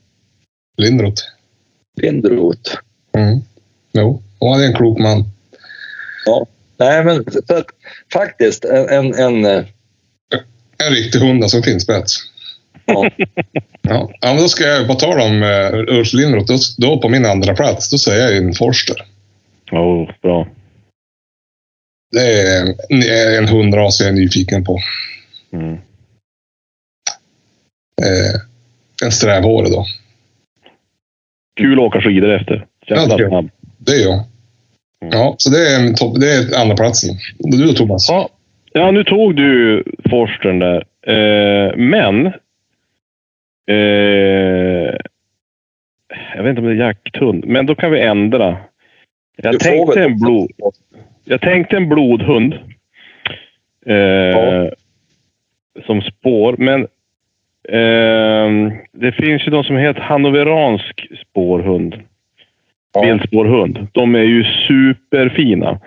Lindroth. 0.76 1.22
Lindroth. 1.96 2.78
Mm. 3.12 3.40
Jo, 3.98 4.22
och 4.38 4.50
han 4.50 4.62
är 4.62 4.66
en 4.66 4.74
klok 4.74 4.98
man. 4.98 5.24
Nej, 6.76 7.04
men 7.04 7.24
för 7.24 7.58
att, 7.58 7.66
faktiskt 8.12 8.64
en, 8.64 8.88
en, 8.88 9.14
en 9.14 9.44
eh, 9.44 9.64
En 10.78 10.94
riktig 10.94 11.18
hund 11.18 11.50
som 11.50 11.62
finns 11.62 11.82
spets. 11.82 12.16
ja, 12.84 13.10
Ja. 13.82 14.10
ja, 14.20 14.34
men 14.34 14.36
då 14.36 14.48
ska 14.48 14.64
jag, 14.64 14.86
på 14.86 14.94
tal 14.94 15.20
om 15.20 15.42
uh, 15.42 15.98
Ulf 15.98 16.12
Lindroth, 16.12 16.52
då, 16.52 16.58
då 16.78 17.00
på 17.00 17.08
min 17.08 17.26
andra 17.26 17.54
plats, 17.54 17.90
då 17.90 17.98
säger 17.98 18.24
jag 18.24 18.36
en 18.36 18.54
Forster. 18.54 18.96
Oh, 19.72 20.10
bra. 20.22 20.48
Det 22.12 22.20
är 22.20 22.66
en, 22.88 23.02
en 23.38 23.48
hundras 23.48 24.00
jag 24.00 24.08
är 24.08 24.12
nyfiken 24.12 24.64
på. 24.64 24.78
Mm. 25.52 25.72
Eh, 28.02 28.40
en 29.04 29.12
strävhårig 29.12 29.72
då. 29.72 29.86
Kul 31.56 31.78
att 31.78 31.84
åka 31.84 32.00
skidor 32.00 32.30
efter. 32.30 32.66
Ja, 32.86 33.06
det 33.06 33.24
är 33.24 33.28
snabb. 33.28 33.50
Det 33.86 33.92
är 33.92 34.02
jag. 34.02 34.20
Ja, 35.10 35.34
så 35.38 35.50
det 35.50 35.58
är, 35.58 35.86
en 35.86 35.94
topp, 35.94 36.20
det 36.20 36.26
är 36.26 36.60
andra 36.60 36.76
platsen. 36.76 37.16
Du 37.38 37.66
då 37.66 37.72
Thomas? 37.72 38.08
Ja. 38.08 38.28
ja, 38.72 38.90
nu 38.90 39.04
tog 39.04 39.36
du 39.36 39.84
Forstern 40.10 40.58
där. 40.58 40.84
Eh, 41.06 41.76
men... 41.76 42.26
Eh, 43.66 44.94
jag 46.36 46.42
vet 46.42 46.50
inte 46.50 46.60
om 46.60 46.66
det 46.66 46.72
är 46.72 46.86
jakthund, 46.86 47.44
men 47.46 47.66
då 47.66 47.74
kan 47.74 47.90
vi 47.90 48.00
ändra. 48.00 48.56
Jag 49.36 49.60
tänkte 49.60 50.02
en, 50.02 50.18
blod, 50.18 50.50
jag 51.24 51.40
tänkte 51.40 51.76
en 51.76 51.88
blodhund. 51.88 52.54
Eh, 53.86 53.94
Ja. 53.94 54.70
Som 55.86 56.02
spår, 56.02 56.54
men 56.58 56.80
eh, 57.68 58.76
det 58.92 59.12
finns 59.12 59.46
ju 59.46 59.50
de 59.50 59.64
som 59.64 59.76
heter 59.76 60.00
hannoveransk 60.00 61.08
spårhund. 61.30 61.94
Ja. 62.94 63.18
De 63.92 64.14
är 64.14 64.22
ju 64.22 64.44
superfina. 64.44 65.80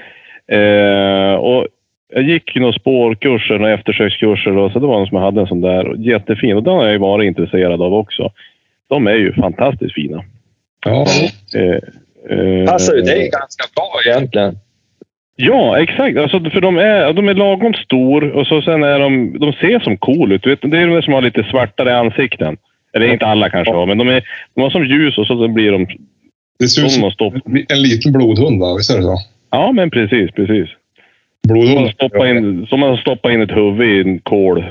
Eh, 0.51 1.34
och 1.34 1.68
jag 2.14 2.24
gick 2.24 2.55
ju 2.55 2.62
några 2.62 2.74
spårkurser 2.74 3.62
och 3.62 3.70
eftersökskurser 3.70 4.58
och 4.58 4.72
så 4.72 4.80
det 4.80 4.88
var 4.88 4.97
någon 4.97 5.08
som 5.08 5.18
hade 5.18 5.41
en 5.41 5.47
sån 5.47 5.62
där. 5.62 5.95
Jättefin. 5.97 6.58
Och 6.58 6.64
den 6.64 6.74
har 6.74 6.84
jag 6.84 6.91
ju 6.91 6.97
varit 6.97 7.28
intresserad 7.28 7.82
av 7.82 7.93
också. 7.93 8.32
De 8.89 9.08
är 9.08 9.16
ju 9.16 9.34
fantastiskt 9.34 9.93
fina. 9.93 10.24
Ja, 10.86 11.05
Eh, 11.55 12.38
eh, 12.38 12.66
passar 12.66 12.95
ju 12.95 13.01
dig 13.01 13.30
ganska 13.30 13.66
bra 13.76 13.91
egentligen. 14.05 14.58
Ja, 15.36 15.80
exakt. 15.80 16.18
Alltså, 16.18 16.39
för 16.39 16.62
de 16.62 16.78
är, 16.78 17.14
de 17.14 17.30
är 17.30 17.34
lagom 17.34 17.74
stor 17.74 18.30
och 18.30 18.47
så 18.47 18.62
sen 18.62 18.84
är 18.84 18.99
de, 18.99 19.39
de 19.39 19.53
ser 19.53 19.80
som 19.80 19.97
cool 19.97 20.32
ut. 20.32 20.47
Vet, 20.47 20.62
det 20.62 20.78
är 20.78 20.88
de 20.88 21.01
som 21.01 21.14
har 21.14 21.22
lite 21.22 21.43
svartare 21.43 21.97
ansikten. 21.97 22.58
Eller 22.93 23.14
inte 23.14 23.26
alla 23.26 23.49
kanske 23.49 23.74
har, 23.74 23.86
men 23.86 23.97
de, 23.97 24.08
är, 24.08 24.24
de 24.55 24.62
har 24.62 24.70
som 24.70 24.86
ljus 24.86 25.18
och 25.18 25.28
så 25.28 25.47
blir 25.47 25.72
de... 25.72 25.88
Det 26.60 26.68
ser 26.68 26.86
ut 26.86 26.91
som 26.91 27.12
en 27.70 27.82
liten 27.82 28.12
blodhund, 28.12 28.62
va? 28.62 28.76
Visst 28.78 28.91
är 28.91 28.97
det 28.97 29.03
så? 29.03 29.18
Ja, 29.51 29.72
men 29.72 29.89
precis, 29.91 30.32
precis. 30.32 30.70
Som 30.70 31.53
Blodhund. 31.53 31.82
man 31.82 31.91
stoppar 31.91 32.28
in, 32.38 32.68
som 32.68 32.80
man 32.80 32.97
stoppar 32.97 33.30
in 33.32 33.41
ett 33.41 33.51
huvud 33.51 33.89
i 33.89 34.10
en 34.10 34.20
kol. 34.20 34.58
eh, 34.60 34.66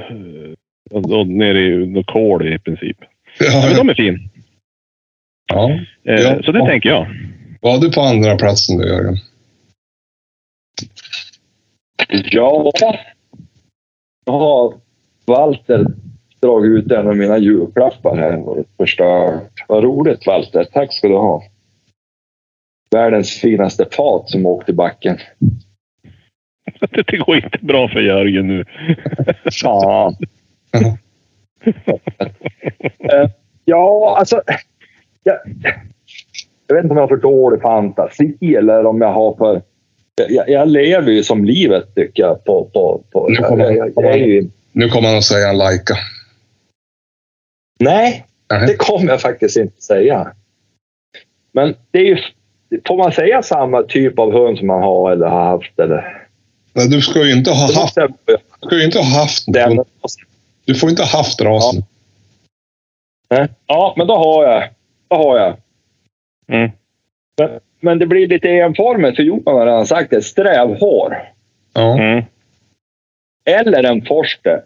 Och, 0.90 1.10
och 1.12 1.26
ner 1.26 1.54
i 1.54 1.86
något 1.86 2.06
kol 2.06 2.54
i 2.54 2.58
princip. 2.58 2.96
Ja, 3.40 3.60
men 3.62 3.70
Ja, 3.70 3.76
de 3.76 3.88
är 3.88 3.94
fin. 3.94 4.30
ja. 5.52 5.70
Eh, 6.04 6.14
Ja. 6.14 6.42
Så 6.42 6.52
det 6.52 6.66
tänker 6.66 6.88
jag. 6.88 7.06
Vad 7.60 7.72
har 7.74 7.80
du 7.80 7.92
på 7.92 8.00
andra 8.00 8.36
platsen 8.36 8.78
då, 8.78 8.84
Jörgen? 8.84 9.16
Ja, 12.30 12.72
jag 14.24 14.32
har 14.32 14.74
Walter 15.26 15.86
dragit 16.42 16.70
ut 16.84 16.92
en 16.92 17.08
av 17.08 17.16
mina 17.16 17.38
julklappar 17.38 18.16
här 18.16 18.48
och 18.48 18.64
förstört. 18.76 19.42
Vad 19.68 19.84
roligt 19.84 20.26
Walter, 20.26 20.64
tack 20.64 20.92
ska 20.92 21.08
du 21.08 21.14
ha. 21.14 21.42
Världens 22.90 23.30
finaste 23.40 23.86
fat 23.92 24.30
som 24.30 24.46
åkte 24.46 24.72
i 24.72 24.74
backen. 24.74 25.18
Det 27.06 27.16
går 27.16 27.36
inte 27.36 27.58
bra 27.60 27.88
för 27.88 28.00
Jörgen 28.00 28.48
nu. 28.48 28.64
Fan. 29.62 30.16
Ja, 33.64 34.16
alltså. 34.18 34.42
Jag, 35.22 35.38
jag 36.66 36.76
vet 36.76 36.84
inte 36.84 36.92
om 36.92 36.96
jag 36.96 37.02
har 37.02 37.08
för 37.16 37.22
dålig 37.22 37.62
fantasi 37.62 38.36
eller 38.58 38.86
om 38.86 39.00
jag 39.00 39.12
har 39.12 39.34
för... 39.36 39.62
Jag, 40.28 40.48
jag 40.48 40.68
lever 40.68 41.12
ju 41.12 41.22
som 41.22 41.44
livet 41.44 41.94
tycker 41.94 42.22
jag. 42.22 42.44
På, 42.44 42.64
på, 42.72 43.02
på, 43.12 43.28
Nu 43.28 43.36
kommer- 43.36 43.70
jag, 43.70 43.92
jag, 43.96 44.18
ju, 44.18 44.48
Nu 44.72 44.88
kommer 44.88 45.08
han 45.08 45.18
att 45.18 45.24
säga 45.24 45.48
en 45.48 45.58
Laika. 45.58 45.94
nej, 47.80 48.26
Nej. 48.50 48.66
det 48.66 48.76
kommer 48.76 49.08
jag 49.08 49.20
faktiskt 49.20 49.56
inte 49.56 49.82
säga. 49.82 50.32
Men 51.52 51.74
det 51.90 51.98
är 51.98 52.04
ju... 52.04 52.18
Får 52.86 52.96
man 52.96 53.12
säga 53.12 53.42
samma 53.42 53.82
typ 53.82 54.18
av 54.18 54.32
hund 54.32 54.58
som 54.58 54.66
man 54.66 54.82
har 54.82 55.12
eller 55.12 55.26
har 55.26 55.44
haft? 55.44 55.78
Eller? 55.78 56.26
Nej, 56.72 56.88
du 56.88 57.00
ska 57.00 57.24
ju 57.24 57.32
inte 57.32 57.50
ha 57.50 57.80
haft, 57.80 57.94
du 58.26 58.36
ska 58.66 58.76
ju 58.76 58.84
inte 58.84 58.98
ha 58.98 59.20
haft 59.20 59.44
Den, 59.46 59.84
Du 60.64 60.74
får 60.74 60.90
inte 60.90 61.02
ha 61.02 61.18
haft 61.18 61.40
rasen. 61.40 61.82
ja, 63.66 63.94
men 63.96 64.06
då 64.06 64.16
har 64.16 64.44
jag. 64.44 64.68
Då 65.08 65.16
har 65.16 65.38
jag. 65.38 65.56
Mm. 66.48 66.70
Men, 67.38 67.60
men 67.80 67.98
det 67.98 68.06
blir 68.06 68.28
lite 68.28 68.48
enformigt, 68.48 69.16
för 69.16 69.22
Johan 69.22 69.56
har 69.56 69.66
redan 69.66 69.86
sagt 69.86 70.10
det. 70.10 70.22
Strävhår. 70.22 71.32
Ja. 71.72 71.98
Mm. 71.98 72.24
Eller 73.44 73.84
en 73.84 74.06
forster. 74.06 74.62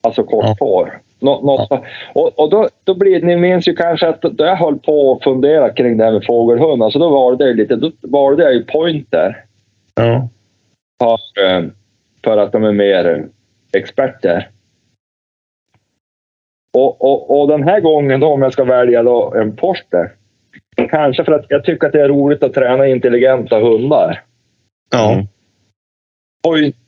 Alltså 0.00 0.24
korthår. 0.24 1.00
Nå, 1.22 1.40
något, 1.40 1.70
och 2.14 2.38
och 2.38 2.50
då, 2.50 2.68
då 2.84 2.94
blir, 2.94 3.22
ni 3.22 3.36
minns 3.36 3.68
ju 3.68 3.74
kanske 3.74 4.08
att 4.08 4.22
då 4.22 4.44
jag 4.44 4.56
höll 4.56 4.78
på 4.78 5.12
att 5.12 5.24
fundera 5.24 5.70
kring 5.70 5.96
det 5.96 6.04
här 6.04 6.12
med 6.12 6.24
fågelhund. 6.24 6.82
Alltså 6.82 6.98
då 6.98 7.08
valde 7.08 7.46
jag 7.46 7.56
lite, 7.56 7.76
då 7.76 7.90
valde 8.00 8.42
jag 8.42 8.54
ju 8.54 8.64
pointer. 8.64 9.44
ja. 9.94 10.28
För, 11.02 11.44
eh, 11.44 11.64
för 12.24 12.36
att 12.36 12.52
de 12.52 12.64
är 12.64 12.72
mer 12.72 13.28
experter. 13.72 14.48
Och, 16.74 17.04
och, 17.04 17.40
och 17.40 17.48
den 17.48 17.62
här 17.62 17.80
gången 17.80 18.20
då, 18.20 18.28
om 18.28 18.42
jag 18.42 18.52
ska 18.52 18.64
välja 18.64 19.02
då 19.02 19.34
en 19.34 19.56
forster. 19.56 20.12
Kanske 20.90 21.24
för 21.24 21.32
att 21.32 21.46
jag 21.48 21.64
tycker 21.64 21.86
att 21.86 21.92
det 21.92 22.00
är 22.00 22.08
roligt 22.08 22.42
att 22.42 22.54
träna 22.54 22.86
intelligenta 22.86 23.60
hundar. 23.60 24.22
Ja. 24.90 25.14
Point, 25.14 25.30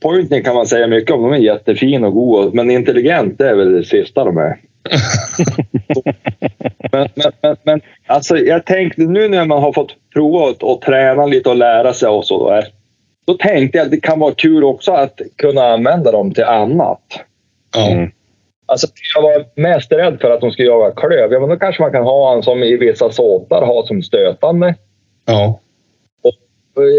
pointing 0.01 0.43
kan 0.43 0.55
man 0.55 0.67
säga 0.67 0.87
mycket 0.87 1.11
om. 1.11 1.23
De 1.23 1.33
är 1.33 1.37
jättefina 1.37 2.07
och 2.07 2.15
goda. 2.15 2.51
Men 2.55 2.71
intelligent, 2.71 3.39
det 3.39 3.49
är 3.49 3.55
väl 3.55 3.73
det 3.73 3.85
sista 3.85 4.25
de 4.25 4.39
är. 4.39 4.59
men, 6.93 7.09
men, 7.15 7.33
men, 7.43 7.57
men 7.63 7.81
alltså, 8.07 8.37
jag 8.37 8.65
tänkte 8.65 9.03
nu 9.03 9.29
när 9.29 9.45
man 9.45 9.63
har 9.63 9.73
fått 9.73 9.97
prova 10.15 10.51
att, 10.51 10.63
att 10.63 10.81
träna 10.81 11.27
lite 11.27 11.49
och 11.49 11.57
lära 11.57 11.93
sig 11.93 12.09
och 12.09 12.27
så 12.27 12.51
där. 12.51 12.65
Då 13.27 13.35
tänkte 13.35 13.79
jag 13.79 13.85
att 13.85 13.91
det 13.91 14.01
kan 14.01 14.19
vara 14.19 14.35
kul 14.35 14.65
också 14.65 14.93
att 14.93 15.21
kunna 15.37 15.63
använda 15.63 16.13
dem 16.13 16.35
till 16.35 16.45
annat. 16.45 17.03
Mm. 17.77 18.11
Alltså, 18.67 18.87
jag 19.15 19.23
var 19.23 19.45
mest 19.55 19.93
rädd 19.93 20.19
för 20.21 20.31
att 20.31 20.41
de 20.41 20.53
skulle 20.53 20.69
jaga 20.69 20.95
klöv. 20.95 21.33
Ja, 21.33 21.41
men 21.41 21.49
då 21.49 21.57
kanske 21.57 21.83
man 21.83 21.93
kan 21.93 22.05
ha 22.05 22.35
en 22.35 22.43
som 22.43 22.63
i 22.63 22.77
vissa 22.77 23.11
såtar 23.11 23.67
har 23.67 23.87
som 23.87 24.03
stötande. 24.03 24.75
Ja. 25.25 25.61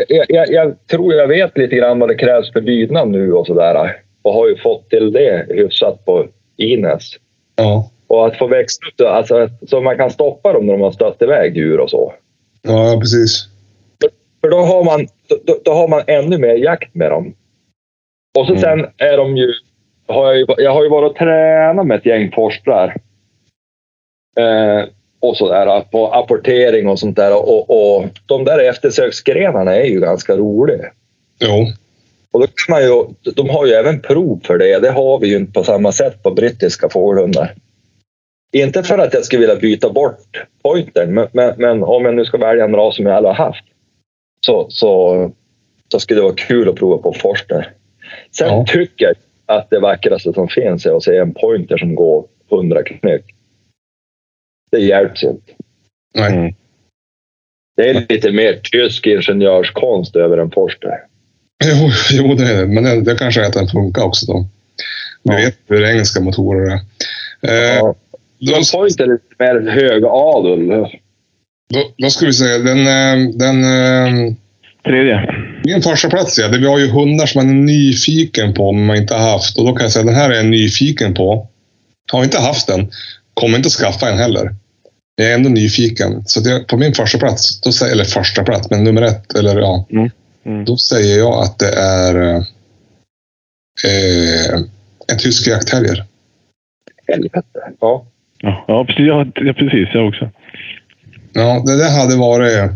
Jag, 0.08 0.26
jag, 0.30 0.50
jag 0.50 0.88
tror 0.88 1.14
jag 1.14 1.28
vet 1.28 1.58
lite 1.58 1.76
grann 1.76 2.00
vad 2.00 2.10
det 2.10 2.16
krävs 2.16 2.52
för 2.52 2.62
lydnad 2.62 3.08
nu 3.10 3.34
och 3.34 3.48
sådär. 3.48 3.96
Och 4.22 4.34
har 4.34 4.48
ju 4.48 4.58
fått 4.58 4.90
till 4.90 5.12
det 5.12 5.46
hyfsat 5.50 6.06
på 6.06 6.28
Ines. 6.58 7.12
Ja. 7.56 7.90
Och 8.08 8.28
att 8.28 8.38
få 8.38 8.48
växla 8.48 8.88
upp 8.88 9.02
alltså, 9.08 9.50
så 9.68 9.82
man 9.82 9.98
kan 9.98 10.12
stoppa 10.12 10.54
dem 10.54 10.66
när 10.66 10.74
de 10.74 10.82
har 10.82 10.92
stött 10.92 11.22
iväg 11.22 11.58
djur 11.58 11.80
och 11.80 11.90
så. 11.90 12.14
Ja, 12.62 12.98
precis. 13.02 13.48
För 14.42 14.50
då 14.50 14.58
har 14.58 14.84
man, 14.84 15.08
då, 15.46 15.58
då 15.66 15.72
har 15.72 15.88
man 15.88 16.02
ännu 16.08 16.38
mer 16.38 16.56
jakt 16.56 16.96
med 16.96 17.12
dem. 17.12 17.34
Och 18.40 18.46
så 18.46 18.52
Mm. 18.54 18.62
sen 18.62 18.86
är 18.98 19.18
de 19.18 19.38
ju... 19.38 19.54
Har 20.08 20.26
jag, 20.26 20.38
ju 20.38 20.46
jag 20.58 20.72
har 20.74 20.84
ju 20.84 20.90
varit 20.90 21.12
och 21.12 21.18
tränat 21.18 21.86
med 21.88 21.98
ett 21.98 22.06
gäng 22.06 22.32
forskare. 22.32 22.96
Eh, 24.38 24.86
och 25.30 25.38
sådär 25.38 25.82
på 25.92 26.14
apportering 26.14 26.88
och 26.90 27.00
sånt 27.00 27.16
där. 27.16 27.34
Och, 27.50 27.70
och 27.70 28.06
de 28.26 28.44
där 28.46 28.60
eftersöksgrenarna 28.60 29.76
är 29.76 29.86
ju 29.86 30.00
ganska 30.00 30.38
roliga. 30.38 30.92
Jo. 31.40 31.68
Och 32.32 32.40
då 32.40 32.48
kan 32.48 32.74
man 32.74 32.84
ju, 32.84 33.06
de 33.36 33.50
har 33.50 33.66
ju 33.66 33.72
även 33.74 34.00
prov 34.02 34.40
för 34.44 34.58
det. 34.58 34.80
Det 34.80 34.92
har 34.92 35.20
vi 35.20 35.28
ju 35.28 35.36
inte 35.36 35.52
på 35.52 35.64
samma 35.64 35.92
sätt 35.92 36.24
på 36.24 36.32
brittiska 36.32 36.90
fågelhundar. 36.90 37.54
Inte 38.54 38.84
för 38.84 38.98
att 38.98 39.14
jag 39.14 39.26
skulle 39.26 39.40
vilja 39.40 39.56
byta 39.56 39.90
bort 39.90 40.44
pointern, 40.64 41.14
men, 41.14 41.28
men, 41.32 41.54
men 41.58 41.84
om 41.84 42.06
jag 42.06 42.16
nu 42.16 42.26
ska 42.26 42.38
välja 42.38 42.64
en 42.66 42.76
ras 42.76 42.96
som 42.96 43.06
jag 43.06 43.16
aldrig 43.16 43.36
har 43.36 43.46
haft 43.46 43.64
så, 44.46 44.66
så, 44.70 45.32
så 45.92 46.00
skulle 46.00 46.20
det 46.20 46.24
vara 46.24 46.36
kul 46.36 46.70
att 46.70 46.76
prova 46.76 46.98
på 46.98 47.14
forster. 47.14 47.74
Sen 48.38 48.48
Ja. 48.48 48.66
tycker 48.68 49.06
jag 49.06 49.16
att 49.46 49.70
det 49.70 49.80
vackraste 49.80 50.34
som 50.34 50.48
finns 50.48 50.86
är 50.86 50.96
att 50.98 51.04
se 51.04 51.18
en 51.18 51.34
pointer 51.34 51.78
som 51.78 51.96
går 51.96 52.26
100 52.52 52.84
knyck. 52.84 53.35
Det 54.76 54.82
hjälps 54.82 55.24
inte. 55.24 55.52
Nej. 56.16 56.32
Mm. 56.34 56.54
Det 57.78 57.90
är 57.90 58.06
lite 58.10 58.32
mer 58.32 58.60
tysk 58.72 59.08
ingenjörskonst 59.08 60.16
över 60.16 60.38
en 60.38 60.52
forster. 60.52 60.90
Jo, 61.66 61.90
jo 62.12 62.36
det 62.36 62.44
är 62.44 62.58
det. 62.58 62.68
Men 62.68 62.84
det, 62.84 63.02
det 63.02 63.16
kanske 63.20 63.42
är 63.42 63.46
att 63.46 63.54
den 63.54 63.68
funkar 63.68 64.04
också 64.04 64.26
då. 64.26 64.48
Vi 65.24 65.32
Ja. 65.34 65.36
vet 65.38 65.58
hur 65.68 65.84
engelska 65.86 66.22
motorer 66.22 66.72
är. 66.72 66.80
Eh, 67.48 67.76
Ja. 67.76 67.96
då, 68.40 68.52
De 68.52 68.54
är 68.54 68.84
lite 68.86 69.08
mer 69.40 69.72
högadel. 69.72 70.68
då, 71.74 71.92
då 71.98 72.10
ska 72.10 72.26
vi 72.26 72.34
säga, 72.34 72.58
den, 72.58 72.80
eh, 72.80 73.30
den, 73.34 73.64
eh, 73.64 74.34
Tredje. 74.86 75.36
min 75.64 75.82
första 75.82 76.10
plats 76.10 76.38
ja, 76.40 76.48
det 76.48 76.58
vi 76.58 76.68
har 76.68 76.80
ju 76.80 76.88
hundar 76.90 77.26
som 77.26 77.40
man 77.48 77.50
är 77.58 77.62
nyfiken 77.64 78.54
på 78.54 78.72
men 78.72 78.86
man 78.86 78.96
inte 78.98 79.14
har 79.16 79.32
haft. 79.32 79.58
Och 79.58 79.66
då 79.66 79.74
kan 79.74 79.84
jag 79.84 79.92
säga 79.92 80.06
den 80.06 80.16
här 80.16 80.30
är 80.30 80.36
jag 80.36 80.46
nyfiken 80.46 81.14
på. 81.14 81.48
Har 82.12 82.24
inte 82.24 82.40
haft 82.40 82.68
den, 82.68 82.92
kommer 83.34 83.58
inte 83.58 83.70
skaffa 83.70 84.10
en 84.10 84.18
heller. 84.18 84.56
Jag 85.16 85.32
är 85.32 85.36
ändå 85.36 85.50
nyfiken. 85.50 86.24
Så 86.26 86.40
det, 86.40 86.68
på 86.68 86.78
min 86.78 86.94
första 86.94 87.18
plats, 87.18 87.62
då 87.62 87.72
säger, 87.72 87.92
eller 87.92 88.04
första 88.04 88.44
plats, 88.44 88.70
men 88.70 88.84
nummer 88.84 89.02
ett, 89.02 89.36
eller 89.36 89.60
ja, 89.60 89.86
Mm. 90.46 90.66
då 90.66 90.78
säger 90.78 91.18
jag 91.18 91.44
att 91.44 91.60
det 91.60 91.74
är 91.74 92.36
eh, 93.86 94.60
en 95.08 95.18
tysk 95.20 95.48
jaktterrier. 95.48 96.04
Helvete. 97.08 97.42
Ja. 97.82 98.06
Ja, 98.40 98.66
ja, 98.68 98.86
precis. 98.86 99.06
Ja, 99.08 99.26
ja, 99.36 99.54
precis. 99.54 99.88
Jag 99.94 100.08
också. 100.08 100.30
Ja, 101.34 101.64
det 101.66 101.78
där 101.78 101.92
hade 102.00 102.16
varit 102.16 102.72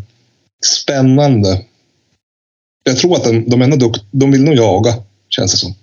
spännande. 0.65 1.47
Jag 2.83 2.97
tror 2.97 3.15
att 3.15 3.23
de, 3.23 3.49
de, 3.49 3.61
är 3.61 3.67
nog 3.67 3.79
dukt, 3.79 4.01
de 4.11 4.31
vill 4.31 4.43
nog 4.43 4.55
jaga, 4.55 4.91
känns 5.29 5.51
det 5.51 5.57
som. 5.57 5.73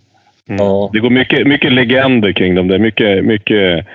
Mm. 0.49 0.65
Ja. 0.67 0.91
Det 0.93 0.99
går 1.01 1.11
mycket, 1.11 1.47
mycket 1.47 1.73
legender 1.73 2.33
kring 2.33 2.55
dem. 2.55 2.69
Det 2.69 2.75
är 2.75 2.79
mycket, 2.79 3.25
mycket 3.25 3.87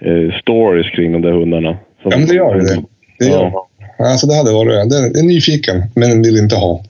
eh, 0.00 0.40
stories 0.40 0.90
kring 0.90 1.12
de 1.12 1.22
där 1.22 1.32
hundarna. 1.32 1.78
Som- 2.04 2.10
Ja, 2.12 2.18
men 2.18 2.26
det 2.28 2.34
gör 2.34 2.54
det. 2.54 2.82
det 3.18 3.24
gör. 3.26 3.52
Ja. 3.52 3.68
Alltså, 3.98 4.26
det 4.26 4.34
hade 4.34 4.52
varit... 4.52 4.90
Det 4.90 5.18
är 5.20 5.22
nyfiken, 5.22 5.82
men 5.94 6.22
vill 6.22 6.36
inte 6.36 6.56
ha. 6.56 6.84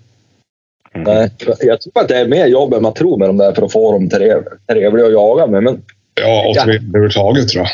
Nej, 0.95 1.31
jag 1.61 1.81
tror 1.81 2.01
att 2.03 2.09
det 2.09 2.17
är 2.19 2.29
mer 2.29 2.47
jobb 2.47 2.75
än 2.75 2.83
man 2.83 2.95
tror 2.95 3.17
med 3.19 3.29
dem 3.29 3.37
där 3.37 3.53
för 3.53 3.63
att 3.63 3.73
få 3.73 3.93
dem 3.93 4.09
trev, 4.09 4.43
trevliga 4.69 5.07
att 5.07 5.13
jaga 5.13 5.47
med. 5.47 5.63
Men 5.63 5.83
Ja, 6.21 6.49
och 6.49 6.57
Ja. 6.57 6.63
överhuvudtaget 6.63 7.49
tror 7.49 7.63
jag. 7.65 7.71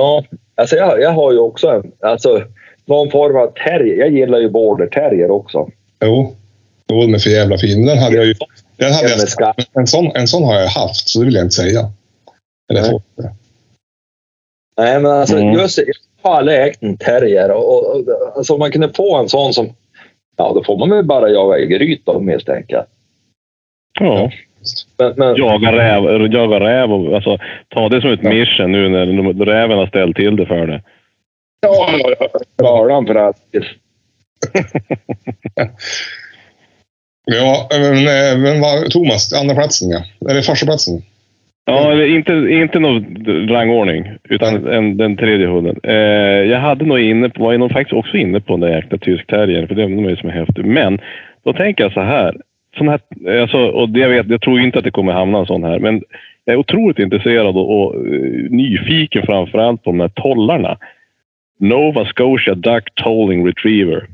ja, 0.00 0.24
alltså 0.54 0.76
jag, 0.76 1.00
jag 1.00 1.10
har 1.12 1.32
ju 1.32 1.38
också 1.38 1.68
en, 1.68 1.92
alltså, 2.00 2.42
någon 2.84 3.10
form 3.10 3.36
av 3.36 3.46
terrier. 3.64 3.96
Jag 3.98 4.10
gillar 4.10 4.38
ju 4.38 4.50
border 4.50 4.86
terrier 4.86 5.30
också. 5.30 5.70
Jo, 6.04 6.34
jo 6.88 7.00
de 7.00 7.14
är 7.14 7.18
för 7.18 7.30
jävla 7.30 7.58
fin. 7.58 7.86
Den 7.86 7.98
hade 7.98 8.16
jag 8.16 8.26
ju... 8.26 8.34
Den 8.76 8.92
hade 8.92 9.08
jag, 9.08 9.54
en, 9.72 9.86
sån, 9.86 10.10
en 10.14 10.28
sån 10.28 10.44
har 10.44 10.54
jag 10.60 10.68
haft, 10.68 11.08
så 11.08 11.18
det 11.18 11.24
vill 11.24 11.34
jag 11.34 11.44
inte 11.44 11.54
säga. 11.54 11.92
Eller 12.70 12.80
Nej. 12.82 12.90
så. 12.90 13.02
Nej, 14.78 15.00
men 15.00 15.12
alltså 15.12 15.36
Mm. 15.36 15.52
just 15.54 15.78
har 16.26 16.36
aldrig 16.36 16.58
ägt 16.62 16.82
en 16.82 16.96
terrier. 16.96 17.50
Och, 17.50 17.96
och, 17.96 18.04
alltså 18.36 18.52
om 18.52 18.58
man 18.58 18.72
kunde 18.72 18.88
få 18.88 19.16
en 19.16 19.28
sån 19.28 19.52
som 19.54 19.74
Ja, 20.36 20.52
då 20.54 20.64
får 20.64 20.78
man 20.78 20.90
väl 20.90 21.04
bara 21.04 21.28
jaga 21.28 21.58
i 21.58 21.66
gryt 21.66 22.02
då 22.06 22.20
misstänker 22.20 22.74
jag. 22.74 22.84
Ja. 24.00 24.30
Men, 24.98 25.14
men, 25.16 25.36
Jaga 25.36 25.72
räv, 25.72 26.32
jaga 26.32 26.60
räv 26.60 26.92
och 26.92 27.14
alltså, 27.14 27.38
ta 27.68 27.88
det 27.88 28.00
som 28.00 28.10
ett 28.10 28.22
mission 28.22 28.72
nu 28.72 28.88
när 28.88 29.06
de- 29.06 29.44
räven 29.44 29.78
har 29.78 29.86
ställt 29.86 30.16
till 30.16 30.36
det 30.36 30.46
för 30.46 30.66
det. 30.66 30.82
ja, 31.60 31.88
ja, 31.98 32.16
ja. 32.20 32.28
Galan 32.56 33.06
för 33.06 33.14
att 33.14 33.36
Ja, 37.24 37.68
men, 37.70 37.92
eh, 37.96 38.38
men 38.38 38.60
vad, 38.60 38.90
Thomas, 38.90 39.32
andra 39.32 39.54
platsen 39.54 39.90
ja. 39.90 40.30
Eller 40.30 40.42
första 40.42 40.66
platsen. 40.66 41.02
Ja, 41.68 41.92
eller 41.92 42.06
inte, 42.06 42.32
inte 42.32 42.78
någon 42.78 43.04
rangordning, 43.48 44.10
utan 44.28 44.66
en, 44.66 44.96
den 44.96 45.16
tredje 45.16 45.46
hunden. 45.46 45.80
Eh, 45.82 45.94
jag 46.50 46.58
hade 46.58 46.84
nog 46.84 47.00
inne 47.00 47.28
på, 47.28 47.44
var 47.44 47.52
ju 47.52 47.58
nog 47.58 47.72
faktiskt 47.72 47.92
också 47.92 48.16
inne 48.16 48.40
på 48.40 48.52
den 48.52 48.60
där 48.60 48.76
jäkla 48.76 48.98
tyskterriern, 48.98 49.68
för 49.68 49.74
det 49.74 49.82
är 49.82 49.88
ju 49.88 50.16
som 50.16 50.28
är 50.28 50.32
häftig. 50.32 50.64
Men 50.64 50.98
då 51.44 51.52
tänker 51.52 51.84
jag 51.84 51.92
så 51.92 52.00
här. 52.00 52.36
Sån 52.78 52.88
här 52.88 53.00
alltså, 53.42 53.58
och 53.58 53.88
det 53.88 54.00
jag, 54.00 54.08
vet, 54.08 54.28
jag 54.28 54.40
tror 54.40 54.60
inte 54.60 54.78
att 54.78 54.84
det 54.84 54.90
kommer 54.90 55.12
hamna 55.12 55.38
en 55.38 55.46
sån 55.46 55.64
här, 55.64 55.78
men 55.78 56.02
jag 56.44 56.54
är 56.54 56.58
otroligt 56.58 56.98
intresserad 56.98 57.56
och, 57.56 57.80
och 57.80 57.94
eh, 57.94 58.50
nyfiken 58.50 59.26
framförallt 59.26 59.82
på 59.82 59.90
de 59.90 60.00
här 60.00 60.08
tollarna. 60.08 60.78
Nova 61.58 62.04
Scotia 62.04 62.54
Duck 62.54 62.94
Tolling 62.94 63.46
Retriever. 63.46 64.06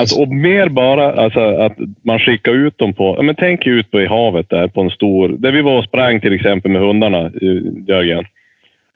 Alltså, 0.00 0.20
och 0.20 0.28
mer 0.28 0.68
bara 0.68 1.12
alltså, 1.12 1.40
att 1.40 1.76
man 2.02 2.18
skickar 2.18 2.52
ut 2.52 2.78
dem 2.78 2.92
på... 2.92 3.14
Ja, 3.18 3.22
men 3.22 3.34
tänk 3.34 3.66
ut 3.66 3.90
på 3.90 4.00
i 4.00 4.06
havet 4.06 4.48
där 4.48 4.68
på 4.68 4.80
en 4.80 4.90
stor... 4.90 5.28
Där 5.28 5.52
vi 5.52 5.62
var 5.62 5.78
och 5.78 5.84
sprang 5.84 6.20
till 6.20 6.32
exempel 6.32 6.70
med 6.70 6.82
hundarna, 6.82 7.30
Jörgen. 7.88 8.24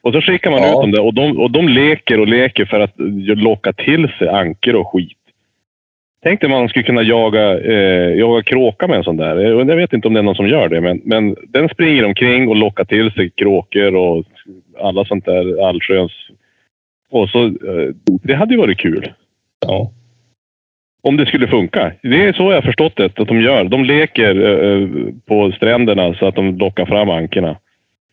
Och 0.01 0.13
så 0.13 0.21
skickar 0.21 0.51
man 0.51 0.59
Ja. 0.61 0.69
ut 0.69 0.81
dem 0.81 0.91
där 0.91 1.05
och 1.05 1.13
de, 1.13 1.37
och 1.39 1.51
de 1.51 1.67
leker 1.67 2.19
och 2.19 2.27
leker 2.27 2.65
för 2.65 2.79
att 2.79 2.93
locka 3.37 3.73
till 3.73 4.07
sig 4.19 4.27
anker 4.29 4.75
och 4.75 4.87
skit. 4.87 5.17
Tänk 6.23 6.41
dig 6.41 6.49
man 6.49 6.69
skulle 6.69 6.83
kunna 6.83 7.01
jaga, 7.03 7.59
eh, 7.59 8.13
jaga 8.19 8.43
kråka 8.43 8.87
med 8.87 8.97
en 8.97 9.03
sån 9.03 9.17
där. 9.17 9.35
Jag 9.37 9.69
jag 9.69 9.75
vet 9.75 9.93
inte 9.93 10.07
om 10.07 10.13
det 10.13 10.19
är 10.19 10.23
någon 10.23 10.35
som 10.35 10.47
gör 10.47 10.69
det, 10.69 10.81
men, 10.81 11.01
men 11.03 11.35
den 11.47 11.69
springer 11.69 12.05
omkring 12.05 12.47
och 12.47 12.55
lockar 12.55 12.85
till 12.85 13.11
sig 13.11 13.29
kråkor 13.29 13.95
och 13.95 14.25
alla 14.79 15.05
sånt 15.05 15.25
där 15.25 15.67
allsköns. 15.67 16.11
Och 17.11 17.29
så, 17.29 17.45
eh, 17.45 17.89
det 18.23 18.35
hade 18.35 18.53
ju 18.53 18.59
varit 18.59 18.77
kul. 18.77 19.11
Ja. 19.67 19.91
Om 21.07 21.17
det 21.17 21.25
skulle 21.25 21.47
funka. 21.47 21.91
Det 22.01 22.25
är 22.25 22.33
så 22.33 22.43
jag 22.51 22.57
har 22.57 22.61
förstått 22.61 22.93
det, 22.95 23.19
att 23.19 23.27
de 23.27 23.41
gör. 23.41 23.63
De 23.63 23.83
leker 23.85 24.35
eh, 24.35 24.87
på 25.27 25.51
stränderna 25.57 26.13
så 26.13 26.27
att 26.27 26.35
de 26.35 26.57
lockar 26.57 26.85
fram 26.85 27.09
ankorna. 27.09 27.57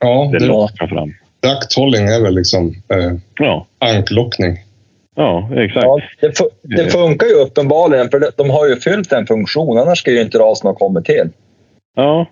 Ja, 0.01 0.29
Det 0.33 0.39
det, 0.39 0.47
lockar 0.47 0.87
fram. 0.87 1.13
ducktolling 1.43 2.07
är 2.07 2.23
väl 2.23 2.35
liksom 2.35 2.69
eh, 2.69 3.13
Ja, 3.39 3.67
anklockning. 3.79 4.57
ja 5.17 5.51
exakt. 5.57 5.85
ja, 5.85 6.01
det, 6.21 6.29
fu- 6.39 6.51
det 6.77 6.93
funkar 6.93 7.27
ju 7.27 7.35
uppenbarligen 7.35 8.09
för 8.11 8.23
de, 8.37 8.51
har 8.51 8.69
ju 8.69 8.77
fyllt 8.77 9.13
en 9.13 9.27
funktion. 9.27 9.79
Annars 9.79 9.99
skulle 9.99 10.17
ju 10.17 10.23
inte 10.23 10.39
rasen 10.39 10.67
ha 10.69 10.75
kommit 10.75 11.05
till. 11.05 11.29
Ja. 11.97 12.27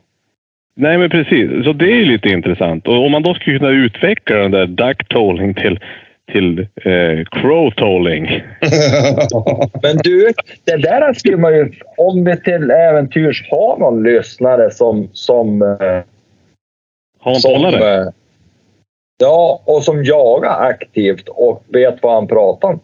Nej, 0.77 0.99
men 0.99 1.11
precis. 1.11 1.65
Så 1.65 1.73
det 1.73 1.85
är 1.85 1.97
ju 1.97 2.05
lite 2.05 2.29
intressant. 2.29 2.89
Och 2.89 3.05
om 3.05 3.13
man 3.13 3.23
då 3.23 3.35
skulle 3.35 3.59
kunna 3.59 3.71
utveckla 3.71 4.37
den 4.37 4.51
där 4.51 4.67
duck 4.67 5.09
tolling 5.09 5.55
till, 5.55 5.79
till 6.33 6.59
eh, 6.61 7.25
crow 7.31 7.71
tolling. 7.71 8.27
Men 9.83 9.97
du, 9.97 10.33
det 10.65 10.77
där 10.77 11.13
skulle 11.13 11.37
man 11.37 11.55
ju... 11.57 11.73
Om 11.97 12.25
vi 12.25 12.37
till 12.37 12.71
äventyrs 12.71 13.49
har 13.51 13.79
någon 13.79 14.03
lyssnare 14.03 14.71
som... 14.71 15.09
som, 15.13 15.63
eh, 15.63 16.03
Ha 17.21 17.35
en 17.35 17.41
tollare? 17.41 18.01
eh, 18.03 18.09
Ja, 19.23 19.63
och 19.65 19.83
som 19.83 20.05
jagar 20.05 20.61
aktivt 20.61 21.29
och 21.29 21.65
vet 21.69 22.03
vad 22.03 22.15
han 22.15 22.29
pratar 22.29 22.69
om. 22.69 22.81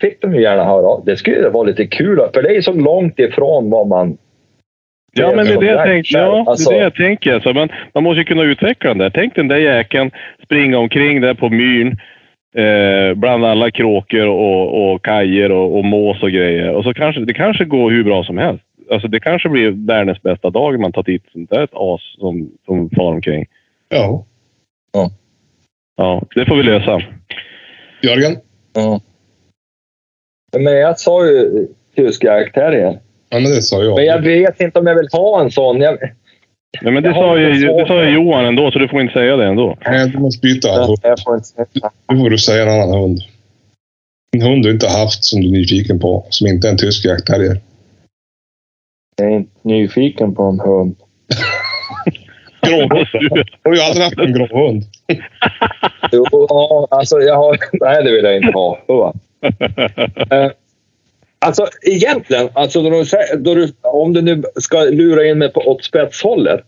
Fick 0.00 0.22
de 0.22 0.34
ju 0.34 0.42
gärna 0.42 0.64
höra. 0.64 1.00
Det 1.06 1.16
skulle 1.16 1.48
vara 1.48 1.64
lite 1.64 1.86
kul, 1.86 2.20
för 2.34 2.42
det 2.42 2.56
är 2.56 2.62
så 2.62 2.72
långt 2.72 3.18
ifrån 3.18 3.70
vad 3.70 3.86
man... 3.86 4.18
Ja, 5.12 5.32
men 5.36 5.46
det 5.46 5.52
är 5.52 5.60
det 5.60 5.66
jag 5.66 5.84
tänker. 5.86 6.18
Ja, 6.18 6.44
Alltså, 6.46 6.70
det 6.70 6.76
är 6.76 6.78
det 6.78 6.84
jag 6.84 6.94
tänker. 6.94 7.34
Alltså, 7.34 7.52
man, 7.52 7.68
man 7.94 8.02
måste 8.02 8.18
ju 8.18 8.24
kunna 8.24 8.42
utveckla 8.42 8.90
den 8.90 8.98
där. 8.98 9.10
Tänk 9.10 9.34
den 9.34 9.48
där 9.48 9.56
jäkeln 9.56 10.10
springa 10.44 10.78
omkring 10.78 11.20
där 11.20 11.34
på 11.34 11.48
myren. 11.48 11.96
Eh, 12.56 13.14
bland 13.14 13.44
alla 13.44 13.70
kråkor 13.70 14.26
och, 14.26 14.92
och 14.92 15.04
kajer 15.04 15.52
och, 15.52 15.78
och 15.78 15.84
mås 15.84 16.22
och 16.22 16.30
grejer. 16.30 16.70
Och 16.70 16.84
så 16.84 16.94
kanske 16.94 17.24
det 17.24 17.34
kanske 17.34 17.64
går 17.64 17.90
hur 17.90 18.04
bra 18.04 18.24
som 18.24 18.38
helst. 18.38 18.64
Alltså 18.90 19.08
det 19.08 19.20
kanske 19.20 19.48
blir 19.48 19.70
världens 19.70 20.22
bästa 20.22 20.50
dag 20.50 20.80
man 20.80 20.92
tar 20.92 21.02
dit 21.02 21.22
sånt 21.32 21.50
där 21.50 21.64
ett 21.64 21.74
as 21.74 22.00
som, 22.18 22.50
som 22.64 22.90
far 22.90 23.12
omkring. 23.12 23.46
ja. 24.92 25.10
Ja, 25.96 26.22
det 26.34 26.46
får 26.46 26.56
vi 26.56 26.62
lösa. 26.62 27.02
Jörgen? 28.02 28.36
ja. 28.74 29.00
Men 30.58 30.72
jag 30.72 30.98
sa 30.98 31.26
ju 31.26 31.68
tysk 31.96 32.24
jaktterrier. 32.24 33.00
Ja, 33.28 33.40
men 33.40 33.44
det 33.44 33.62
sa 33.62 33.82
jag. 33.82 33.96
Men 33.96 34.04
jag 34.04 34.22
vet 34.22 34.60
inte 34.60 34.78
om 34.78 34.86
jag 34.86 34.94
vill 34.94 35.08
ha 35.12 35.40
en 35.40 35.50
sån. 35.50 35.80
Jag, 35.80 35.98
Nej, 36.82 36.92
men 36.92 37.02
det 37.02 37.12
sa, 37.12 37.38
ju, 37.38 37.66
det 37.66 37.86
sa 37.86 38.04
ju 38.04 38.14
Johan 38.14 38.44
ändå, 38.44 38.70
så 38.70 38.78
du 38.78 38.88
får 38.88 39.00
inte 39.00 39.12
säga 39.12 39.36
det 39.36 39.46
ändå. 39.46 39.76
Nej, 39.86 40.08
du 40.08 40.18
måste 40.18 40.40
byta. 40.40 40.68
jag 41.02 41.22
får 41.24 41.34
inte 41.34 41.48
säga. 41.48 41.66
Nu 42.08 42.18
får 42.18 42.30
du 42.30 42.38
säga 42.38 42.62
en 42.62 42.80
annan 42.80 43.00
hund. 43.00 43.20
En 44.32 44.42
hund 44.42 44.62
du 44.62 44.70
inte 44.70 44.88
haft 44.88 45.24
som 45.24 45.40
du 45.40 45.46
är 45.46 45.52
nyfiken 45.52 45.98
på, 45.98 46.26
som 46.30 46.46
inte 46.46 46.68
är 46.68 46.72
en 46.72 46.78
tysk 46.78 47.04
jaktterrier. 47.04 47.60
Jag 49.16 49.32
är 49.32 49.36
inte 49.36 49.50
nyfiken 49.62 50.34
på 50.34 50.42
en 50.42 50.60
hund. 50.60 50.96
Grå 52.62 52.80
hund. 52.80 53.08
Har 53.64 53.70
du 53.72 53.82
aldrig 53.82 54.04
haft 54.04 54.18
en 54.18 54.32
grå 54.32 54.66
hund? 54.66 54.84
Jo, 56.12 56.26
ja, 56.30 56.88
alltså 56.90 57.18
jag 57.18 57.36
har... 57.36 57.58
Nej, 57.84 58.04
det 58.04 58.12
vill 58.12 58.24
jag 58.24 58.36
inte 58.36 58.52
ha. 58.52 58.78
Alltså 61.38 61.66
egentligen, 61.82 62.48
alltså 62.54 62.82
då 62.82 62.90
du, 62.90 63.04
då 63.38 63.54
du, 63.54 63.72
om 63.82 64.12
du 64.12 64.22
nu 64.22 64.42
ska 64.60 64.80
lura 64.84 65.26
in 65.26 65.38
mig 65.38 65.52
på 65.52 65.60
åt 65.60 65.84
spetshållet. 65.84 66.64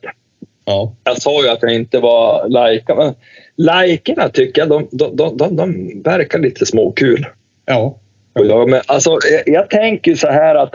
Ja. 0.65 0.93
Jag 1.05 1.23
sa 1.23 1.43
ju 1.43 1.49
att 1.49 1.63
jag 1.63 1.75
inte 1.75 1.99
var 1.99 2.49
lajka, 2.49 2.95
men 2.95 3.15
lajkorna 3.57 4.29
tycker 4.29 4.61
jag, 4.63 4.69
de, 4.69 4.89
de, 4.91 5.17
de, 5.17 5.37
de, 5.37 5.57
de 5.57 5.93
verkar 6.05 6.39
lite 6.39 6.67
småkul. 6.67 7.27
Ja. 7.67 7.99
Jag, 8.35 8.71
men 8.71 8.81
alltså, 8.87 9.11
jag, 9.11 9.43
jag 9.55 9.71
tänker 9.71 10.15
så 10.15 10.27
här 10.27 10.55
att 10.55 10.75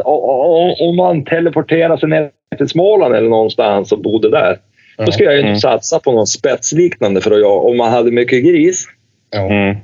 om 0.80 0.96
man 0.96 1.26
teleporterar 1.26 1.98
sig 1.98 2.10
ner 2.10 2.30
till 2.58 2.70
Småland 2.70 3.16
eller 3.16 3.30
någonstans 3.30 3.92
och 3.92 4.00
bodde 4.02 4.30
där. 4.30 4.60
Ja. 4.98 5.06
Då 5.06 5.12
skulle 5.12 5.26
jag 5.30 5.36
ju 5.36 5.40
Mm. 5.40 5.50
inte 5.52 5.62
satsa 5.62 6.00
på 6.00 6.12
någon 6.12 6.28
spetsliknande 6.28 7.22
för 7.22 7.32
att 7.32 7.40
jag, 7.40 7.66
om 7.66 7.78
man 7.78 7.92
hade 7.92 8.12
mycket 8.12 8.44
gris. 8.44 8.86
ja. 9.30 9.40
Mm. 9.50 9.78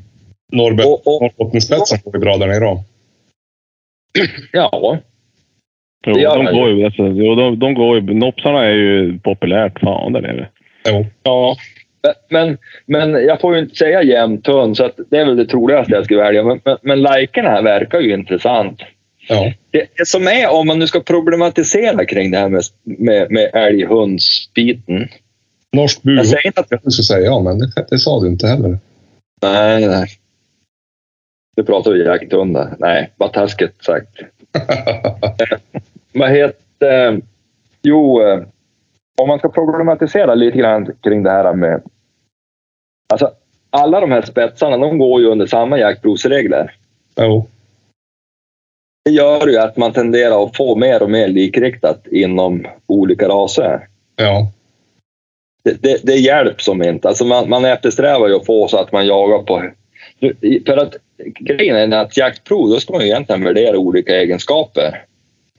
Norrbot- 0.54 0.86
Och, 0.86 1.08
och, 1.16 1.22
Norrbottenspetsen 1.22 2.00
får 2.04 2.12
vi 2.12 2.20
bra 2.20 2.38
där 2.38 2.48
nere. 2.48 2.78
ja, 4.52 5.00
Jo, 6.08 6.14
Det 6.14 6.22
gör 6.22 6.44
de 6.44 6.46
går 6.46 6.70
ju, 6.70 6.86
alltså, 6.86 7.08
jo, 7.08 7.36
de, 7.36 7.60
de 7.60 7.74
går 7.74 8.00
ju, 8.00 8.14
nopsarna 8.14 8.66
är 8.66 8.76
ju 8.76 9.20
populärt 9.20 9.80
fan 9.80 10.14
där 10.14 10.22
nere. 10.22 10.50
Jo. 10.88 11.06
ja. 11.24 11.58
Men, 12.30 12.58
men 12.86 13.12
jag 13.12 13.42
får 13.42 13.56
ju 13.56 13.62
inte 13.62 13.76
säga 13.76 14.04
jämntunn, 14.04 14.76
så 14.76 14.86
att 14.86 15.00
det 15.10 15.18
är 15.18 15.26
väl 15.26 15.36
det 15.36 15.46
troligaste 15.46 15.94
jag 15.94 16.06
skulle 16.06 16.22
välja. 16.22 16.44
Men, 16.44 16.60
men, 16.66 16.78
men 16.82 17.06
här 17.06 17.62
verkar 17.62 18.00
ju 18.00 18.14
intressant. 18.14 18.82
Ja. 19.28 19.54
Det, 19.72 19.88
det 19.98 20.08
som 20.08 20.28
är, 20.28 20.50
om 20.50 20.68
man 20.68 20.80
nu 20.80 20.88
ska 20.88 21.00
problematisera 21.00 22.06
kring 22.06 22.32
det 22.32 22.38
här 22.38 22.50
med, 22.50 22.64
med, 22.84 23.32
med 23.32 23.50
älghundsbiten. 23.54 25.08
Norsk 25.72 26.02
bu. 26.02 26.16
Jag 26.16 26.28
säger 26.28 26.48
inte 26.48 26.62
att... 26.62 26.68
Jag 26.70 26.94
skulle 26.94 27.04
säga 27.04 27.26
ja, 27.26 27.40
men 27.40 27.60
det, 27.60 27.86
det 27.90 28.00
sa 28.00 28.20
du 28.20 28.28
inte 28.28 28.48
heller. 28.48 28.78
Nej, 29.42 29.88
nej. 29.88 30.08
Nu 31.60 31.64
pratar 31.66 31.92
vi 31.92 32.04
jakthundar. 32.04 32.76
Nej, 32.80 33.12
vad 33.18 33.34
taskigt 33.34 33.84
sagt. 33.84 34.20
Vad 36.14 36.30
heter... 36.30 37.22
Jo, 37.82 38.22
eh, 38.22 38.44
om 39.22 39.28
man 39.28 39.40
ska 39.40 39.50
problematisera 39.50 40.36
lite 40.36 40.58
grann 40.58 40.96
kring 41.02 41.24
det 41.24 41.32
här 41.32 41.54
med... 41.54 41.82
Alltså, 43.14 43.32
alla 43.70 44.00
de 44.00 44.12
här 44.12 44.22
spetsarna, 44.22 44.78
de 44.78 44.98
går 44.98 45.22
ju 45.22 45.28
under 45.28 45.46
samma 45.46 45.80
jaktprovsregler. 45.80 46.76
jo. 47.16 47.48
Det 49.06 49.12
gör 49.12 49.48
ju 49.48 49.58
att 49.58 49.78
man 49.78 49.94
tenderar 49.94 50.44
att 50.44 50.58
få 50.58 50.76
mer 50.76 51.04
och 51.04 51.12
mer 51.12 51.28
likriktat 51.28 52.08
inom 52.08 52.68
olika 52.88 53.28
raser. 53.28 53.88
Ja. 54.16 54.52
det, 55.64 55.82
det, 55.82 56.00
det 56.04 56.16
hjälps 56.16 56.66
som 56.66 56.84
inte. 56.84 57.08
Alltså 57.08 57.26
man, 57.26 57.50
man 57.50 57.66
eftersträvar 57.66 58.28
ju 58.28 58.36
att 58.36 58.46
få 58.46 58.68
så 58.68 58.78
att 58.78 58.92
man 58.92 59.08
jagar 59.08 59.44
på... 59.44 59.72
För 60.66 60.78
att 60.78 60.96
grejen 61.26 61.94
är 61.94 61.98
att 61.98 62.18
jaktprov, 62.18 62.70
då 62.70 62.80
ska 62.80 62.94
man 62.94 63.02
ju 63.02 63.08
egentligen 63.08 63.44
värdera 63.44 63.78
olika 63.78 64.16
egenskaper. 64.16 65.04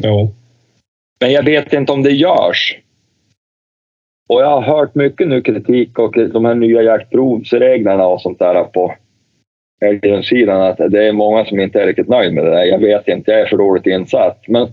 Jo. 0.03 0.31
Men 1.21 1.33
jag 1.33 1.43
vet 1.43 1.73
inte 1.73 1.93
om 1.93 2.03
det 2.03 2.11
görs. 2.11 2.77
Och 4.29 4.41
jag 4.41 4.61
har 4.61 4.63
hört 4.63 4.95
mycket 4.95 5.29
nu 5.29 5.43
kritik 5.43 5.99
och 5.99 6.13
de 6.29 6.45
här 6.45 6.55
nya 6.55 6.83
jaktprovsreglerna 6.83 8.07
och 8.07 8.21
sånt 8.21 8.39
där 8.39 8.65
på 8.65 8.95
älghundssidan 9.85 10.61
att 10.63 10.77
det 10.77 11.09
är 11.09 11.13
många 11.13 11.45
som 11.45 11.61
inte 11.61 11.81
är 11.83 11.87
riktigt 11.87 12.09
nöjda 12.09 12.33
med 12.35 12.45
det 12.45 12.51
där. 12.51 12.65
Jag 12.65 12.79
vet 12.79 13.09
inte, 13.09 13.31
jag 13.31 13.41
är 13.41 13.47
för 13.47 13.57
dåligt 13.57 13.87
insatt. 13.87 14.43
Men, 14.49 14.69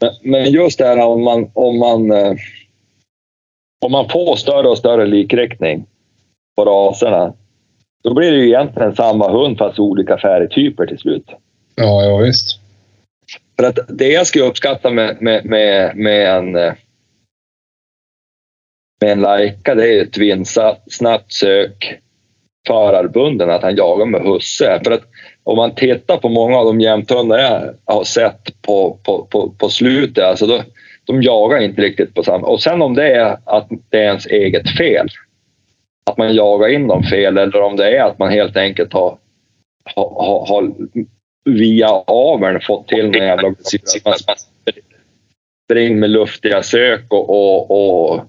men- 0.00 0.14
men 0.22 0.50
just 0.50 0.78
det 0.78 0.84
här 0.86 1.06
om 1.06 1.24
man, 1.24 1.50
om 1.54 1.78
man, 1.78 2.10
eh, 2.10 2.34
om 3.84 3.92
man 3.92 4.08
får 4.08 4.36
större 4.36 4.68
och 4.68 4.78
större 4.78 5.06
likriktning 5.06 5.86
på 6.56 6.64
raserna, 6.64 7.32
då 8.06 8.14
blir 8.14 8.32
det 8.32 8.38
ju 8.38 8.46
egentligen 8.46 8.96
samma 8.96 9.30
hund 9.30 9.58
fast 9.58 9.78
olika 9.78 10.18
färgtyper 10.18 10.86
till 10.86 10.98
slut. 10.98 11.24
Ja, 11.74 12.04
ja 12.04 12.16
visst. 12.16 12.60
För 13.56 13.66
att 13.66 13.78
det 13.88 14.08
jag 14.08 14.26
skulle 14.26 14.44
uppskatta 14.44 14.90
med, 14.90 15.22
med, 15.22 15.44
med, 15.44 15.96
med 15.96 16.36
en 16.36 16.56
eh, 16.56 16.72
med 19.00 19.12
en 19.12 19.20
Laika, 19.20 19.74
det 19.74 19.94
är 19.94 20.02
ett 20.02 20.18
vindsnabbt 20.18 20.92
snabbt 20.92 21.32
sök 21.32 22.00
förarbunden, 22.66 23.50
att 23.50 23.62
han 23.62 23.76
jagar 23.76 24.06
med 24.06 24.22
husse. 24.22 24.80
För 24.84 24.90
att 24.90 25.04
om 25.44 25.56
man 25.56 25.74
tittar 25.74 26.16
på 26.16 26.28
många 26.28 26.56
av 26.56 26.64
de 26.64 26.80
jämthundar 26.80 27.38
jag 27.38 27.74
har 27.84 28.04
sett 28.04 28.62
på, 28.62 28.98
på, 29.02 29.26
på, 29.30 29.50
på 29.58 29.68
slutet, 29.68 30.24
alltså 30.24 30.46
då, 30.46 30.62
de 31.04 31.22
jagar 31.22 31.62
inte 31.62 31.82
riktigt 31.82 32.14
på 32.14 32.22
samma... 32.22 32.46
Och 32.46 32.62
sen 32.62 32.82
om 32.82 32.94
det 32.94 33.14
är 33.14 33.36
att 33.44 33.68
det 33.90 33.98
är 33.98 34.04
ens 34.04 34.26
eget 34.26 34.76
fel, 34.76 35.08
att 36.10 36.18
man 36.18 36.34
jagar 36.34 36.68
in 36.68 36.86
dem 36.88 37.02
fel, 37.02 37.38
eller 37.38 37.62
om 37.62 37.76
det 37.76 37.96
är 37.96 38.04
att 38.04 38.18
man 38.18 38.30
helt 38.30 38.56
enkelt 38.56 38.92
har, 38.92 39.18
har, 39.94 40.46
har 40.46 40.74
via 41.44 41.88
aveln 42.06 42.60
fått 42.60 42.88
till 42.88 43.04
någon 43.04 43.22
jävla... 43.22 43.54
Spring 45.64 45.98
med 46.00 46.10
luftiga 46.10 46.62
sök 46.62 47.04
och, 47.08 47.30
och, 47.30 47.70
och 47.70 48.20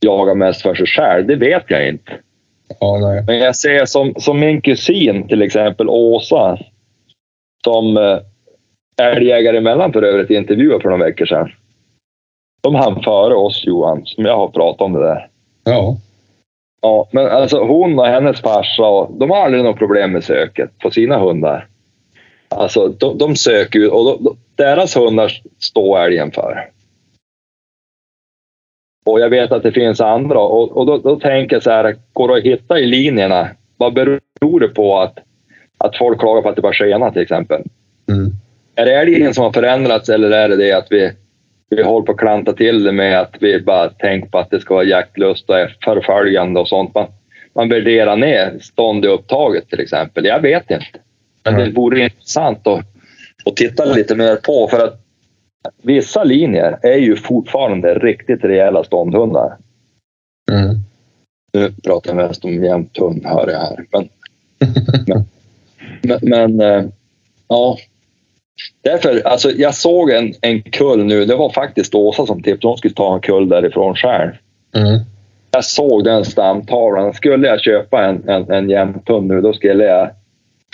jagar 0.00 0.34
mest 0.34 0.62
för 0.62 0.74
sig 0.74 0.86
själv. 0.86 1.26
Det 1.26 1.36
vet 1.36 1.64
jag 1.68 1.88
inte. 1.88 2.12
Ja. 2.80 3.22
Men 3.26 3.38
jag 3.38 3.56
ser 3.56 3.84
som, 3.84 4.14
som 4.18 4.40
min 4.40 4.60
kusin 4.60 5.28
till 5.28 5.42
exempel, 5.42 5.88
Åsa, 5.88 6.58
som 7.64 7.96
eh, 7.96 8.18
älgjägare 9.02 9.58
emellan 9.58 9.92
för 9.92 10.02
övrigt 10.02 10.30
intervjuade 10.30 10.82
för 10.82 10.90
några 10.90 11.04
veckor 11.04 11.26
sedan. 11.26 11.52
De 12.62 12.74
hann 12.74 13.02
före 13.02 13.34
oss 13.34 13.62
Johan, 13.66 14.06
som 14.06 14.24
jag 14.24 14.36
har 14.36 14.48
pratat 14.48 14.80
om 14.80 14.92
det 14.92 15.00
där. 15.00 15.28
Ja. 15.64 15.96
Ja, 16.82 17.08
men 17.10 17.26
alltså 17.26 17.64
hon 17.64 17.98
och 17.98 18.06
hennes 18.06 18.40
farsa, 18.40 18.82
och, 18.82 19.18
de 19.18 19.30
har 19.30 19.44
aldrig 19.44 19.64
något 19.64 19.78
problem 19.78 20.12
med 20.12 20.24
söket 20.24 20.78
på 20.78 20.90
sina 20.90 21.18
hundar. 21.18 21.66
Alltså 22.48 22.88
de, 22.88 23.18
de 23.18 23.36
söker 23.36 23.94
och 23.94 24.04
de, 24.04 24.36
deras 24.54 24.96
hundar 24.96 25.32
står 25.58 25.98
älgen 25.98 26.32
för. 26.32 26.68
Och 29.06 29.20
jag 29.20 29.30
vet 29.30 29.52
att 29.52 29.62
det 29.62 29.72
finns 29.72 30.00
andra 30.00 30.40
och, 30.40 30.76
och 30.76 30.86
då, 30.86 30.98
då 30.98 31.16
tänker 31.16 31.56
jag 31.56 31.62
så 31.62 31.70
här, 31.70 31.96
går 32.12 32.28
det 32.28 32.34
att 32.34 32.44
hitta 32.44 32.78
i 32.78 32.86
linjerna? 32.86 33.48
Vad 33.76 33.94
beror 33.94 34.60
det 34.60 34.68
på 34.68 34.98
att, 35.00 35.18
att 35.78 35.96
folk 35.96 36.20
klagar 36.20 36.42
på 36.42 36.48
att 36.48 36.56
det 36.56 36.62
bara 36.62 36.72
skenar 36.72 37.10
till 37.10 37.22
exempel? 37.22 37.62
Mm. 38.08 38.30
Är 38.74 38.84
det 38.84 38.94
älgen 38.94 39.34
som 39.34 39.44
har 39.44 39.52
förändrats 39.52 40.08
eller 40.08 40.30
är 40.30 40.48
det 40.48 40.56
det 40.56 40.72
att 40.72 40.86
vi, 40.90 41.12
vi 41.76 41.82
håller 41.82 42.06
på 42.06 42.12
att 42.12 42.18
klanta 42.18 42.52
till 42.52 42.84
det 42.84 42.92
med 42.92 43.20
att 43.20 43.36
vi 43.40 43.60
bara 43.60 43.88
tänker 43.88 44.28
på 44.28 44.38
att 44.38 44.50
det 44.50 44.60
ska 44.60 44.74
vara 44.74 44.84
jaktlust 44.84 45.50
och 45.50 45.56
förföljande 45.84 46.60
och 46.60 46.68
sånt? 46.68 46.94
Man, 46.94 47.06
man 47.54 47.68
värderar 47.68 48.16
ner 48.16 48.58
stånd 48.60 49.04
i 49.04 49.08
upptaget 49.08 49.68
till 49.68 49.80
exempel. 49.80 50.24
Jag 50.24 50.40
vet 50.40 50.70
inte. 50.70 50.98
Men 51.44 51.54
det 51.54 51.70
vore 51.70 52.04
intressant 52.04 52.66
att, 52.66 52.86
att 53.44 53.56
titta 53.56 53.84
lite 53.84 54.16
mer 54.16 54.36
på 54.36 54.68
för 54.68 54.84
att 54.84 55.00
vissa 55.82 56.24
linjer 56.24 56.78
är 56.82 56.98
ju 56.98 57.16
fortfarande 57.16 57.94
riktigt 57.94 58.44
rejäla 58.44 58.84
ståndhundar. 58.84 59.56
Mm. 60.50 60.76
Nu 61.52 61.72
pratar 61.84 62.10
jag 62.10 62.16
mest 62.16 62.44
om 62.44 62.64
jämthund, 62.64 63.26
hör 63.26 63.50
jag 63.50 63.58
här. 63.58 63.84
Men, 63.90 64.08
men, 65.06 65.24
men, 66.22 66.56
men 66.56 66.60
eh, 66.60 66.84
ja. 67.48 67.78
Därför, 68.82 69.26
alltså, 69.26 69.50
jag 69.50 69.74
såg 69.74 70.10
en, 70.10 70.34
en 70.40 70.62
kull 70.62 71.04
nu. 71.04 71.24
Det 71.24 71.36
var 71.36 71.50
faktiskt 71.50 71.94
Åsa 71.94 72.26
som 72.26 72.42
tipsade. 72.42 72.68
Hon 72.68 72.78
skulle 72.78 72.94
ta 72.94 73.14
en 73.14 73.20
kull 73.20 73.48
därifrån 73.48 73.94
själv. 73.94 74.30
Mm. 74.76 75.00
Jag 75.50 75.64
såg 75.64 76.04
den 76.04 76.24
stamtavlan. 76.24 77.14
Skulle 77.14 77.48
jag 77.48 77.60
köpa 77.60 78.04
en, 78.04 78.28
en, 78.28 78.50
en 78.50 78.70
jämthund 78.70 79.26
nu, 79.26 79.40
då 79.40 79.52
skulle 79.52 79.84
jag 79.84 80.10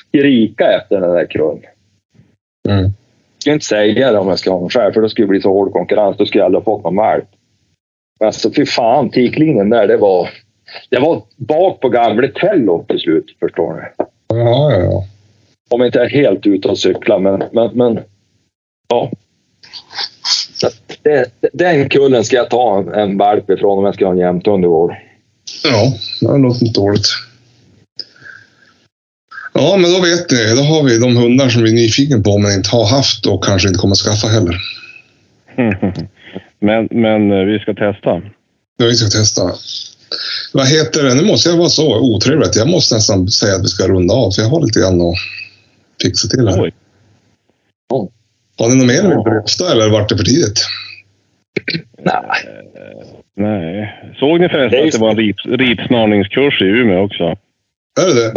skrika 0.09 0.73
efter 0.73 1.01
den 1.01 1.15
där 1.15 1.27
kullen. 1.27 1.63
Mm. 2.69 2.83
Jag 2.83 3.41
skulle 3.41 3.55
inte 3.55 3.67
säga 3.67 4.13
det 4.13 4.19
om 4.19 4.29
jag 4.29 4.39
ska 4.39 4.51
ha 4.51 4.63
en 4.63 4.71
själv, 4.71 4.93
för 4.93 5.01
då 5.01 5.09
skulle 5.09 5.27
det 5.27 5.31
bli 5.31 5.41
så 5.41 5.53
hård 5.53 5.73
konkurrens. 5.73 6.17
Då 6.17 6.27
skulle 6.27 6.41
jag 6.41 6.47
aldrig 6.47 6.65
ha 6.65 6.77
fått 6.77 6.85
någon 6.85 6.97
valp. 6.97 7.29
Men 8.21 8.27
alltså 8.27 8.51
fy 8.57 8.67
fan, 8.67 9.11
tiklinjen 9.11 9.71
där, 9.71 9.87
det 9.87 9.97
var... 9.97 10.29
Det 10.91 10.99
var 10.99 11.23
bak 11.37 11.81
på 11.81 11.89
gamle 11.89 12.29
Tello 12.29 12.85
till 12.89 12.99
slut, 12.99 13.25
förstår 13.41 13.75
ni. 13.75 14.05
Ja, 14.29 14.73
ja, 14.73 14.81
ja. 14.81 15.05
Om 15.69 15.83
inte 15.83 15.99
jag 15.99 16.07
är 16.07 16.11
helt 16.11 16.47
ute 16.47 16.69
och 16.69 16.79
cyklar, 16.79 17.19
men... 17.19 17.43
men, 17.53 17.71
men 17.77 18.01
ja. 18.89 19.11
Det, 21.03 21.31
den 21.53 21.89
kullen 21.89 22.25
ska 22.25 22.37
jag 22.37 22.51
ta 22.51 22.79
en, 22.79 22.95
en 22.95 23.19
valp 23.19 23.51
ifrån 23.51 23.79
om 23.79 23.85
jag 23.85 23.95
ska 23.95 24.05
ha 24.05 24.13
en 24.13 24.19
jämthund 24.19 24.65
i 24.65 24.67
år. 24.67 24.99
Ja, 25.65 25.93
det 26.21 26.39
låter 26.39 26.67
inte 26.67 26.81
dåligt. 26.81 27.09
Ja, 29.53 29.77
men 29.77 29.93
då 29.93 30.01
vet 30.01 30.31
ni. 30.31 30.55
Då 30.57 30.63
har 30.63 30.83
vi 30.83 30.99
de 30.99 31.17
hundar 31.17 31.49
som 31.49 31.63
vi 31.63 31.71
är 31.71 31.75
nyfiken 31.75 32.23
på 32.23 32.39
men 32.39 32.53
inte 32.53 32.71
har 32.71 32.87
haft 32.87 33.27
och 33.27 33.45
kanske 33.45 33.69
inte 33.69 33.81
kommer 33.81 33.93
att 33.93 33.99
skaffa 33.99 34.29
heller. 34.29 34.57
men, 36.61 36.89
men 36.91 37.33
eh, 37.33 37.45
vi 37.45 37.59
ska 37.59 37.75
testa. 37.75 38.23
Det 38.79 38.87
vi 38.87 38.95
ska 38.95 39.19
testa. 39.19 39.43
Vad 40.53 40.67
heter 40.67 41.03
det? 41.05 41.15
Nu 41.15 41.25
måste 41.25 41.49
jag 41.51 41.57
vara 41.57 41.69
så 41.69 41.99
otrevligt. 42.01 42.57
Jag 42.57 42.69
måste 42.69 42.95
nästan 42.95 43.29
säga 43.29 43.55
att 43.55 43.65
vi 43.65 43.69
ska 43.69 43.89
runda 43.89 44.15
av 44.15 44.31
för 44.31 44.43
jag 44.43 44.49
har 44.49 44.61
lite 44.61 44.81
grann 44.81 45.01
att 45.01 45.15
fixa 46.03 46.29
till 46.29 46.49
här. 46.49 46.63
Oj. 46.63 46.73
Har 48.59 48.69
ni 48.69 48.77
något 48.77 48.87
mer 48.87 49.03
ni 49.03 49.09
vill 49.09 49.25
berätta 49.25 49.73
eller 49.73 49.91
vart 49.91 50.09
det 50.09 50.17
för 50.17 50.25
tidigt? 50.25 50.67
Nej. 51.99 52.23
Nej. 53.37 53.95
Såg 54.19 54.41
ni 54.41 54.49
förresten 54.49 54.81
Det 54.81 54.87
att 54.87 54.93
det 54.93 54.99
var 54.99 55.11
en 55.11 55.17
rip, 55.17 55.37
ripsnarningskurs 55.45 56.63
i 56.63 56.65
Umeå 56.65 57.05
också? 57.05 57.25
Är 58.01 58.07
det 58.07 58.15
det? 58.15 58.33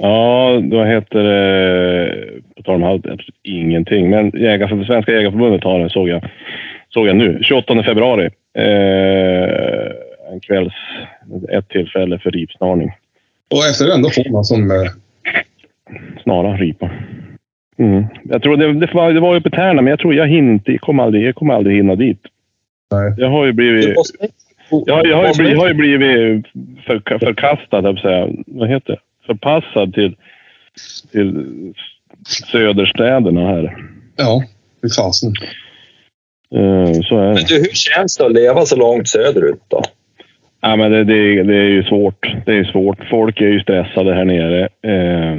Ja, 0.00 0.60
då 0.70 0.84
heter 0.84 1.18
det... 1.18 2.42
På 2.56 2.62
tal 2.62 2.74
om 2.74 2.84
allt, 2.84 3.06
absolut 3.06 3.40
ingenting. 3.42 4.10
Men 4.10 4.30
jägar, 4.30 4.84
Svenska 4.86 5.12
Jägarförbundet 5.12 5.64
har 5.64 5.78
den, 5.78 5.90
såg 5.90 6.08
jag, 6.08 6.30
såg 6.88 7.08
jag 7.08 7.16
nu. 7.16 7.38
28 7.42 7.82
februari. 7.82 8.30
Eh, 8.58 10.32
en 10.32 10.40
kvälls... 10.40 10.74
Ett 11.48 11.68
tillfälle 11.68 12.18
för 12.18 12.30
ripsnarning. 12.30 12.92
Och 13.50 13.66
efter 13.70 13.86
den 13.86 14.02
då 14.02 14.10
får 14.10 14.32
man 14.32 14.44
som... 14.44 14.88
Snara, 16.22 16.56
ripa. 16.56 16.90
Mm. 17.78 18.04
Jag 18.24 18.42
tror 18.42 18.56
det, 18.56 18.72
det, 18.72 18.94
var, 18.94 19.12
det 19.12 19.20
var 19.20 19.34
ju 19.34 19.40
på 19.40 19.50
Tärna, 19.50 19.82
men 19.82 19.90
jag 19.90 19.98
tror 19.98 20.14
jag 20.14 20.28
hinner 20.28 20.52
inte. 20.52 20.72
Jag 20.72 20.80
kommer 20.80 21.02
aldrig, 21.02 21.26
jag 21.26 21.34
kommer 21.34 21.54
aldrig 21.54 21.76
hinna 21.76 21.94
dit. 21.94 22.20
Nej. 22.90 23.14
Jag 23.16 23.30
har 23.30 23.46
ju 23.46 23.52
blivit... 23.52 23.96
Jag, 24.86 25.06
jag, 25.06 25.16
har, 25.16 25.26
ju 25.26 25.32
blivit, 25.32 25.52
jag 25.52 25.60
har 25.60 25.68
ju 25.68 25.74
blivit 25.74 26.46
för, 26.86 27.18
förkastad, 27.18 27.80
jag 27.82 27.98
säga. 27.98 28.28
Vad 28.46 28.68
heter 28.68 28.92
det? 28.92 28.98
Förpassad 29.26 29.94
till, 29.94 30.16
till 31.12 31.46
söderstäderna 32.52 33.48
här. 33.48 33.76
Ja, 34.16 34.42
fy 34.82 34.88
fasen. 34.88 35.32
Eh, 36.54 37.00
så 37.02 37.18
är 37.18 37.26
Men 37.26 37.34
det. 37.34 37.48
du, 37.48 37.56
hur 37.56 37.74
känns 37.74 38.16
det 38.16 38.26
att 38.26 38.32
leva 38.32 38.66
så 38.66 38.76
långt 38.76 39.08
söderut 39.08 39.62
då? 39.68 39.82
Ja, 40.60 40.76
men 40.76 40.90
det, 40.90 41.04
det, 41.04 41.42
det 41.42 41.56
är 41.56 41.68
ju 41.68 41.82
svårt. 41.82 42.34
Det 42.46 42.52
är 42.52 42.64
svårt. 42.64 43.04
Folk 43.10 43.40
är 43.40 43.48
ju 43.48 43.60
stressade 43.60 44.14
här 44.14 44.24
nere. 44.24 44.68
Eh, 44.82 45.38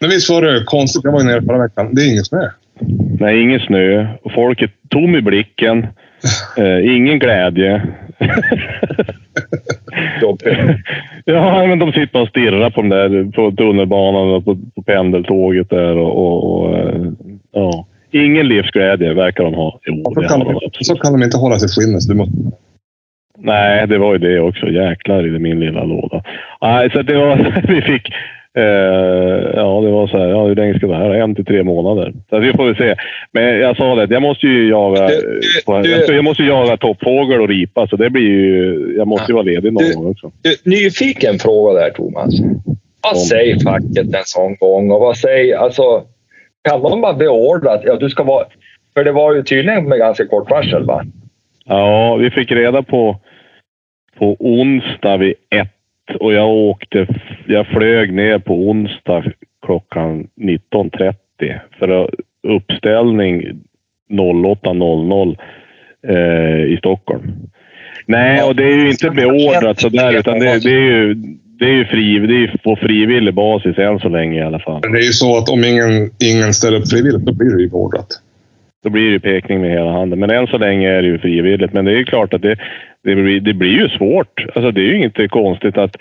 Men 0.00 0.10
visst 0.10 0.30
var 0.30 0.42
det 0.42 0.64
konstigt? 0.64 1.04
Jag 1.04 1.12
var 1.12 1.24
nere 1.24 1.42
förra 1.42 1.62
veckan. 1.62 1.94
Det 1.94 2.02
är 2.02 2.10
ingen 2.10 2.24
snö. 2.24 2.48
nej, 3.20 3.42
ingen 3.42 3.60
snö. 3.60 4.06
Och 4.22 4.32
folk 4.32 4.62
är 4.62 4.70
tom 4.88 5.16
i 5.16 5.22
blicken. 5.22 5.86
Eh, 6.56 6.96
ingen 6.96 7.18
glädje. 7.18 7.82
Ja, 11.24 11.66
men 11.66 11.78
de 11.78 11.92
sitter 11.92 12.20
och 12.20 12.28
stirrar 12.28 12.70
på, 12.70 12.82
där, 12.82 13.32
på 13.32 13.52
tunnelbanan 13.52 14.34
och 14.34 14.44
på, 14.44 14.58
på 14.74 14.82
pendeltåget 14.82 15.70
där. 15.70 15.96
Och, 15.96 16.16
och, 16.16 16.60
och, 16.60 16.78
eh, 16.78 17.06
ja. 17.52 17.86
Ingen 18.10 18.48
livsglädje 18.48 19.14
verkar 19.14 19.44
de 19.44 19.54
ha. 19.54 19.80
Jo, 19.86 20.02
Så 20.04 20.20
det 20.20 20.28
kan, 20.28 20.40
de 20.40 20.60
så 20.80 20.94
kan 20.96 21.12
de 21.12 21.22
inte 21.22 21.36
hålla 21.36 21.56
sig 21.56 21.68
skinnet. 21.68 22.02
så 22.02 22.12
Du 22.12 22.18
måste... 22.18 22.34
Nej, 23.38 23.86
det 23.86 23.98
var 23.98 24.12
ju 24.12 24.18
det 24.18 24.40
också. 24.40 24.66
Jäklar 24.66 25.26
i 25.26 25.38
min 25.38 25.60
lilla 25.60 25.84
låda. 25.84 26.22
Nej, 26.60 26.90
så 26.90 27.02
det 27.02 27.16
var... 27.16 27.62
Vi 27.68 27.82
fick... 27.82 28.12
Eh, 28.58 29.50
ja, 29.54 29.80
det 29.84 29.90
var 29.90 30.06
så 30.06 30.18
här. 30.18 30.26
Ja, 30.28 30.46
hur 30.46 30.54
länge 30.56 30.78
ska 30.78 30.86
det 30.86 30.96
här? 30.96 31.10
En 31.10 31.34
till 31.34 31.44
tre 31.44 31.62
månader. 31.62 32.12
Så 32.30 32.38
vi 32.38 32.52
får 32.52 32.66
väl 32.66 32.76
se. 32.76 32.94
Men 33.32 33.44
jag 33.44 33.76
sa 33.76 33.94
det, 33.94 34.14
jag 34.14 34.22
måste 34.22 34.46
ju 34.46 34.68
jaga... 34.68 35.06
Du- 35.82 36.14
jag, 36.14 36.24
måste 36.24 36.42
jaga 36.42 36.76
toppfågel 36.76 37.40
och 37.40 37.48
ripa, 37.48 37.86
så 37.86 37.96
det 37.96 38.10
blir 38.10 38.22
ju... 38.22 38.94
Jag 38.96 39.06
måste 39.08 39.32
ju 39.32 39.34
vara 39.34 39.42
ledig 39.44 39.72
någon 39.72 39.84
Du- 39.84 39.94
gång 39.94 40.10
också. 40.10 40.30
Du, 40.42 40.70
nyfiken 40.70 41.38
fråga 41.38 41.80
där 41.80 41.90
Thomas. 41.90 42.34
Vad 43.02 43.12
Om- 43.12 43.18
säger 43.18 43.58
facket 43.64 44.14
en 44.14 44.24
sån 44.24 44.56
gång? 44.56 44.90
Och 44.90 45.00
vad 45.00 45.16
säger, 45.16 45.56
alltså, 45.56 46.02
kan 46.68 46.82
de 46.82 47.00
bara 47.00 47.14
beordra 47.14 47.72
att 47.72 47.82
ja, 47.84 47.96
du 47.96 48.10
ska 48.10 48.22
vara... 48.22 48.44
För 48.94 49.04
det 49.04 49.12
var 49.12 49.34
ju 49.34 49.42
tydligen 49.42 49.88
med 49.88 49.98
ganska 49.98 50.26
kort 50.26 50.50
varsel 50.50 50.84
va? 50.84 51.04
Ja, 51.64 52.16
vi 52.16 52.30
fick 52.30 52.52
reda 52.52 52.82
på 52.82 53.16
på 54.18 54.36
onsdag 54.38 55.16
vid 55.16 55.34
ett 55.50 55.72
och 56.20 56.32
jag 56.32 56.48
åkte, 56.48 57.06
jag 57.46 57.66
flög 57.66 58.12
ner 58.12 58.38
på 58.38 58.54
onsdag 58.54 59.24
klockan 59.66 60.28
19.30 60.40 61.14
för 61.78 62.10
uppställning 62.42 63.42
08.00 64.10 65.36
eh, 66.08 66.72
i 66.72 66.76
Stockholm. 66.78 67.32
Nej, 68.06 68.42
och 68.42 68.56
det 68.56 68.64
är 68.64 68.76
ju 68.76 68.90
inte 68.90 69.10
beordrat 69.10 69.80
sådär 69.80 70.18
utan 70.18 70.38
det, 70.38 70.62
det 70.62 70.70
är 70.70 70.92
ju 70.92 71.14
det 71.58 71.64
är 71.64 71.72
ju 71.72 71.84
fri, 71.84 72.18
det 72.18 72.34
är 72.34 72.56
på 72.64 72.76
frivillig 72.76 73.34
basis 73.34 73.78
än 73.78 73.98
så 73.98 74.08
länge 74.08 74.40
i 74.40 74.42
alla 74.42 74.58
fall. 74.58 74.80
Men 74.82 74.92
det 74.92 74.98
är 74.98 75.06
ju 75.06 75.12
så 75.12 75.38
att 75.38 75.48
om 75.48 75.64
ingen, 75.64 76.10
ingen 76.18 76.54
ställer 76.54 76.78
upp 76.78 76.90
frivilligt, 76.90 77.26
då 77.26 77.32
blir 77.32 77.56
det 77.56 77.62
ju 77.62 77.68
beordrat. 77.68 78.06
Då 78.84 78.90
blir 78.90 79.02
det 79.02 79.10
ju 79.10 79.20
pekning 79.20 79.60
med 79.60 79.70
hela 79.70 79.92
handen. 79.92 80.18
Men 80.18 80.30
än 80.30 80.46
så 80.46 80.58
länge 80.58 80.90
är 80.90 81.02
det 81.02 81.08
ju 81.08 81.18
frivilligt. 81.18 81.72
Men 81.72 81.84
det 81.84 81.90
är 81.90 81.96
ju 81.96 82.04
klart 82.04 82.34
att 82.34 82.42
det, 82.42 82.56
det, 83.14 83.22
blir, 83.22 83.40
det 83.40 83.54
blir 83.54 83.72
ju 83.72 83.88
svårt. 83.88 84.44
Alltså 84.54 84.70
det 84.70 84.80
är 84.80 84.94
ju 84.94 85.04
inte 85.04 85.28
konstigt 85.28 85.78
att... 85.78 85.96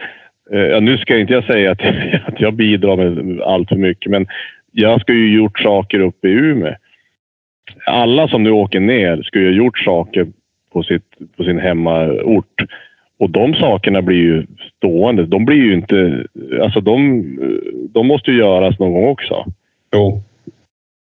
Eh, 0.51 0.81
nu 0.81 0.97
ska 0.97 1.17
inte 1.17 1.33
jag 1.33 1.43
säga 1.43 1.71
att, 1.71 1.81
att 2.25 2.41
jag 2.41 2.53
bidrar 2.53 2.95
med 2.95 3.41
allt 3.41 3.69
för 3.69 3.75
mycket, 3.75 4.11
men 4.11 4.27
jag 4.71 5.01
ska 5.01 5.13
ju 5.13 5.35
gjort 5.35 5.59
saker 5.59 5.99
uppe 5.99 6.27
i 6.27 6.31
Umeå. 6.31 6.75
Alla 7.85 8.27
som 8.27 8.43
nu 8.43 8.51
åker 8.51 8.79
ner 8.79 9.21
ska 9.23 9.39
ju 9.39 9.45
ha 9.45 9.53
gjort 9.53 9.79
saker 9.79 10.27
på, 10.73 10.83
sitt, 10.83 11.37
på 11.37 11.43
sin 11.43 11.59
hemmaort. 11.59 12.61
Och 13.19 13.29
de 13.29 13.53
sakerna 13.53 14.01
blir 14.01 14.17
ju 14.17 14.45
stående. 14.77 15.25
De 15.25 15.45
blir 15.45 15.57
ju 15.57 15.73
inte... 15.73 16.25
Alltså 16.61 16.81
de, 16.81 17.23
de 17.93 18.07
måste 18.07 18.31
ju 18.31 18.37
göras 18.37 18.79
någon 18.79 18.93
gång 18.93 19.07
också. 19.07 19.45
Jo. 19.93 20.23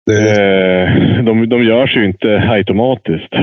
Det, 0.07 0.45
Eh, 0.85 1.25
de, 1.25 1.49
de 1.49 1.65
görs 1.65 1.97
ju 1.97 2.05
inte 2.05 2.43
automatiskt. 2.51 3.35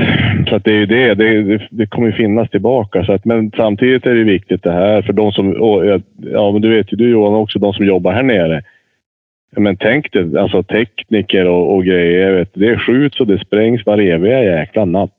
Så 0.48 0.54
att 0.56 0.64
det 0.64 0.70
är 0.70 0.76
ju 0.78 0.86
det. 0.86 1.14
Det, 1.14 1.42
det, 1.42 1.68
det 1.70 1.86
kommer 1.86 2.06
ju 2.08 2.12
finnas 2.12 2.50
tillbaka. 2.50 3.04
Så 3.04 3.12
att, 3.12 3.24
men 3.24 3.52
samtidigt 3.56 4.06
är 4.06 4.14
det 4.14 4.24
viktigt 4.24 4.62
det 4.62 4.72
här 4.72 5.02
för 5.02 5.12
de 5.12 5.32
som... 5.32 5.52
Ja, 5.52 6.00
ja, 6.32 6.52
men 6.52 6.62
du 6.62 6.68
vet 6.76 6.92
ju 6.92 6.96
du 6.96 7.10
Johan 7.10 7.34
också, 7.34 7.58
de 7.58 7.72
som 7.72 7.86
jobbar 7.86 8.12
här 8.12 8.22
nere. 8.22 8.62
Ja, 9.54 9.60
Men 9.60 9.76
tänk 9.76 10.12
dig, 10.12 10.38
alltså 10.38 10.62
tekniker 10.62 11.48
och, 11.48 11.74
och 11.74 11.84
grejer. 11.84 12.32
Vet, 12.32 12.50
det 12.54 12.78
skjuts 12.78 13.20
och 13.20 13.26
det 13.26 13.38
sprängs 13.38 13.86
var 13.86 13.98
eviga 13.98 14.42
jäkla 14.44 14.84
natt. 14.84 15.10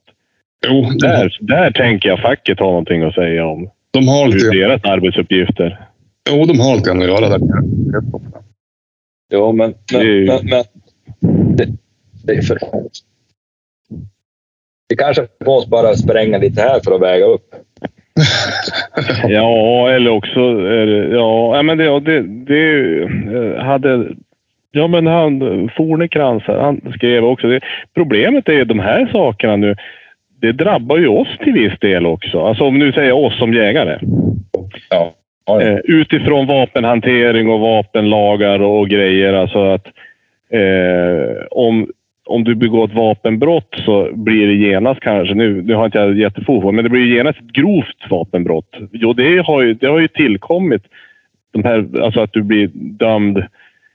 jo, 0.68 0.82
Där, 1.02 1.38
där 1.41 1.72
tänker 1.72 2.10
jag 2.10 2.20
facket 2.20 2.60
har 2.60 2.68
någonting 2.68 3.04
att 3.04 3.14
säga 3.16 3.46
om. 3.46 3.70
de 3.91 4.08
har 4.08 4.26
Hur 4.26 4.34
lite, 4.34 4.58
deras 4.68 4.84
arbetsuppgifter. 4.84 5.80
jo, 6.32 6.46
de 6.46 6.60
har 6.60 6.76
lite 6.76 6.89
grann 6.89 7.02
att 7.02 7.08
göra 7.08 7.30
där 7.30 7.39
nere. 7.39 7.62
Jo, 9.34 9.52
men... 9.52 9.74
Men, 9.94 10.26
men, 10.26 10.39
men 10.50 10.64
det, 11.58 11.68
det 12.24 12.34
är 12.34 12.42
för... 12.42 12.58
Vi 14.90 14.96
kanske 14.96 15.28
måste 15.46 15.70
bara 15.70 15.96
spränga 15.96 16.38
lite 16.38 16.62
här 16.62 16.80
för 16.84 16.96
att 16.96 17.02
väga 17.02 17.26
upp. 17.26 17.56
Ja, 19.28 19.90
eller 19.90 20.12
också 20.12 20.40
är 20.40 20.86
det, 20.86 21.16
ja, 21.16 21.56
ja, 21.56 21.62
men 21.62 21.78
det, 21.78 21.84
ja, 21.84 22.00
det, 22.00 22.22
det 22.22 23.02
eh, 23.04 23.64
hade, 23.64 24.08
ja 24.72 24.88
men 24.88 25.08
han, 25.08 25.40
Fornekrantz, 25.78 26.46
han 26.48 26.94
skrev 26.96 27.26
också 27.26 27.48
det. 27.48 27.60
Problemet 27.94 28.50
är 28.50 28.54
ju 28.54 28.66
de 28.66 28.80
här 28.80 29.10
sakerna 29.12 29.56
nu, 29.56 29.76
det 30.42 30.52
drabbar 30.52 30.98
ju 30.98 31.08
oss 31.08 31.28
till 31.44 31.54
viss 31.54 31.80
del 31.80 32.06
också. 32.06 32.42
Alltså 32.42 32.64
om 32.64 32.80
nu 32.80 32.92
säger 32.92 33.12
oss 33.12 33.38
som 33.38 33.54
jägare. 33.54 34.00
Ja. 34.90 35.14
Eh, 35.62 35.78
utifrån 35.84 36.48
vapenhantering 36.48 37.50
och 37.50 37.60
vapenlagar 37.60 38.60
och 38.60 38.90
grejer. 38.90 39.34
Alltså 39.34 39.64
att 39.66 39.88
eh, 40.54 41.45
om, 41.51 41.88
om 42.26 42.43
du 42.43 42.56
begår 42.56 42.86
ett 42.86 42.95
vapenbrott 42.95 43.76
så 43.86 44.10
blir 44.14 44.47
det 44.47 44.54
genast 44.54 44.99
kanske, 44.99 45.34
nu, 45.34 45.62
nu 45.62 45.74
har 45.74 45.86
inte 45.86 45.97
jag 45.97 46.18
jättefog 46.18 46.74
men 46.74 46.84
det 46.84 46.89
blir 46.89 47.16
genast 47.16 47.39
ett 47.39 47.54
grovt 47.54 48.10
vapenbrott. 48.10 48.78
Jo, 48.91 49.14
det 49.14 49.38
har 49.45 49.62
ju, 49.62 49.74
det 49.74 49.88
har 49.88 49.99
ju 49.99 50.08
tillkommit. 50.08 50.84
De 51.54 51.64
här, 51.64 52.01
alltså 52.01 52.22
att 52.22 52.34
du 52.34 52.43
blir 52.43 52.70
dömd, 52.74 53.43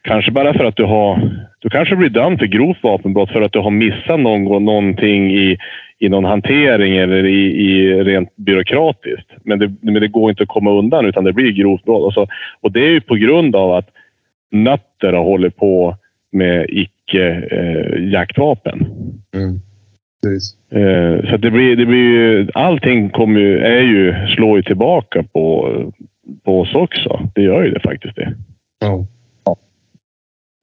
kanske 0.03 0.31
bara 0.31 0.55
för 0.55 0.65
att 0.65 0.77
du 0.77 0.85
har... 0.85 1.31
Du 1.61 1.69
kanske 1.69 1.97
blir 1.97 2.09
dömd 2.09 2.39
för 2.39 2.47
grovt 2.47 2.83
vapenbrott 2.83 3.33
för 3.33 3.43
att 3.43 3.53
du 3.53 3.59
har 3.59 3.71
missat 3.71 4.21
någon, 4.21 4.65
någonting 4.65 5.31
i, 5.31 5.59
i 5.99 6.09
någon 6.09 6.25
hantering 6.25 6.97
eller 6.97 7.27
i, 7.27 7.71
i 7.71 8.03
rent 8.05 8.37
byråkratiskt. 8.37 9.31
Men 9.43 9.59
det, 9.59 9.75
men 9.81 9.95
det 9.95 10.09
går 10.09 10.31
inte 10.31 10.43
att 10.43 10.49
komma 10.49 10.71
undan 10.71 11.07
utan 11.07 11.25
det 11.25 11.33
blir 11.33 11.53
grovt 11.53 11.85
brott. 11.85 12.05
Och, 12.05 12.13
så, 12.13 12.27
och 12.61 12.73
det 12.73 12.81
är 12.81 12.91
ju 12.91 13.01
på 13.01 13.15
grund 13.15 13.57
av 13.57 13.73
att 13.73 13.89
nötter 14.51 15.13
har 15.13 15.25
hållit 15.25 15.57
på 15.57 15.97
med 16.33 16.67
icke-jaktvapen. 16.69 18.87
Mm. 19.35 19.61
Precis. 20.23 20.57
Eh, 20.73 21.31
så 21.31 21.37
det 21.37 21.51
blir, 21.51 21.77
det 21.77 21.87
blir 21.87 21.99
ju, 22.13 22.49
allting 22.55 23.11
kommer 23.11 23.41
ju, 23.41 23.59
är 23.59 23.83
ju, 23.83 24.15
slår 24.37 24.57
ju 24.57 24.63
tillbaka 24.63 25.23
på, 25.23 25.73
på 26.45 26.61
oss 26.61 26.75
också. 26.75 27.31
Det 27.35 27.43
gör 27.43 27.65
ju 27.65 27.71
det 27.71 27.81
faktiskt 27.81 28.17
det. 28.17 28.35
Ja. 28.81 29.07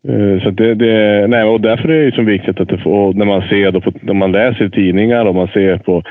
Eh, 0.08 0.42
Så 0.44 0.50
det, 0.52 0.76
det, 0.76 1.28
nej, 1.28 1.44
och 1.44 1.62
därför 1.62 1.90
är 1.90 2.00
det 2.00 2.06
ju 2.06 2.12
så 2.12 2.22
viktigt 2.22 2.60
att 2.60 2.70
det 2.70 2.78
får, 2.78 3.14
när 3.14 3.26
man 3.26 3.42
ser, 3.50 3.72
då, 3.72 3.82
på- 3.82 3.92
när 4.02 4.14
man 4.14 4.32
läser 4.32 4.70
tidningar 4.70 5.26
och 5.26 5.36
man 5.36 5.48
ser 5.48 5.78
på 5.78 6.04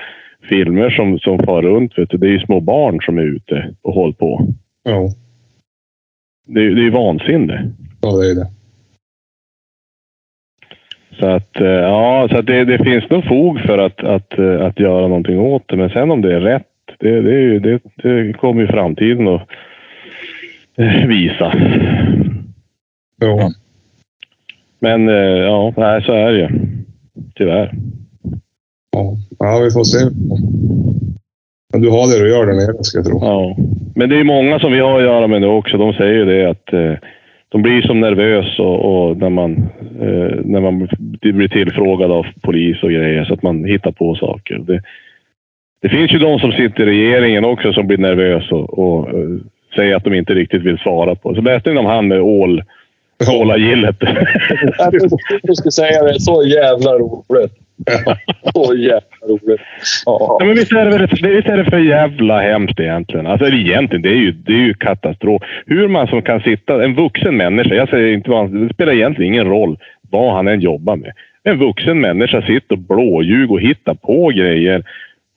filmer 0.48 0.90
som, 0.90 1.18
som 1.18 1.38
far 1.38 1.62
runt, 1.62 1.98
vet 1.98 2.10
du, 2.10 2.18
det 2.18 2.26
är 2.26 2.30
ju 2.30 2.40
små 2.40 2.60
barn 2.60 2.98
som 3.02 3.18
är 3.18 3.22
ute 3.22 3.74
och 3.82 3.94
håller 3.94 4.12
på. 4.14 4.46
Ja, 4.82 5.08
Det, 6.46 6.60
är- 6.60 6.70
det 6.74 6.80
är 6.80 6.84
ju 6.84 6.90
vansinne. 6.90 7.72
ja 8.02 8.08
det 8.10 8.30
är 8.30 8.34
det. 8.34 8.46
Så 11.18 11.26
att, 11.26 11.60
eh, 11.60 11.66
ja, 11.66 12.28
så 12.30 12.38
att 12.38 12.46
det, 12.46 12.64
det 12.64 12.84
finns 12.84 13.10
nog 13.10 13.24
fog 13.24 13.60
för 13.60 13.78
att, 13.78 14.04
att, 14.04 14.38
eh, 14.38 14.66
att 14.66 14.80
göra 14.80 15.08
någonting 15.08 15.38
åt 15.38 15.62
det. 15.66 15.76
Men 15.76 15.90
sen 15.90 16.10
om 16.10 16.22
det 16.22 16.34
är 16.34 16.40
rätt, 16.40 16.66
det, 16.98 17.20
det, 17.20 17.58
det, 17.58 17.80
det 18.02 18.32
kommer 18.32 18.60
ju 18.60 18.66
framtiden 18.66 19.28
att 19.28 19.48
eh, 20.76 21.06
visa. 21.06 21.52
Ja. 23.20 23.50
Men 24.78 25.08
ja, 25.08 25.74
nej, 25.76 26.02
så 26.02 26.12
är 26.12 26.32
det 26.32 26.38
ju. 26.38 26.48
Tyvärr. 27.34 27.72
Ja. 28.92 29.16
ja, 29.38 29.60
vi 29.64 29.70
får 29.70 29.84
se. 29.84 29.98
Men 31.72 31.82
du 31.82 31.90
har 31.90 32.12
det 32.12 32.24
du 32.24 32.30
gör 32.30 32.46
där 32.46 32.52
nere, 32.52 32.84
ska 32.84 32.98
jag 32.98 33.06
tro. 33.06 33.18
Ja. 33.22 33.56
Men 33.94 34.08
det 34.08 34.20
är 34.20 34.24
många 34.24 34.58
som 34.58 34.72
vi 34.72 34.80
har 34.80 34.98
att 34.98 35.04
göra 35.04 35.26
med 35.26 35.40
nu 35.40 35.46
också. 35.46 35.76
De 35.76 35.92
säger 35.92 36.14
ju 36.14 36.24
det 36.24 36.50
att 36.50 36.98
de 37.54 37.62
blir 37.62 37.82
som 37.82 38.00
nervös 38.00 38.58
och, 38.58 38.84
och 38.84 39.16
när, 39.16 39.30
man, 39.30 39.52
eh, 40.00 40.38
när 40.44 40.60
man 40.60 40.88
blir 41.20 41.48
tillfrågad 41.48 42.10
av 42.10 42.26
polis 42.42 42.82
och 42.82 42.90
grejer 42.90 43.24
så 43.24 43.34
att 43.34 43.42
man 43.42 43.64
hittar 43.64 43.92
på 43.92 44.14
saker. 44.14 44.58
Det, 44.58 44.82
det 45.82 45.88
finns 45.88 46.12
ju 46.12 46.18
de 46.18 46.38
som 46.38 46.52
sitter 46.52 46.88
i 46.88 47.20
regeringen 47.20 47.44
också 47.44 47.72
som 47.72 47.86
blir 47.86 47.98
nervös 47.98 48.52
och, 48.52 48.78
och 48.78 49.08
eh, 49.08 49.28
säger 49.76 49.96
att 49.96 50.04
de 50.04 50.14
inte 50.14 50.34
riktigt 50.34 50.62
vill 50.62 50.78
svara 50.78 51.14
på. 51.14 51.34
Så 51.34 51.40
läste 51.40 51.72
ni 51.72 51.78
om 51.78 51.86
han 51.86 52.08
med 52.08 52.20
ål, 52.20 52.62
ålagillet? 53.40 53.96
Jag 55.42 55.56
skulle 55.56 55.72
säga 55.72 56.02
det. 56.02 56.20
Så 56.20 56.44
jävla 56.46 56.92
roligt. 56.92 57.63
Så 58.54 58.74
jävla 58.74 59.26
roligt. 59.28 59.60
Ja. 60.06 60.36
Ja, 60.40 60.44
men 60.44 60.54
visst 60.54 60.72
är, 60.72 60.98
det, 60.98 61.28
visst 61.36 61.48
är 61.48 61.56
det 61.56 61.64
för 61.64 61.78
jävla 61.78 62.40
hemskt 62.40 62.80
egentligen? 62.80 63.26
Alltså 63.26 63.46
egentligen, 63.46 64.02
det 64.02 64.08
är 64.08 64.16
ju, 64.16 64.32
det 64.32 64.52
är 64.52 64.66
ju 64.66 64.74
katastrof. 64.74 65.42
Hur 65.66 65.88
man 65.88 66.06
som 66.06 66.22
kan 66.22 66.40
sitta, 66.40 66.84
en 66.84 66.94
vuxen 66.94 67.36
människa, 67.36 67.74
jag 67.74 67.88
säger 67.88 68.12
inte 68.12 68.30
vad 68.30 68.38
han, 68.38 68.68
det 68.68 68.74
spelar 68.74 68.92
egentligen 68.92 69.34
ingen 69.34 69.46
roll 69.46 69.78
vad 70.10 70.34
han 70.34 70.48
än 70.48 70.60
jobbar 70.60 70.96
med. 70.96 71.12
En 71.42 71.58
vuxen 71.58 72.00
människa 72.00 72.42
sitter 72.42 72.72
och 72.74 72.78
blåljug 72.78 73.50
och 73.50 73.60
hittar 73.60 73.94
på 73.94 74.28
grejer 74.28 74.82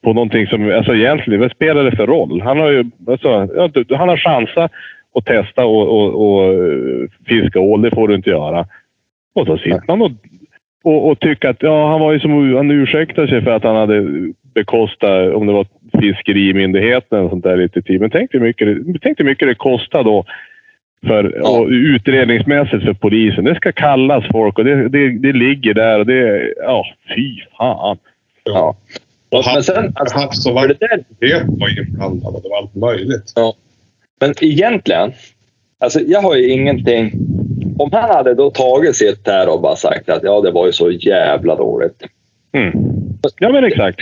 på 0.03 0.13
någonting 0.13 0.47
som, 0.47 0.71
alltså 0.71 0.95
egentligen, 0.95 1.39
vad 1.39 1.51
spelar 1.51 1.83
det 1.83 1.95
för 1.95 2.07
roll? 2.07 2.41
Han 2.41 2.59
har 2.59 2.71
ju, 2.71 2.85
alltså, 3.07 3.49
ja, 3.55 3.97
han 3.97 4.09
har 4.09 4.17
chansat 4.17 4.71
att 5.15 5.25
testa 5.25 5.65
och, 5.65 5.87
och, 5.87 6.27
och 6.27 6.53
eh, 6.53 7.09
fiska 7.27 7.59
ål, 7.59 7.81
det 7.81 7.91
får 7.91 8.07
du 8.07 8.15
inte 8.15 8.29
göra. 8.29 8.65
Och 9.33 9.45
så 9.47 9.57
sitter 9.57 9.83
han 9.87 10.01
och 10.01 10.11
och, 10.83 11.07
och 11.09 11.19
tycka 11.19 11.49
att 11.49 11.63
ja, 11.63 11.89
han 11.91 11.99
var 11.99 12.13
ju 12.13 12.19
som 12.19 12.55
han 12.55 12.71
ursäktade 12.71 13.27
sig 13.27 13.41
för 13.43 13.51
att 13.51 13.63
han 13.63 13.75
hade 13.75 14.05
bekostat, 14.53 15.33
om 15.33 15.47
det 15.47 15.53
var 15.53 15.65
Fiskerimyndigheten 16.01 17.19
och 17.19 17.29
sånt 17.29 17.43
där 17.43 17.57
lite 17.57 17.81
tid. 17.81 18.01
Men 18.01 18.09
tänk 18.09 18.33
hur 18.33 18.39
mycket, 18.39 18.67
det- 18.67 18.99
tänk 19.01 19.19
hur 19.19 19.25
mycket 19.25 19.47
det 19.47 19.55
kostar 19.55 20.03
då 20.03 20.25
för, 21.07 21.33
Ja. 21.43 21.59
och 21.59 21.67
utredningsmässigt 21.67 22.83
för 22.83 22.93
polisen. 22.93 23.43
Det 23.43 23.55
ska 23.55 23.71
kallas 23.71 24.25
folk 24.31 24.57
och 24.57 24.65
det, 24.65 24.89
det, 24.89 25.09
det 25.17 25.33
ligger 25.33 25.73
där 25.73 25.99
och 25.99 26.05
det, 26.05 26.53
ja, 26.57 26.85
fy 27.15 27.35
fan. 27.57 27.97
Ja. 28.43 28.75
Och 29.29 29.43
Men 29.53 29.63
sen, 29.63 29.91
alltså, 29.95 30.17
Havs 30.17 30.45
och 30.47 30.53
vattenmyndigheten 30.53 31.59
var 31.59 31.79
inblandad 31.79 32.35
och 32.35 32.41
det 32.43 32.49
var 32.49 32.57
allt 32.57 32.75
möjligt. 32.75 33.33
men 34.21 34.33
egentligen, 34.41 35.11
alltså 35.79 35.99
jag 35.99 36.21
har 36.21 36.35
ju 36.35 36.49
ingenting... 36.51 37.11
Om 37.79 37.89
han 37.91 38.09
hade 38.09 38.33
då 38.33 38.49
tagit 38.49 38.95
sitt 38.95 39.27
här 39.27 39.49
och 39.53 39.61
bara 39.61 39.75
sagt 39.75 40.09
att 40.09 40.23
ja, 40.23 40.41
det 40.41 40.51
var 40.51 40.65
ju 40.65 40.71
så 40.71 40.91
jävla 40.91 41.55
dåligt. 41.55 42.03
Mm. 42.51 42.73
Ja, 43.39 43.49
men 43.49 43.63
exakt. 43.63 43.99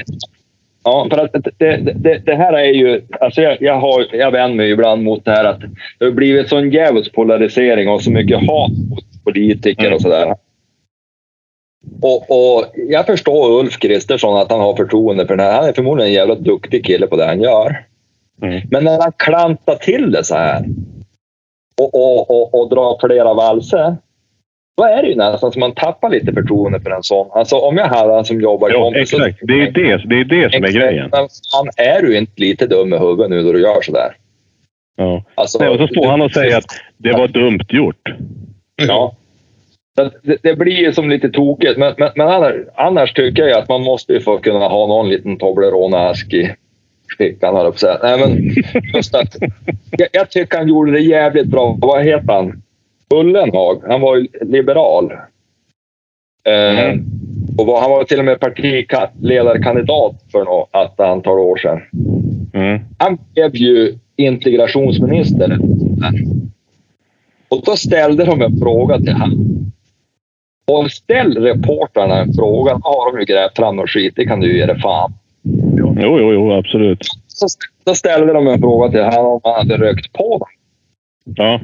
Ja, 0.84 1.08
för 1.12 1.18
att 1.18 1.32
det, 1.58 1.78
det, 1.78 2.18
det 2.26 2.36
här 2.36 2.54
är 2.54 2.74
ju... 2.74 3.02
Alltså 3.20 3.42
jag, 3.42 3.62
jag, 3.62 3.80
har, 3.80 4.16
jag 4.16 4.32
vänder 4.32 4.56
mig 4.56 4.72
ibland 4.72 5.04
mot 5.04 5.26
det 5.26 5.32
här 5.32 5.46
att 5.46 5.62
det 6.00 6.06
har 6.06 6.12
blivit 6.12 6.50
sån 6.50 6.72
djävulsk 6.72 7.14
polarisering 7.14 7.90
och 7.90 8.02
så 8.04 8.12
mycket 8.12 8.38
hat 8.38 8.72
mot 8.90 9.24
politiker 9.24 9.84
Mm. 9.86 9.96
och 9.96 10.02
sådär. 10.02 10.36
Och, 12.02 12.32
och 12.32 12.66
jag 12.76 13.06
förstår 13.06 13.60
Ulf 13.60 13.80
Kristersson 13.80 14.38
att 14.38 14.52
han 14.52 14.60
har 14.60 14.76
förtroende 14.76 15.28
för 15.28 15.36
den 15.36 15.46
här. 15.46 15.54
Han 15.54 15.70
är 15.70 15.74
förmodligen 15.74 16.10
en 16.10 16.16
jävla 16.16 16.36
duktig 16.36 16.86
kille 16.86 17.08
på 17.08 17.16
det 17.16 17.26
han 17.26 17.42
gör. 17.42 17.86
Mm. 18.42 18.62
Men 18.72 18.84
när 18.84 19.02
han 19.02 19.12
klantar 19.18 19.76
till 19.76 20.12
det 20.12 20.24
så 20.24 20.36
här 20.36 20.66
och, 21.82 21.96
och, 21.96 22.30
och, 22.32 22.62
och 22.62 22.70
drar 22.70 23.08
flera 23.08 23.34
valser. 23.34 23.98
Då 24.78 24.84
är 24.84 25.02
det 25.02 25.08
ju 25.10 25.16
nästan 25.16 25.52
som 25.52 25.60
man 25.60 25.72
tappar 25.74 26.10
lite 26.10 26.34
förtroende 26.34 26.80
för 26.80 26.90
en 26.92 27.04
sån. 27.04 27.28
Alltså 27.32 27.56
om 27.56 27.78
jag 27.78 27.88
hade 27.88 28.14
han 28.14 28.26
som 28.26 28.42
jobbar 28.42 28.70
Ja, 28.70 28.78
kompis- 28.78 29.02
exakt. 29.02 29.40
Det 29.42 29.54
är 29.54 29.72
det, 29.72 29.98
det 30.06 30.16
är 30.20 30.24
det 30.44 30.54
som 30.54 30.64
är 30.64 30.72
grejen. 30.72 31.10
Men 31.12 31.28
fan, 31.52 31.70
är 31.78 32.02
du 32.02 32.18
inte 32.18 32.32
lite 32.42 32.68
dum 32.68 32.94
i 32.94 32.98
huvudet 32.98 33.30
nu 33.30 33.44
då 33.44 33.52
du 33.52 33.62
gör 33.62 33.82
sådär? 33.82 34.16
Ja. 34.98 35.24
Alltså, 35.36 35.60
Nej, 35.60 35.70
och 35.70 35.78
så 35.78 35.88
står 35.88 36.08
han 36.08 36.22
och 36.22 36.32
säger 36.32 36.58
att 36.58 36.66
det 36.98 37.12
var 37.12 37.28
dumt 37.28 37.66
gjort. 37.70 38.14
Ja. 38.88 39.16
Så 39.98 40.10
Det, 40.24 40.38
det 40.44 40.56
blir 40.56 40.74
ju 40.74 40.94
som 40.94 41.10
lite 41.10 41.30
tokigt, 41.30 41.78
men, 41.78 41.94
men, 41.98 42.10
men 42.16 42.28
annars, 42.28 42.54
annars 42.76 43.14
tycker 43.14 43.44
jag 43.48 43.60
att 43.60 43.70
man 43.70 43.82
måste 43.84 44.14
ju 44.14 44.20
få 44.22 44.38
kunna 44.38 44.68
ha 44.68 44.88
någon 44.88 45.10
liten 45.10 45.38
Toblerone-ask 45.38 46.34
i 46.34 46.56
fickan, 47.18 47.56
höll 47.56 47.64
jag 47.66 47.74
på 47.74 47.76
att 47.76 47.80
säga. 47.80 48.00
Nej, 48.04 48.20
men 48.20 48.56
just 48.96 49.16
att, 49.16 49.36
jag, 49.92 50.08
jag 50.12 50.30
tycker 50.30 50.58
han 50.58 50.68
gjorde 50.68 50.92
det 50.92 51.00
jävligt 51.00 51.48
bra. 51.48 51.78
Vad 51.82 52.06
heter 52.06 52.34
han? 52.34 52.62
Ullenhag. 53.10 53.82
Han 53.88 54.02
var 54.02 54.16
ju 54.16 54.28
liberal. 54.42 55.12
Eh, 56.44 57.00
och 57.58 57.66
var, 57.66 57.82
han 57.82 57.92
var 57.92 58.04
till 58.04 58.20
och 58.20 58.26
med 58.26 58.40
partiledarkandidat 58.40 60.24
för 60.32 60.46
något 60.46 60.70
ett 60.76 61.00
antal 61.00 61.40
år 61.40 61.58
sedan. 61.58 61.82
Mm. 62.54 62.80
Han 62.98 63.18
blev 63.34 63.56
ju 63.56 63.98
integrationsminister. 64.16 65.60
Och 67.50 67.62
då 67.66 67.76
ställde 67.76 68.26
de 68.26 68.42
en 68.42 68.60
fråga 68.60 68.98
till 68.98 69.14
honom. 69.14 69.72
Och 70.68 70.92
ställ 70.92 71.38
reportrarna 71.38 72.22
en 72.22 72.34
fråga, 72.34 72.80
har 72.84 73.12
de 73.12 73.20
ju 73.20 73.26
grävt 73.26 73.56
fram 73.56 73.76
något 73.76 73.90
skit, 73.90 74.14
det 74.16 74.26
kan 74.26 74.40
du 74.40 74.58
ge 74.58 74.66
dig 74.66 74.80
fan. 74.80 75.14
Jo, 75.78 75.96
jo, 76.00 76.34
jo, 76.34 76.52
absolut. 76.52 77.00
Så 77.86 77.96
ställde 77.96 78.34
de 78.34 78.48
en 78.48 78.60
fråga 78.60 78.92
till 78.92 79.04
honom 79.04 79.32
om 79.32 79.42
han 79.44 79.54
hade 79.54 79.78
rökt 79.78 80.14
på 80.14 80.38
dem. 80.38 80.50
Ja. 81.36 81.62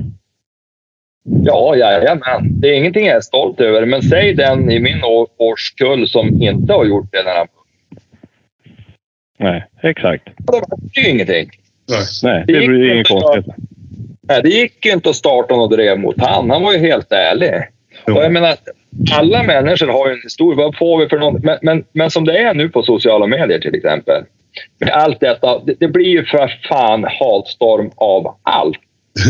Ja, 1.24 1.76
jajamän. 1.76 2.60
Det 2.62 2.68
är 2.68 2.74
ingenting 2.74 3.06
jag 3.06 3.16
är 3.16 3.22
stolt 3.22 3.60
över, 3.60 3.86
men 3.86 4.02
säg 4.02 4.34
den 4.34 4.72
i 4.72 4.80
min 4.80 5.04
årskull 5.38 6.08
som 6.08 6.42
inte 6.42 6.74
har 6.74 6.86
gjort 6.86 7.12
det. 7.12 7.24
När 7.24 7.36
han... 7.36 7.48
Nej, 9.40 9.66
exakt. 9.84 10.26
Det 10.26 10.52
var 10.52 10.64
ju 10.94 11.10
ingenting. 11.10 11.50
Nej. 11.90 12.00
Nej, 12.24 12.44
Det 12.48 12.54
det 12.54 12.60
gick 12.60 12.70
blir 12.70 12.84
inget 12.84 12.98
inte 12.98 13.10
konstigt. 13.10 13.56
Nej, 14.22 14.42
det 14.44 14.50
gick 14.50 14.86
ju 14.86 14.92
inte 14.92 15.10
att 15.10 15.16
starta 15.16 15.56
något 15.56 15.72
drev 15.72 16.00
mot 16.00 16.16
han. 16.22 16.50
Han 16.50 16.64
var 16.64 16.74
ju 16.74 16.80
helt 16.80 17.12
ärlig. 17.12 17.52
Jo. 18.08 18.16
Och 18.16 18.24
jag 18.24 18.32
menar, 18.32 18.56
alla 19.14 19.44
människor 19.44 19.88
har 19.88 20.08
ju 20.08 20.14
en 20.14 20.22
historia. 20.24 20.58
Vad 20.58 20.78
får 20.78 21.00
vi 21.00 21.10
för 21.10 21.20
något? 21.20 21.44
Men, 21.44 21.58
men, 21.62 21.84
men 21.92 22.12
som 22.12 22.26
det 22.26 22.38
är 22.38 22.54
nu 22.54 22.70
på 22.70 22.84
sociala 22.84 23.28
medier 23.28 23.60
till 23.60 23.76
exempel. 23.76 24.24
Allt 24.92 25.20
detta. 25.20 25.60
Det, 25.60 25.76
det 25.80 25.88
blir 25.88 26.10
ju 26.10 26.26
för 26.26 26.60
fan 26.70 27.04
hatstorm 27.04 27.92
av 27.96 28.36
allt. 28.44 28.80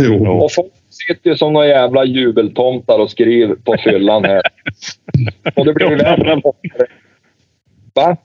Jo. 0.03 0.27
Och 0.43 0.51
folk 0.51 0.71
sitter 0.89 1.29
ju 1.29 1.37
som 1.37 1.53
några 1.53 1.67
jävla 1.67 2.05
jubeltomtar 2.05 2.99
och 2.99 3.11
skriver 3.11 3.55
på 3.55 3.75
fyllan 3.83 4.25
här. 4.25 4.41
Och 5.55 5.65
det 5.65 5.73
blir 5.73 5.89
ju 5.89 5.95
värre. 5.95 6.41
Va? 7.93 8.17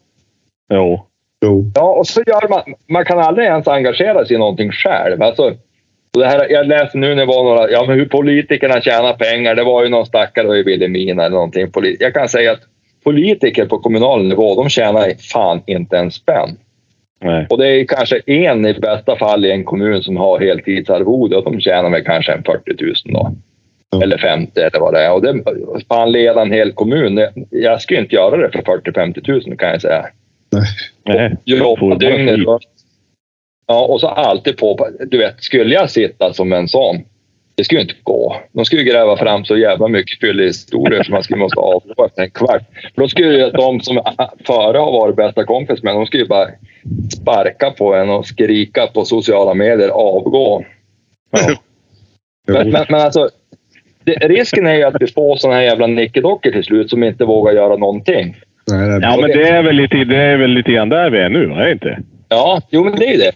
Jo. 0.72 1.06
Jo. 1.44 1.72
Ja, 1.74 1.94
och 1.94 2.06
så 2.06 2.22
gör 2.26 2.48
man... 2.48 2.62
Man 2.88 3.04
kan 3.04 3.18
aldrig 3.18 3.46
ens 3.46 3.68
engagera 3.68 4.24
sig 4.24 4.36
i 4.36 4.38
någonting 4.38 4.72
själv. 4.72 5.22
Alltså, 5.22 5.42
och 6.14 6.20
det 6.20 6.26
här, 6.26 6.50
jag 6.50 6.66
läste 6.66 6.98
nu 6.98 7.08
när 7.08 7.16
det 7.16 7.26
var 7.26 7.44
några... 7.44 7.70
Ja, 7.70 7.84
men 7.88 7.98
hur 7.98 8.06
politikerna 8.06 8.80
tjänar 8.80 9.12
pengar. 9.12 9.54
Det 9.54 9.64
var 9.64 9.82
ju 9.82 9.88
någon 9.88 10.06
stackare 10.06 10.58
i 10.58 10.62
Vilhelmina 10.62 11.24
eller 11.24 11.36
någonting. 11.36 11.68
Jag 11.98 12.14
kan 12.14 12.28
säga 12.28 12.52
att 12.52 12.60
politiker 13.04 13.66
på 13.66 13.78
kommunal 13.78 14.28
nivå, 14.28 14.62
de 14.62 14.68
tjänar 14.68 15.12
fan 15.32 15.62
inte 15.66 15.98
en 15.98 16.10
spänn. 16.10 16.56
Nej. 17.20 17.46
Och 17.50 17.58
det 17.58 17.68
är 17.68 17.84
kanske 17.84 18.20
en 18.26 18.66
i 18.66 18.74
bästa 18.74 19.16
fall 19.16 19.44
i 19.44 19.50
en 19.50 19.64
kommun 19.64 20.02
som 20.02 20.16
har 20.16 20.40
heltidsarvode 20.40 21.36
och 21.36 21.44
de 21.44 21.60
tjänar 21.60 21.90
väl 21.90 22.04
kanske 22.04 22.32
en 22.32 22.42
40 22.42 22.84
000 22.84 22.94
då. 23.04 23.32
Ja. 23.90 24.02
Eller 24.02 24.18
50 24.18 24.60
eller 24.60 24.80
vad 24.80 24.94
det 24.94 25.04
är. 25.04 25.12
Och 25.12 25.22
det, 25.22 25.42
fan 25.88 26.12
leda 26.12 26.42
en 26.42 26.52
hel 26.52 26.72
kommun. 26.72 27.26
Jag 27.50 27.80
skulle 27.80 28.00
inte 28.00 28.14
göra 28.14 28.36
det 28.36 28.50
för 28.52 28.62
40-50 28.62 29.48
000 29.48 29.56
kan 29.56 29.68
jag 29.68 29.82
säga. 29.82 30.06
Nej. 31.04 31.36
Jobba 31.44 31.94
dygnet 31.94 32.38
runt. 32.38 32.62
Ja, 33.66 33.86
och 33.86 34.00
så 34.00 34.08
alltid 34.08 34.56
på... 34.56 34.88
Du 35.06 35.18
vet, 35.18 35.42
skulle 35.42 35.74
jag 35.74 35.90
sitta 35.90 36.32
som 36.32 36.52
en 36.52 36.68
sån, 36.68 36.96
det 37.56 37.64
skulle 37.64 37.80
ju 37.80 37.82
inte 37.82 38.00
gå. 38.02 38.36
De 38.52 38.64
skulle 38.64 38.82
ju 38.82 38.90
gräva 38.90 39.16
fram 39.16 39.44
så 39.44 39.56
jävla 39.56 39.88
mycket 39.88 40.20
fyllehistorier 40.20 41.02
som 41.02 41.12
man 41.12 41.22
skulle 41.22 41.38
måste 41.38 41.60
avgå 41.60 42.06
efter 42.06 42.22
en 42.22 42.30
kvart. 42.30 42.62
För 42.94 43.02
då 43.02 43.08
skulle 43.08 43.28
ju 43.28 43.50
de 43.50 43.80
som 43.80 44.02
före 44.46 44.78
har 44.78 44.92
varit 44.92 45.16
bästa 45.16 45.44
kompis 45.44 45.82
med, 45.82 45.94
de 45.94 46.06
skulle 46.06 46.22
ju 46.22 46.28
bara 46.28 46.48
sparka 47.20 47.70
på 47.70 47.94
en 47.94 48.10
och 48.10 48.26
skrika 48.26 48.86
på 48.86 49.04
sociala 49.04 49.54
medier, 49.54 49.88
avgå. 49.88 50.64
Ja. 51.30 51.56
Men, 52.48 52.70
men, 52.70 52.86
men 52.88 53.00
alltså, 53.00 53.28
det, 54.04 54.12
risken 54.12 54.66
är 54.66 54.74
ju 54.74 54.82
att 54.82 54.96
vi 55.00 55.06
får 55.06 55.36
såna 55.36 55.54
här 55.54 55.62
jävla 55.62 55.86
nickedockor 55.86 56.50
till 56.50 56.64
slut 56.64 56.90
som 56.90 57.04
inte 57.04 57.24
vågar 57.24 57.52
göra 57.52 57.76
någonting. 57.76 58.36
Nej, 58.70 58.98
Ja, 59.02 59.18
men 59.20 59.30
det 59.30 59.48
är 59.48 59.62
väl 59.62 59.76
lite, 59.76 59.96
det 59.96 60.16
är 60.16 60.36
väl 60.36 60.50
lite 60.50 60.72
grann 60.72 60.88
där 60.88 61.10
vi 61.10 61.18
är 61.18 61.28
nu, 61.28 61.52
är 61.52 61.64
det 61.64 61.72
inte? 61.72 61.98
Ja, 62.28 62.62
jo 62.70 62.84
men 62.84 62.96
det 62.96 63.06
är 63.06 63.12
ju 63.12 63.18
det. 63.18 63.32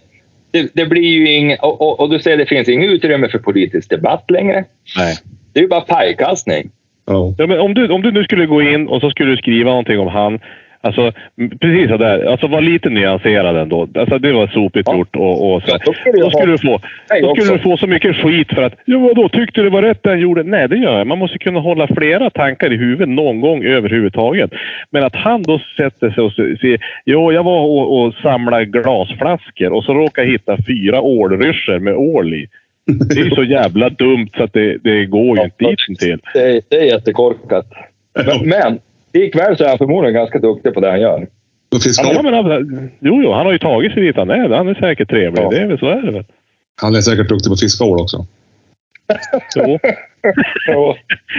Det, 0.51 0.71
det 0.73 0.85
blir 0.85 1.09
ju 1.09 1.29
ing, 1.29 1.55
och, 1.61 1.81
och, 1.81 1.99
och 1.99 2.09
du 2.09 2.19
säger 2.19 2.37
det 2.37 2.45
finns 2.45 2.69
inget 2.69 2.89
utrymme 2.89 3.29
för 3.29 3.39
politisk 3.39 3.89
debatt 3.89 4.31
längre. 4.31 4.65
Nej. 4.97 5.15
Det 5.53 5.59
är 5.59 5.63
ju 5.63 5.69
bara 5.69 5.81
pajkastning. 5.81 6.69
Ja. 7.05 7.35
Ja, 7.37 7.47
men 7.47 7.59
om, 7.59 7.73
du, 7.73 7.89
om 7.89 8.01
du 8.01 8.11
nu 8.11 8.23
skulle 8.23 8.45
gå 8.45 8.61
in 8.61 8.87
och 8.87 9.01
så 9.01 9.09
skulle 9.09 9.31
du 9.31 9.37
skriva 9.37 9.69
någonting 9.69 9.99
om 9.99 10.07
han. 10.07 10.39
Alltså, 10.83 11.11
precis 11.59 11.89
sådär. 11.89 12.25
Alltså 12.25 12.47
var 12.47 12.61
lite 12.61 12.89
nyanserad 12.89 13.57
ändå. 13.57 13.87
Alltså 13.95 14.17
det 14.19 14.31
var 14.31 14.47
sopigt 14.47 14.87
Ja. 14.91 14.97
gjort 14.97 15.15
och, 15.15 15.53
och 15.53 15.61
så. 15.63 15.69
Ja, 15.71 15.77
då 15.85 15.93
skulle 15.93 16.21
Då 16.21 16.29
skulle, 16.29 16.51
du 16.51 16.57
få, 16.57 16.79
då 17.21 17.35
skulle 17.35 17.57
du 17.57 17.59
få 17.63 17.77
så 17.77 17.87
mycket 17.87 18.15
skit 18.15 18.53
för 18.53 18.61
att 18.61 18.73
ja, 18.85 18.99
vadå, 18.99 19.29
tyckte 19.29 19.61
det 19.61 19.69
var 19.69 19.81
rätt 19.81 20.03
det 20.03 20.09
han 20.09 20.19
gjorde? 20.19 20.43
Nej, 20.43 20.67
det 20.69 20.77
gör 20.77 20.97
jag. 20.97 21.07
Man 21.07 21.17
måste 21.17 21.37
kunna 21.37 21.59
hålla 21.59 21.87
flera 21.87 22.29
tankar 22.29 22.73
i 22.73 22.77
huvudet 22.77 23.09
någon 23.09 23.41
gång 23.41 23.63
överhuvudtaget. 23.63 24.51
Men 24.89 25.03
att 25.03 25.15
han 25.15 25.41
då 25.41 25.59
sätter 25.77 26.09
sig 26.09 26.23
och 26.23 26.33
säger 26.33 26.79
jo, 27.05 27.31
jag 27.31 27.43
var 27.43 27.59
och, 27.61 28.01
och 28.01 28.13
samlade 28.13 28.65
glasflaskor 28.65 29.73
och 29.73 29.83
så 29.83 29.93
råkade 29.93 30.27
jag 30.27 30.31
hitta 30.31 30.57
fyra 30.67 31.01
ålryssjor 31.01 31.79
med 31.79 31.95
ål 31.95 32.33
i. 32.33 32.47
Det 32.85 33.19
är 33.19 33.35
så 33.35 33.43
jävla 33.43 33.89
dumt 33.89 34.29
så 34.37 34.43
att 34.43 34.53
det, 34.53 34.77
det 34.83 35.05
går 35.05 35.37
ju 35.37 35.43
inte 35.43 35.65
dit 35.65 35.99
till. 35.99 36.19
Det, 36.33 36.61
det 36.69 36.75
är 36.75 36.85
jättekorkat. 36.85 37.65
Men, 38.25 38.49
men 38.49 38.79
likväl 39.13 39.57
så 39.57 39.63
är 39.63 39.69
han 39.69 39.77
förmodligen 39.77 40.13
ganska 40.13 40.39
duktig 40.39 40.73
på 40.73 40.79
det 40.79 40.89
han 40.89 41.01
gör. 41.01 41.27
Fiskar 41.83 42.13
Ja, 42.13 42.21
men, 42.21 42.33
han- 42.33 42.89
jo, 42.99 43.21
jo, 43.23 43.31
han 43.31 43.45
har 43.45 43.53
ju 43.53 43.59
tagit 43.59 43.93
sig 43.93 44.03
dit 44.03 44.15
han 44.15 44.29
är. 44.29 44.49
Han 44.49 44.67
är 44.67 44.73
säkert 44.73 45.09
trevlig. 45.09 45.43
Ja. 45.43 45.49
Det 45.49 45.57
är 45.57 45.67
väl 45.67 45.79
så 45.79 45.89
är 45.89 46.01
det 46.01 46.11
väl. 46.11 46.25
Han 46.81 46.95
är 46.95 47.01
säkert 47.01 47.29
duktig 47.29 47.49
på 47.49 47.53
att 47.53 47.59
fiska 47.59 47.85
ål 47.85 47.99
också. 47.99 48.17
Jo. 49.55 49.79
Jo. 50.67 50.95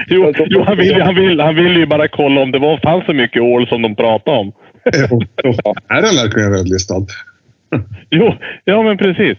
Jo, 0.08 0.32
jo 0.46 0.62
han, 0.62 0.76
vill, 0.76 1.02
han, 1.02 1.14
vill, 1.14 1.40
han 1.40 1.54
vill 1.54 1.76
ju 1.76 1.86
bara 1.86 2.08
kolla 2.08 2.40
om 2.40 2.50
det 2.52 2.58
var, 2.58 2.76
fanns 2.76 3.04
så 3.06 3.12
mycket 3.12 3.42
ål 3.42 3.68
som 3.68 3.82
de 3.82 3.94
pratade 3.96 4.38
om. 4.38 4.52
är 5.88 6.02
den 6.02 6.16
verkligen 6.24 6.52
rödlistad? 6.52 7.06
Jo, 8.10 8.34
ja 8.64 8.82
men 8.82 8.98
precis. 8.98 9.38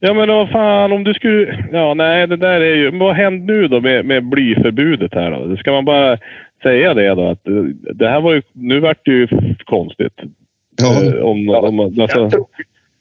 Ja 0.00 0.14
men 0.14 0.28
vad 0.28 0.50
fan 0.50 0.92
om 0.92 1.04
du 1.04 1.14
skulle... 1.14 1.64
Ja 1.72 1.94
nej 1.94 2.26
det 2.26 2.36
där 2.36 2.60
är 2.60 2.74
ju... 2.74 2.90
Men 2.90 3.00
vad 3.00 3.14
händer 3.16 3.54
nu 3.54 3.68
då 3.68 3.80
med, 3.80 4.04
med 4.04 4.24
blyförbudet 4.24 5.14
här 5.14 5.30
då? 5.30 5.56
Ska 5.56 5.72
man 5.72 5.84
bara 5.84 6.18
säga 6.62 6.94
det 6.94 7.08
då 7.14 7.28
att 7.28 7.40
det 7.94 8.08
här 8.08 8.20
var 8.20 8.32
ju... 8.34 8.42
Nu 8.52 8.80
vart 8.80 9.04
det 9.04 9.10
ju 9.10 9.28
konstigt. 9.64 10.12
Ja. 10.82 11.04
Eh, 11.18 11.22
Om, 11.24 11.48
om, 11.48 11.80
alltså, 12.00 12.30
tror- 12.30 12.46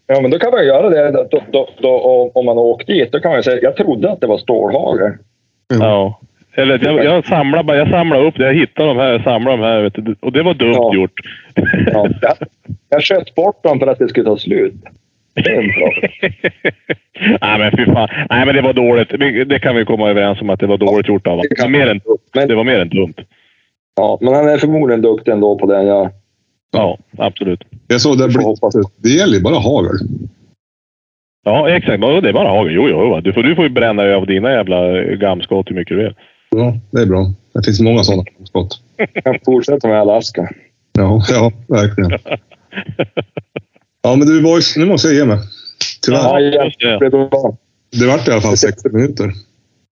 Ja, 0.08 0.22
men 0.22 0.32
då 0.32 0.40
kan 0.40 0.52
man 0.52 0.66
göra 0.66 0.90
det. 0.90 1.12
Då, 1.32 1.42
då, 1.52 1.70
då, 1.82 1.90
om- 2.00 2.32
om 2.34 2.46
man 2.46 2.58
åker 2.58 2.86
dit, 2.94 3.12
då 3.12 3.20
kan 3.20 3.32
man 3.32 3.44
säga 3.44 3.60
jag 3.62 3.76
trodde 3.76 4.12
att 4.12 4.22
det 4.22 4.28
var 4.28 4.38
stålhagel. 4.38 5.12
ja. 5.80 6.20
Eller 6.56 6.86
jag, 6.86 7.04
jag 7.06 7.26
samlar 7.26 7.64
bara, 7.64 7.78
jag 7.78 7.90
samlar 7.90 8.22
upp 8.26 8.36
det. 8.38 8.46
Jag 8.46 8.54
hittar 8.54 8.86
de 8.88 8.98
här, 8.98 9.12
jag 9.12 9.24
samlar 9.24 9.52
de 9.52 9.60
här. 9.60 9.82
Vet 9.82 9.94
du, 9.96 10.16
och 10.20 10.32
det 10.32 10.44
var 10.44 10.54
dumt 10.54 10.74
Ja. 10.74 10.96
gjort. 10.96 11.20
Ja, 11.94 12.08
jag, 12.22 12.34
jag 12.90 13.04
sköt 13.04 13.36
bort 13.36 13.64
dem 13.64 13.80
för 13.80 13.88
att 13.88 14.00
det 14.00 14.08
skulle 14.10 14.26
ta 14.26 14.38
slut. 14.38 14.74
Det 15.34 15.50
är 15.50 15.62
en 15.62 15.68
bra. 15.68 15.92
Nej 17.42 17.60
men 17.60 17.72
fy 17.78 17.86
fan. 17.86 18.08
Nej 18.30 18.46
men 18.46 18.56
det 18.56 18.62
var 18.62 18.74
dåligt. 18.74 19.10
Det 19.50 19.60
kan 19.60 19.76
vi 19.76 19.86
komma 19.86 20.10
överens 20.10 20.42
om 20.42 20.50
att 20.50 20.60
det 20.60 20.68
var 20.68 20.78
dåligt 20.78 21.08
gjort 21.08 21.28
av 21.28 21.38
Det 21.42 21.62
honom. 21.62 21.72
Mer 21.72 21.88
än, 21.88 22.48
det 22.48 22.56
var 22.56 22.64
mer 22.64 22.80
än 22.80 22.90
dumt. 22.90 23.14
Ja, 24.00 24.18
men 24.22 24.34
han 24.34 24.50
är 24.50 24.58
förmodligen 24.58 25.02
duktig 25.02 25.32
ändå 25.32 25.60
på 25.60 25.74
han 25.74 25.86
gör. 25.88 26.12
Ja, 26.72 26.98
absolut. 27.18 27.64
Jag 27.88 28.02
såg 28.02 28.18
det 28.18 28.24
Får 28.24 28.40
bli... 28.40 28.46
hoppas. 28.46 28.76
Det 28.98 29.10
gäller 29.10 29.34
ju 29.38 29.42
bara 29.42 29.60
hagel. 29.60 29.98
Ja, 31.46 31.70
exakt. 31.70 32.02
Ja, 32.02 32.22
Det 32.22 32.30
är 32.30 32.34
bara 32.34 32.50
hagel. 32.50 32.74
Jo, 32.74 32.90
jo, 32.90 33.02
jo. 33.02 33.22
Du 33.22 33.34
får, 33.34 33.44
du 33.44 33.56
får 33.56 33.64
ju 33.64 33.70
bränna 33.70 34.04
av 34.04 34.28
dina 34.28 34.52
jävla 34.52 35.02
gamskott 35.02 35.70
hur 35.70 35.76
mycket 35.76 35.98
du 35.98 36.04
vill. 36.04 36.16
Ja, 36.50 36.78
det 36.92 37.02
är 37.02 37.06
bra. 37.06 37.32
Det 37.54 37.64
finns 37.66 37.80
många 37.80 38.04
sådana 38.04 38.24
skott. 38.44 38.82
Jag 39.24 39.40
fortsätter 39.46 39.88
med 39.88 40.02
Alaska. 40.02 40.50
Ja, 40.92 41.24
ja, 41.32 41.52
verkligen. 41.68 42.20
Ja, 44.02 44.16
men 44.16 44.28
du 44.28 44.42
boys, 44.42 44.78
nu 44.78 44.86
måste 44.86 45.08
jag 45.08 45.18
ge 45.18 45.26
mig. 45.26 45.38
Tyvärr. 46.02 46.40
Ja, 46.40 46.68
blir. 46.78 47.58
Det 48.00 48.08
vart 48.08 48.28
i 48.28 48.32
alla 48.32 48.42
fall 48.42 48.58
60 48.58 48.90
minuter. 48.90 49.34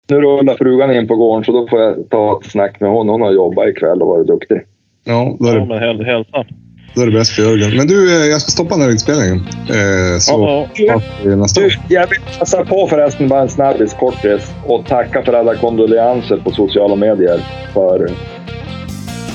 Nu 0.09 0.21
rullar 0.21 0.55
frugan 0.55 0.95
in 0.95 1.07
på 1.07 1.15
gården 1.15 1.43
så 1.45 1.51
då 1.51 1.67
får 1.67 1.79
jag 1.81 2.09
ta 2.09 2.39
ett 2.43 2.51
snack 2.51 2.79
med 2.79 2.89
hon. 2.89 3.09
Hon 3.09 3.21
har 3.21 3.31
jobbat 3.31 3.67
ikväll 3.67 4.01
och 4.01 4.07
varit 4.07 4.27
duktig. 4.27 4.57
Ja, 5.03 5.37
då 5.39 5.47
är 5.47 5.53
Ja, 5.53 5.59
det, 5.59 5.65
men 5.65 5.77
häl- 5.79 6.05
hälsa. 6.05 6.45
då 6.95 7.01
är 7.01 7.05
det 7.05 7.11
bäst 7.11 7.31
för 7.31 7.41
Jörgen. 7.43 7.77
Men 7.77 7.87
du, 7.87 8.21
eh, 8.23 8.25
jag 8.31 8.41
ska 8.41 8.51
stoppa 8.51 8.75
den 8.75 8.83
här 8.83 8.91
inspelningen. 8.91 9.37
Eh, 9.69 10.17
så 10.19 10.31
Ja, 10.33 10.67
ja. 10.75 10.93
hörs 10.93 11.03
vi 11.25 11.35
nästa 11.35 11.61
Du, 11.61 11.69
jag 11.87 12.07
vill 12.07 12.19
passa 12.39 12.65
på 12.65 12.87
förresten 12.87 13.27
bara 13.27 13.41
en 13.41 13.49
snabbis 13.49 13.93
kortis 13.93 14.51
och 14.67 14.85
tacka 14.85 15.21
för 15.23 15.33
alla 15.33 15.55
kondolenser 15.55 16.37
på 16.37 16.51
sociala 16.51 16.95
medier 16.95 17.39
för 17.73 18.09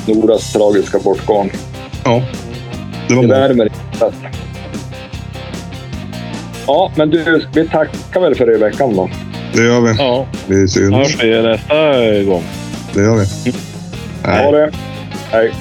Noras 0.06 0.52
tragiska 0.52 0.98
bortgång. 1.04 1.50
Ja, 2.04 2.22
det 3.08 3.14
var 3.14 3.22
Det 3.22 3.28
bra. 3.28 3.38
värmer 3.38 3.66
i 3.66 3.70
hjärtat. 3.92 4.14
Ja, 6.66 6.90
men 6.96 7.10
du, 7.10 7.42
vi 7.54 7.68
tackar 7.68 8.20
väl 8.20 8.34
för 8.34 8.54
i 8.54 8.58
veckan 8.58 8.96
då. 8.96 9.08
Det 9.52 9.62
gör 9.62 9.80
vi. 9.80 9.94
Ja, 9.98 10.26
Vi 10.46 10.68
syns. 10.68 10.94
hörs 10.94 11.22
vi 11.24 11.42
nästa 11.42 12.22
gång. 12.22 12.44
Det 12.94 13.00
gör 13.00 13.16
vi. 13.16 13.52
Ha 14.24 14.50
det. 14.50 14.70
Hej. 15.30 15.52